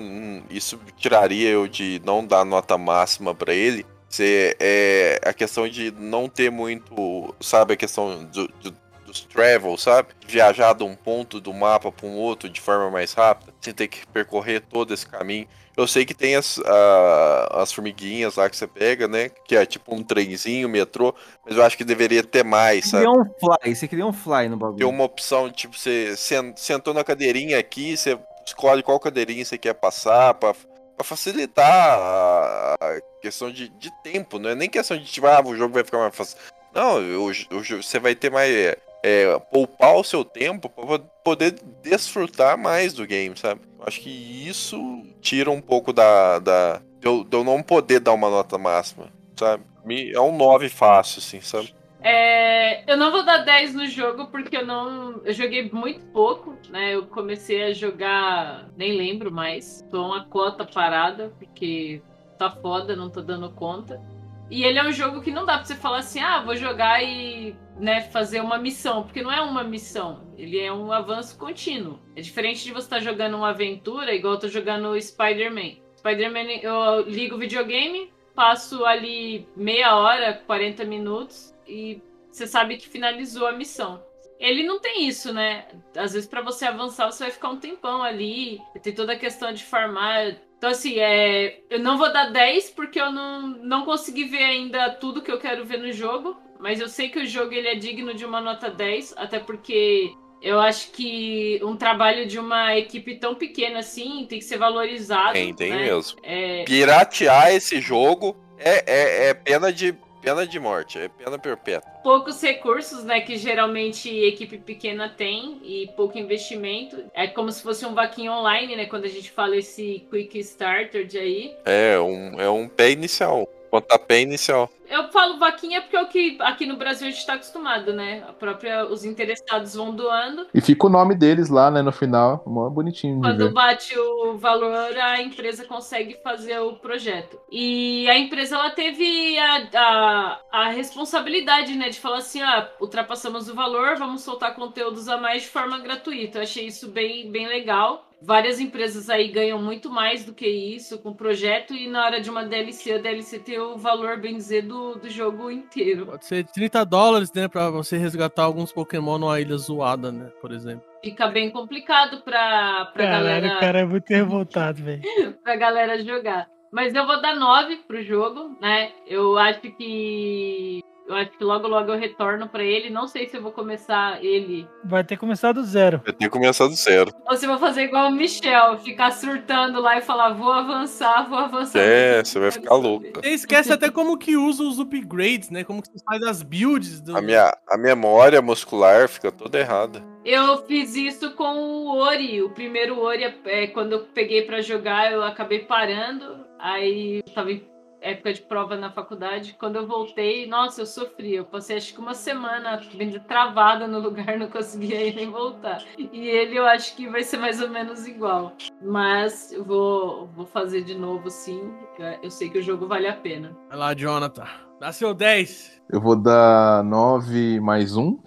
[0.49, 3.85] isso tiraria eu de não dar nota máxima pra ele,
[4.19, 10.09] é a questão de não ter muito, sabe, a questão do, do- dos travel, sabe?
[10.27, 13.87] Viajar de um ponto do mapa para um outro de forma mais rápida, sem ter
[13.87, 15.47] que percorrer todo esse caminho.
[15.77, 19.29] Eu sei que tem as, a- as formiguinhas lá que você pega, né?
[19.45, 21.13] Que é tipo um trenzinho, metrô,
[21.45, 23.05] mas eu acho que deveria ter mais, Você sabe?
[23.05, 24.77] queria um fly, você queria um fly no bagulho.
[24.77, 29.57] Ter uma opção, tipo, você sen- sentou na cadeirinha aqui, você escolhe qual cadeirinha você
[29.57, 34.97] quer passar pra, pra facilitar a, a questão de, de tempo, não é nem questão
[34.97, 36.37] de, tipo, ah, o jogo vai ficar mais fácil.
[36.73, 38.53] Não, o, o você vai ter mais.
[38.53, 41.51] é, é, poupar o seu tempo pra po- poder
[41.83, 43.61] desfrutar mais do game, sabe?
[43.85, 46.39] Acho que isso tira um pouco da.
[46.39, 49.63] da de, eu, de eu não poder dar uma nota máxima, sabe?
[50.11, 51.73] É um 9 fácil, assim, sabe?
[52.01, 55.21] É, eu não vou dar 10 no jogo porque eu não.
[55.23, 56.95] Eu joguei muito pouco, né?
[56.95, 58.69] Eu comecei a jogar.
[58.75, 59.85] Nem lembro mais.
[59.91, 62.01] Tô uma cota parada, porque
[62.39, 64.01] tá foda, não tô dando conta.
[64.49, 67.03] E ele é um jogo que não dá pra você falar assim, ah, vou jogar
[67.03, 71.99] e né, fazer uma missão, porque não é uma missão, ele é um avanço contínuo.
[72.15, 75.77] É diferente de você estar jogando uma aventura, igual eu tô jogando Spider-Man.
[75.97, 82.87] Spider-Man, eu ligo o videogame, passo ali meia hora, 40 minutos e você sabe que
[82.87, 84.03] finalizou a missão.
[84.37, 85.65] Ele não tem isso, né?
[85.95, 89.53] Às vezes para você avançar você vai ficar um tempão ali, tem toda a questão
[89.53, 90.35] de farmar.
[90.65, 94.89] Então assim, é, eu não vou dar 10 porque eu não, não consegui ver ainda
[94.89, 97.75] tudo que eu quero ver no jogo, mas eu sei que o jogo ele é
[97.75, 100.11] digno de uma nota 10, até porque
[100.41, 105.33] eu acho que um trabalho de uma equipe tão pequena assim tem que ser valorizado.
[105.33, 105.83] Tem, tem né?
[105.83, 106.17] mesmo.
[106.23, 111.91] É, Piratear esse jogo é, é, é pena de pena de morte, é pena perpétua.
[112.03, 117.03] poucos recursos, né, que geralmente equipe pequena tem e pouco investimento.
[117.13, 121.05] É como se fosse um vaquinho online, né, quando a gente fala esse quick starter
[121.05, 121.55] de aí.
[121.63, 123.47] É um, é um pé inicial,
[123.81, 124.69] pontapé inicial.
[124.87, 128.23] Eu falo vaquinha porque é o que aqui no Brasil a gente está acostumado, né?
[128.27, 130.45] A própria os interessados vão doando.
[130.53, 132.43] E fica o nome deles lá, né, no final.
[132.45, 133.53] Mó bonitinho Quando ver.
[133.53, 137.39] bate o valor, a empresa consegue fazer o projeto.
[137.51, 143.49] E a empresa ela teve a, a, a responsabilidade, né, de falar assim, ah, ultrapassamos
[143.49, 146.37] o valor, vamos soltar conteúdos a mais de forma gratuita.
[146.37, 148.07] Eu achei isso bem, bem legal.
[148.25, 152.19] Várias empresas aí ganham muito mais do que isso com o projeto e na hora
[152.19, 156.07] de uma DLC, a DLC tem o valor, bem dizer, do, do jogo inteiro.
[156.07, 157.47] Pode ser 30 dólares, né?
[157.47, 160.31] Pra você resgatar alguns Pokémon numa ilha zoada, né?
[160.41, 160.83] Por exemplo.
[161.03, 163.57] Fica bem complicado pra, pra Caralho, galera.
[163.57, 165.03] o cara é muito revoltado, velho.
[165.43, 166.47] pra galera jogar.
[166.71, 168.91] Mas eu vou dar 9 pro jogo, né?
[169.05, 170.81] Eu acho que.
[171.07, 172.89] Eu acho que logo logo eu retorno pra ele.
[172.89, 174.67] Não sei se eu vou começar ele.
[174.83, 176.01] Vai ter começado do zero.
[176.05, 177.11] Eu tenho que começar do zero.
[177.29, 181.29] Ou se eu vou fazer igual o Michel, ficar surtando lá e falar, vou avançar,
[181.29, 181.79] vou avançar.
[181.79, 183.21] É, você vai ficar louca.
[183.21, 185.63] Você esquece até como que usa os upgrades, né?
[185.63, 187.01] Como que você faz as builds.
[187.01, 187.15] Do...
[187.15, 190.03] A minha a memória muscular fica toda errada.
[190.23, 192.41] Eu fiz isso com o Ori.
[192.41, 196.45] O primeiro Ori, é, quando eu peguei pra jogar, eu acabei parando.
[196.57, 197.63] Aí eu tava em
[198.05, 199.55] época de prova na faculdade.
[199.59, 201.35] Quando eu voltei, nossa, eu sofri.
[201.35, 202.79] Eu passei acho que uma semana
[203.27, 205.83] travada no lugar, não conseguia ir nem voltar.
[205.97, 208.53] E ele eu acho que vai ser mais ou menos igual.
[208.81, 211.73] Mas eu vou, vou fazer de novo sim.
[212.21, 213.55] Eu sei que o jogo vale a pena.
[213.69, 214.45] Vai lá, Jonathan.
[214.79, 215.81] Dá seu 10.
[215.89, 218.19] Eu vou dar 9 mais 1.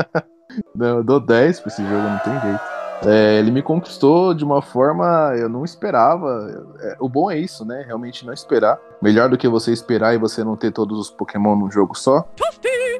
[0.74, 2.81] não, eu dou 10 pra esse jogo, não tem jeito.
[3.06, 6.64] É, ele me conquistou de uma forma eu não esperava.
[6.80, 7.82] É, o bom é isso, né?
[7.86, 8.78] Realmente não esperar.
[9.00, 12.24] Melhor do que você esperar e você não ter todos os Pokémon num jogo só.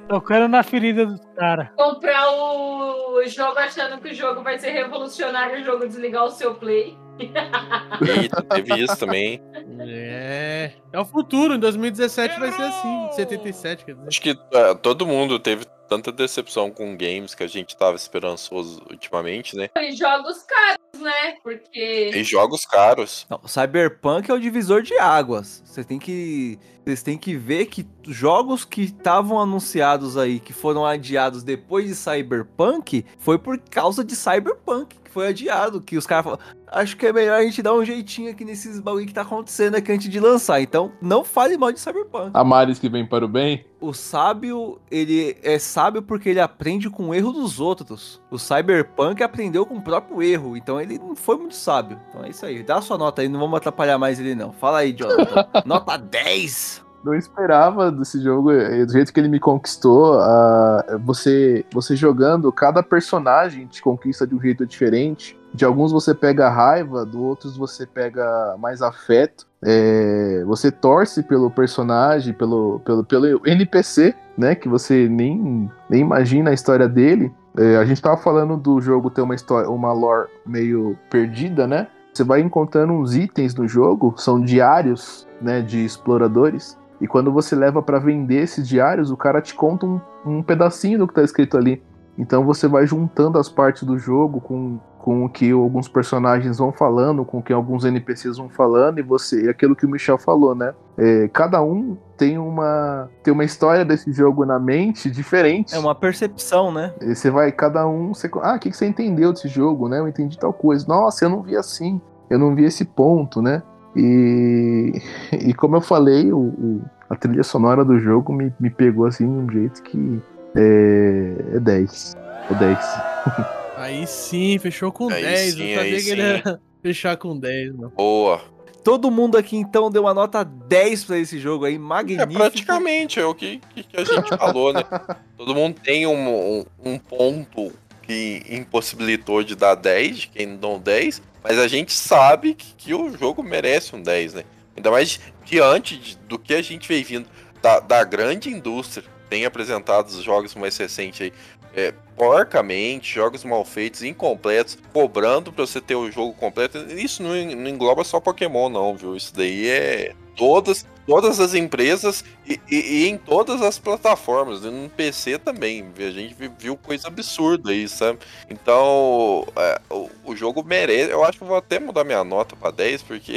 [0.08, 1.68] Tocando na ferida dos caras.
[1.76, 6.54] Comprar o jogo achando que o jogo vai ser revolucionário, o jogo desligar o seu
[6.54, 6.98] play.
[7.20, 9.40] Eita, teve isso também.
[9.80, 10.72] É.
[10.92, 13.08] É o futuro, em 2017 vai ser assim.
[13.12, 14.08] 77, quer dizer.
[14.08, 18.82] Acho que é, todo mundo teve tanta decepção com games que a gente tava esperançoso
[18.90, 19.68] ultimamente, né?
[19.76, 21.36] E jogos caros, né?
[21.42, 22.10] Porque.
[22.14, 23.26] E jogos caros.
[23.28, 25.62] Não, Cyberpunk é o divisor de águas.
[25.66, 26.58] Você tem que.
[26.84, 31.94] Vocês têm que ver que jogos que estavam anunciados aí, que foram adiados depois de
[31.94, 35.80] Cyberpunk, foi por causa de Cyberpunk, que foi adiado.
[35.80, 38.80] Que os caras falaram, acho que é melhor a gente dar um jeitinho aqui nesses
[38.80, 40.60] bagulho que tá acontecendo aqui antes de lançar.
[40.60, 42.30] Então, não fale mal de Cyberpunk.
[42.34, 43.64] A Maris que vem para o bem.
[43.80, 48.20] O sábio, ele é sábio porque ele aprende com o erro dos outros.
[48.30, 51.98] O Cyberpunk aprendeu com o próprio erro, então ele não foi muito sábio.
[52.08, 52.62] Então é isso aí.
[52.62, 54.52] Dá a sua nota aí, não vamos atrapalhar mais ele não.
[54.52, 55.46] Fala aí, Jonathan.
[55.66, 56.71] nota 10.
[57.04, 60.20] Não esperava desse jogo, do jeito que ele me conquistou.
[60.20, 65.38] ah, você, você jogando, cada personagem te conquista de um jeito diferente.
[65.54, 69.46] De alguns você pega raiva, do outros você pega mais afeto.
[69.64, 74.54] É, você torce pelo personagem, pelo, pelo, pelo NPC, né?
[74.54, 77.32] Que você nem, nem imagina a história dele.
[77.56, 81.86] É, a gente tava falando do jogo ter uma história, uma lore meio perdida, né?
[82.12, 86.78] Você vai encontrando uns itens no jogo, são diários, né, de exploradores.
[87.02, 91.00] E quando você leva pra vender esses diários, o cara te conta um, um pedacinho
[91.00, 91.82] do que tá escrito ali.
[92.16, 96.70] Então você vai juntando as partes do jogo com, com o que alguns personagens vão
[96.70, 99.46] falando, com o que alguns NPCs vão falando, e você.
[99.46, 100.74] E aquilo que o Michel falou, né?
[100.96, 105.74] É, cada um tem uma, tem uma história desse jogo na mente diferente.
[105.74, 106.94] É uma percepção, né?
[107.00, 108.14] E Você vai, cada um.
[108.14, 109.98] Você, ah, o que, que você entendeu desse jogo, né?
[109.98, 110.86] Eu entendi tal coisa.
[110.86, 112.00] Nossa, eu não vi assim.
[112.30, 113.60] Eu não vi esse ponto, né?
[113.96, 114.92] E,
[115.32, 119.26] e como eu falei, o, o- a trilha sonora do jogo me, me pegou assim
[119.26, 120.20] de um jeito que
[120.56, 122.14] é, é 10.
[122.50, 122.96] É 10.
[123.76, 125.54] Aí sim, fechou com Aí 10.
[125.54, 126.28] sim, eu sabia que ele sim.
[126.48, 127.92] ia fechar com 10, mano.
[127.96, 128.40] Boa.
[128.84, 132.32] Todo mundo aqui então deu uma nota 10 pra esse jogo aí, É magnífico.
[132.32, 134.82] praticamente, é o que, que- que a gente falou, né?
[135.38, 136.28] Todo mundo tem um,
[136.60, 137.70] um, um ponto
[138.02, 142.74] que impossibilitou de dar 10, de quem não deu 10, mas a gente sabe que,
[142.76, 144.44] que o jogo merece um 10, né?
[144.76, 147.28] Ainda mais diante de- do que a gente vem vindo
[147.60, 151.32] da, da grande indústria, tem apresentado os jogos mais recentes aí,
[151.74, 156.78] é, porcamente, jogos mal feitos, incompletos, cobrando pra você ter o jogo completo.
[156.92, 159.16] Isso não, não engloba só Pokémon, não, viu?
[159.16, 164.70] Isso daí é todas, todas as empresas e, e- e em todas as plataformas, e
[164.70, 165.84] no PC também.
[165.98, 168.18] A gente vi- viu coisa absurda aí, sabe?
[168.48, 171.10] Então, é, o, o jogo merece.
[171.10, 173.32] Eu acho que eu vou até mudar minha nota pra 10, porque.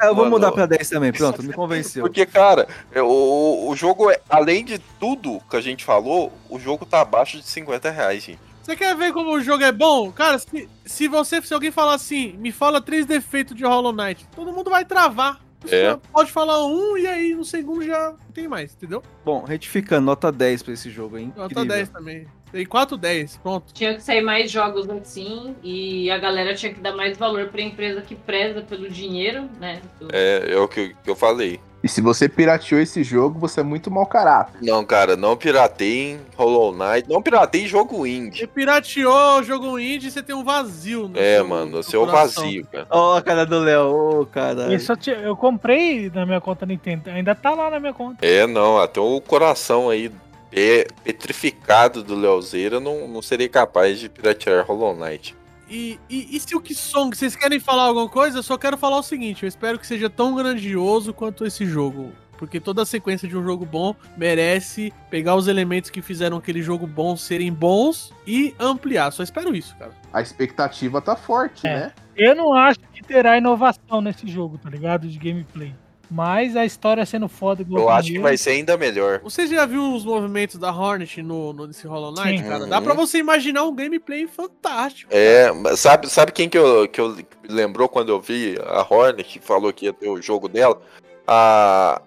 [0.00, 2.02] É, eu vou mano, mudar pra 10 também, pronto, me convenceu.
[2.02, 6.58] porque, cara, é, o, o jogo, é, além de tudo que a gente falou, o
[6.58, 8.38] jogo tá abaixo de 50 reais, gente.
[8.62, 10.12] Você quer ver como o jogo é bom?
[10.12, 14.26] Cara, se, se você, se alguém falar assim, me fala três defeitos de Hollow Knight,
[14.36, 15.40] todo mundo vai travar.
[15.70, 15.96] É.
[16.12, 19.02] Pode falar um e aí no segundo já não tem mais, entendeu?
[19.24, 21.32] Bom, retificando, nota 10 pra esse jogo, hein?
[21.36, 22.26] Nota 10 também.
[22.50, 23.74] Tem 4, 10, pronto.
[23.74, 27.60] Tinha que sair mais jogos assim e a galera tinha que dar mais valor pra
[27.60, 29.82] empresa que preza pelo dinheiro, né?
[30.00, 31.60] do- É, é o que eu falei.
[31.82, 34.58] E se você pirateou esse jogo, você é muito mau caráter.
[34.60, 37.08] Não, cara, não pirateiem Hollow Knight.
[37.08, 38.40] Não pirateiem jogo indie.
[38.40, 41.08] Você pirateou o jogo indie e você tem um vazio.
[41.08, 42.42] No É, mano, no seu coração.
[42.44, 42.86] vazio, cara.
[42.90, 44.74] Ó, a cara do Léo, ô, cara.
[44.74, 47.10] Isso eu, eu comprei na minha conta Nintendo.
[47.10, 48.26] Ainda tá lá na minha conta.
[48.26, 50.10] É, não, até o coração aí
[50.50, 55.36] pe- petrificado do Leozeira não, não seria capaz de piratear Hollow Knight.
[55.68, 58.38] E, e, e se o Song, vocês querem falar alguma coisa?
[58.38, 62.12] Eu só quero falar o seguinte: eu espero que seja tão grandioso quanto esse jogo.
[62.38, 66.62] Porque toda a sequência de um jogo bom merece pegar os elementos que fizeram aquele
[66.62, 69.10] jogo bom serem bons e ampliar.
[69.10, 69.90] Só espero isso, cara.
[70.12, 71.74] A expectativa tá forte, É.
[71.74, 71.92] né?
[72.16, 75.08] Eu não acho que terá inovação nesse jogo, tá ligado?
[75.08, 75.74] De gameplay.
[76.10, 79.20] Mas a história sendo foda igual Eu o acho que vai ser ainda melhor.
[79.22, 82.48] Você já viu os movimentos da Hornet no, no nesse Hollow Knight, Sim.
[82.48, 82.66] cara?
[82.66, 85.10] Dá pra você imaginar um gameplay fantástico.
[85.14, 87.16] É, mas sabe, sabe quem que eu, que eu
[87.48, 90.80] lembrou quando eu vi a Hornet que falou que ia ter o jogo dela?
[91.26, 92.00] A.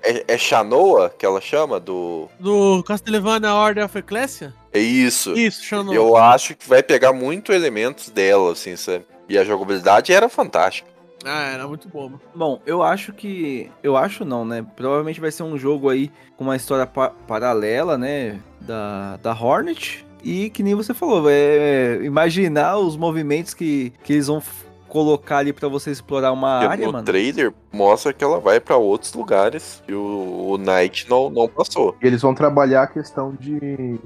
[0.00, 1.80] É, é Shanoa que ela chama?
[1.80, 2.28] Do.
[2.38, 4.54] Do Castlevania Order of Ecclesia?
[4.72, 5.32] É isso.
[5.36, 5.94] Isso, Shanoa.
[5.94, 9.04] Eu acho que vai pegar muito elementos dela, assim, sabe?
[9.28, 10.97] E a jogabilidade era fantástica.
[11.24, 12.12] Ah, era muito bom.
[12.34, 13.70] Bom, eu acho que.
[13.82, 14.64] Eu acho não, né?
[14.76, 18.38] Provavelmente vai ser um jogo aí com uma história pa- paralela, né?
[18.60, 20.04] Da, da Hornet.
[20.22, 24.42] E que nem você falou, é imaginar os movimentos que, que eles vão
[24.88, 27.04] colocar ali pra você explorar uma Porque área, no mano.
[27.04, 31.94] trailer mostra que ela vai pra outros lugares que o, o Knight não, não passou.
[32.02, 33.98] E eles vão trabalhar a questão de,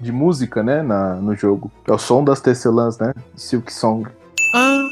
[0.00, 0.82] de música, né?
[0.82, 1.70] Na, no jogo.
[1.86, 3.12] É o som das tecelãs, né?
[3.36, 4.08] Silk Song.
[4.54, 4.82] Ah,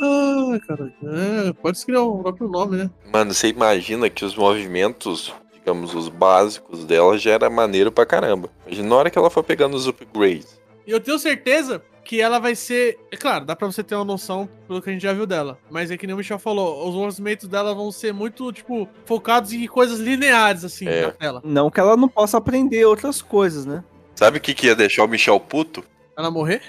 [0.61, 0.93] cara.
[1.03, 2.91] É, pode escrever o próprio nome, né?
[3.13, 8.49] Mano, você imagina que os movimentos, digamos, os básicos dela já era maneiro pra caramba.
[8.67, 10.59] Imagina na hora que ela for pegando os upgrades.
[10.87, 12.99] E eu tenho certeza que ela vai ser.
[13.13, 15.59] É claro, dá pra você ter uma noção pelo que a gente já viu dela.
[15.71, 19.53] Mas é que nem o Michel falou, os movimentos dela vão ser muito, tipo, focados
[19.53, 21.03] em coisas lineares, assim, É.
[21.07, 21.43] na tela.
[21.45, 23.85] Não que ela não possa aprender outras coisas, né?
[24.15, 25.85] Sabe o que, que ia deixar o Michel puto?
[26.17, 26.63] Ela morrer?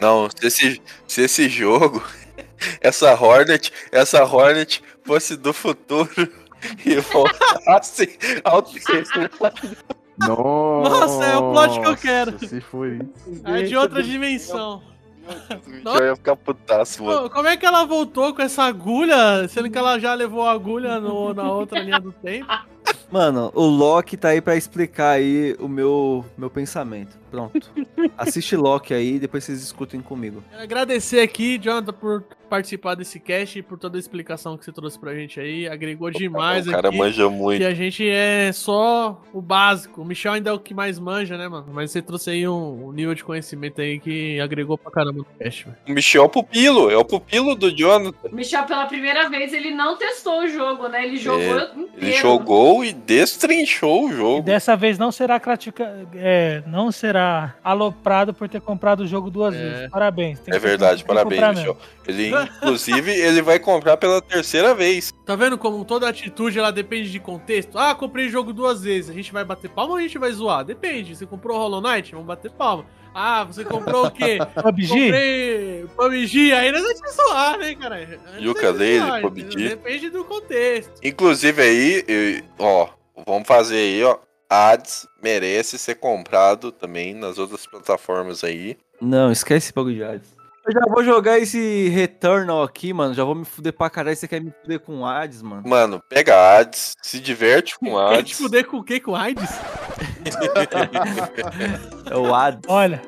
[0.00, 2.02] Não, se esse, se esse jogo,
[2.80, 6.10] essa Hornet, essa Hornet fosse do futuro
[6.84, 9.30] e voltasse ao terceiro.
[10.18, 12.38] Nossa, é o plot que eu quero.
[12.46, 13.42] Se for isso.
[13.44, 14.82] É de outra dimensão.
[15.66, 17.28] Michel ia ficar putaço, mano.
[17.28, 20.98] Como é que ela voltou com essa agulha, sendo que ela já levou a agulha
[20.98, 22.46] no- na outra linha do tempo?
[23.10, 27.18] Mano, o Loki tá aí pra explicar aí o meu, meu pensamento.
[27.30, 27.70] Pronto.
[28.16, 30.42] Assiste Loki aí, depois vocês discutem comigo.
[30.50, 34.72] Quero agradecer aqui, Jonathan, por participar desse cast e por toda a explicação que você
[34.72, 35.68] trouxe pra gente aí.
[35.68, 36.98] Agregou demais o cara aqui.
[36.98, 37.62] manja muito.
[37.62, 40.02] E a gente é só o básico.
[40.02, 41.66] O Michel ainda é o que mais manja, né, mano?
[41.72, 45.26] Mas você trouxe aí um, um nível de conhecimento aí que agregou pra caramba no
[45.38, 45.76] cast, velho.
[45.88, 48.28] O Michel é o pupilo, é o pupilo do Jonathan.
[48.30, 51.04] O Michel, pela primeira vez, ele não testou o jogo, né?
[51.04, 51.90] Ele jogou É, inteiro.
[51.96, 54.42] Ele jogou e destrinchou o jogo.
[54.42, 56.06] Dessa vez não será critica...
[56.14, 59.58] é, não será aloprado por ter comprado o jogo duas É.
[59.58, 59.88] vezes.
[59.90, 60.40] Parabéns.
[60.40, 61.54] tem É verdade, parabéns, mesmo.
[61.54, 61.76] Michel.
[62.06, 65.12] Ele, inclusive, ele vai comprar pela terceira vez.
[65.24, 67.78] Tá vendo como toda atitude ela depende de contexto?
[67.78, 69.10] Ah, comprei jogo duas vezes.
[69.10, 70.64] A gente vai bater palma ou a gente vai zoar?
[70.64, 71.16] Depende.
[71.16, 72.12] Você comprou Hollow Knight?
[72.12, 72.84] Vamos bater palma.
[73.14, 74.38] Ah, você comprou o quê?
[74.62, 74.88] PUBG?
[74.88, 76.52] Comprei PUBG.
[76.52, 78.06] Aí nós vamos te zoar, né, cara?
[78.96, 79.68] Zoar, PUBG.
[79.70, 80.92] Depende do contexto.
[81.02, 82.88] Inclusive aí, eu- ó,
[83.26, 84.18] vamos fazer aí, ó.
[84.50, 88.76] Hades merece ser comprado também nas outras plataformas aí.
[89.00, 90.37] Não, esquece esse bagulho de Hades.
[90.68, 93.14] Eu já vou jogar esse Returnal aqui, mano.
[93.14, 94.14] Já vou me fuder pra caralho.
[94.14, 95.62] Você quer me fuder com Hades, mano?
[95.66, 98.36] Mano, pega Hades, se diverte com Quer te Hades.
[98.38, 99.00] fuder com o quê?
[99.00, 99.48] Com AIDS?
[102.10, 102.60] É o Hades.
[102.68, 103.00] Olha,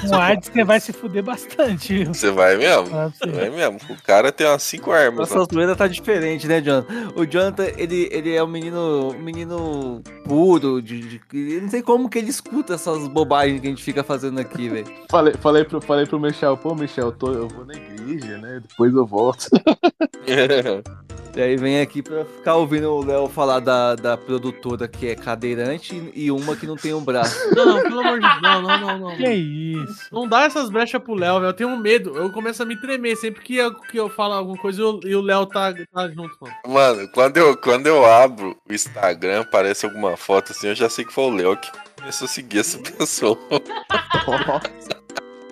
[0.00, 2.14] com AIDS você vai se fuder bastante, viu?
[2.14, 2.88] Você vai mesmo?
[2.88, 3.30] Pra você.
[3.30, 3.78] Vai mesmo.
[3.90, 5.30] O cara tem umas cinco armas.
[5.30, 7.12] Nossa zoeira tá diferente, né, Jonathan?
[7.16, 11.20] O Jonathan, ele, ele é um menino, um menino puro, de, de-
[11.54, 14.68] eu não sei como que ele escuta essas bobagens que a gente fica fazendo aqui,
[14.68, 14.86] velho.
[15.10, 18.60] Falei, falei, pro, falei pro Michel, pô, Michel, eu, tô, eu vou na igreja, né?
[18.66, 19.46] Depois eu volto.
[21.36, 25.14] E aí vem aqui pra ficar ouvindo o Léo falar da, da produtora que é
[25.14, 27.36] cadeirante e uma que não tem um braço.
[27.54, 28.40] Não, não, pelo amor de Deus.
[28.42, 29.16] Não, não, não, não.
[29.18, 30.08] Que isso?
[30.10, 31.50] Não dá essas brechas pro Léo, velho.
[31.50, 32.16] Eu tenho medo.
[32.16, 35.00] Eu começo a me tremer sempre que eu, que eu falo alguma coisa e o-
[35.04, 36.54] e o Léo tá, tá junto, mano.
[36.66, 41.04] Mano, quando eu, quando eu abro o Instagram, aparece alguma foto assim, eu já sei
[41.04, 43.36] que foi o Léo que começou a seguir essa pessoa.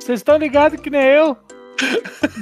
[0.01, 1.37] Vocês estão ligados que nem eu?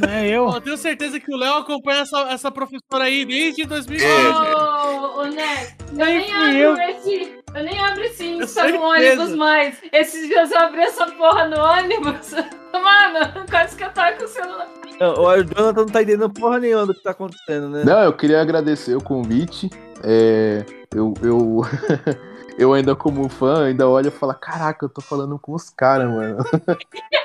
[0.01, 0.49] Não é eu.
[0.49, 4.55] Eu tenho certeza que o Léo acompanha essa, essa professora aí desde 2009.
[4.55, 7.43] Ô, ô, Né, eu Nem abro esse.
[7.55, 9.77] Eu nem abro esse Insta no ônibus mais.
[9.93, 12.33] Esses dias eu abri essa porra no ônibus.
[12.73, 14.69] Mano, quase que eu tava com o celular.
[14.99, 17.83] Não, o Jonathan não tá entendendo porra nenhuma do que tá acontecendo, né?
[17.85, 19.69] Não, eu queria agradecer o convite.
[20.03, 20.65] É,
[20.95, 21.61] eu, eu,
[22.59, 26.09] eu ainda como fã, ainda olho e falo, caraca, eu tô falando com os caras,
[26.11, 26.39] mano.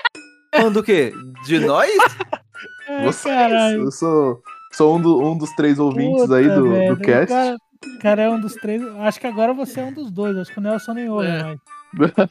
[0.53, 1.13] Falando do quê?
[1.45, 1.89] De nós?
[2.89, 3.83] Ai, Vocês, caralho.
[3.83, 4.41] eu sou,
[4.71, 7.25] sou um, do- um dos três ouvintes Puta, aí do, velho, do cast.
[7.25, 7.55] O cara,
[7.95, 8.81] o cara é um dos três.
[8.99, 10.37] Acho que agora você é um dos dois.
[10.37, 11.43] Acho que o Nelson nem olha É.
[11.43, 11.59] mais.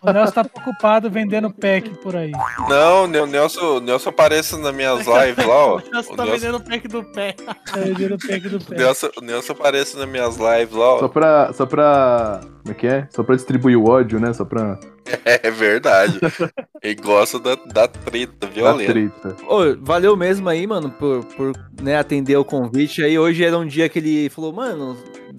[0.02, 2.30] O Nelson tá preocupado vendendo pack por aí.
[2.68, 5.76] Não, o Nelson, o Nelson aparece nas minhas lives lá, ó.
[5.86, 7.32] O Nelson O tá Nelson, vendendo o pack do pé.
[7.32, 8.76] Tá vendendo pack do o pé.
[8.76, 11.09] Nelson, o Nelson aparece nas minhas lives lá, Só ó.
[11.09, 12.40] pra, só pra.
[12.62, 13.09] Como é que é?
[13.10, 14.32] Só pra distribuir o ódio, né?
[14.32, 14.78] Só pra
[15.24, 16.18] É verdade.
[16.82, 18.92] Ele gosta da, da treta violenta.
[18.92, 19.36] treta.
[19.46, 21.52] Ô, valeu mesmo aí, mano, por, por
[21.82, 23.02] né, atender o convite.
[23.02, 24.96] Aí hoje era um dia que ele falou, mano,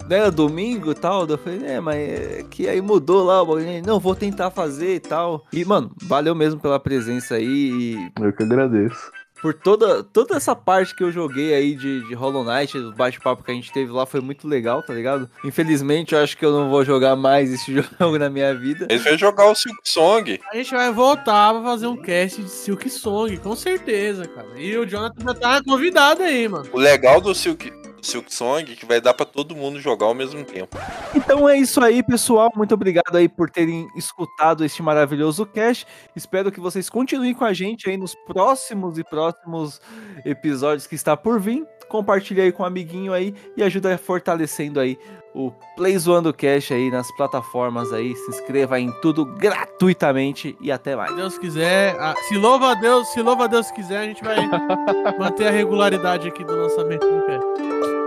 [0.08, 1.26] não era domingo e tal.
[1.26, 3.66] Eu falei, é, mas é que aí mudou lá o bagulho.
[3.66, 5.46] Ele, Não, vou tentar fazer e tal.
[5.52, 9.10] E, mano, valeu mesmo pela presença aí e Eu que agradeço.
[9.40, 13.42] Por toda, toda essa parte que eu joguei aí de, de Hollow Knight, o bate-papo
[13.42, 15.28] que a gente teve lá foi muito legal, tá ligado?
[15.44, 18.86] Infelizmente, eu acho que eu não vou jogar mais esse jogo na minha vida.
[18.88, 20.40] Ele veio jogar o Silk Song.
[20.50, 24.48] A gente vai voltar pra fazer um cast de Silk Song, com certeza, cara.
[24.56, 26.68] E o Jonathan já tá convidado aí, mano.
[26.72, 27.72] O legal do Silk,
[28.02, 30.76] Silk Song que vai dar pra todo mundo jogar ao mesmo tempo.
[31.14, 32.50] Então é isso aí, pessoal.
[32.54, 35.86] Muito obrigado aí por terem escutado este maravilhoso cast.
[36.14, 39.80] Espero que vocês continuem com a gente aí nos próximos e próximos
[40.24, 41.66] episódios que está por vir.
[41.88, 44.98] Compartilhe aí com um amiguinho aí e ajuda fortalecendo aí
[45.34, 48.14] o Play Zoando Cast aí nas plataformas aí.
[48.14, 51.10] Se inscreva em tudo gratuitamente e até mais.
[51.10, 54.22] Se Deus quiser, ah, se louva a Deus, se louva a Deus quiser, a gente
[54.22, 54.36] vai
[55.18, 57.97] manter a regularidade aqui do lançamento do cast.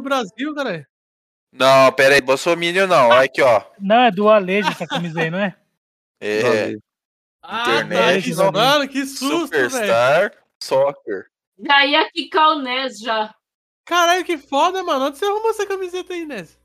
[0.00, 0.86] Do Brasil, cara.
[1.52, 3.08] Não, pera aí, Bolsominion não.
[3.08, 3.62] Olha aqui, ó.
[3.78, 5.56] Não, é do Alejo essa camisa aí, não é?
[6.20, 6.74] É,
[7.42, 9.40] Ah, Internet, tá, mano, que susto.
[9.46, 10.32] Superstar
[10.62, 11.26] Soccer.
[11.58, 13.34] Já ia quicar o Nes já.
[13.84, 15.06] Caralho, que foda, mano.
[15.06, 16.59] Onde você arrumou essa camiseta aí, Nes?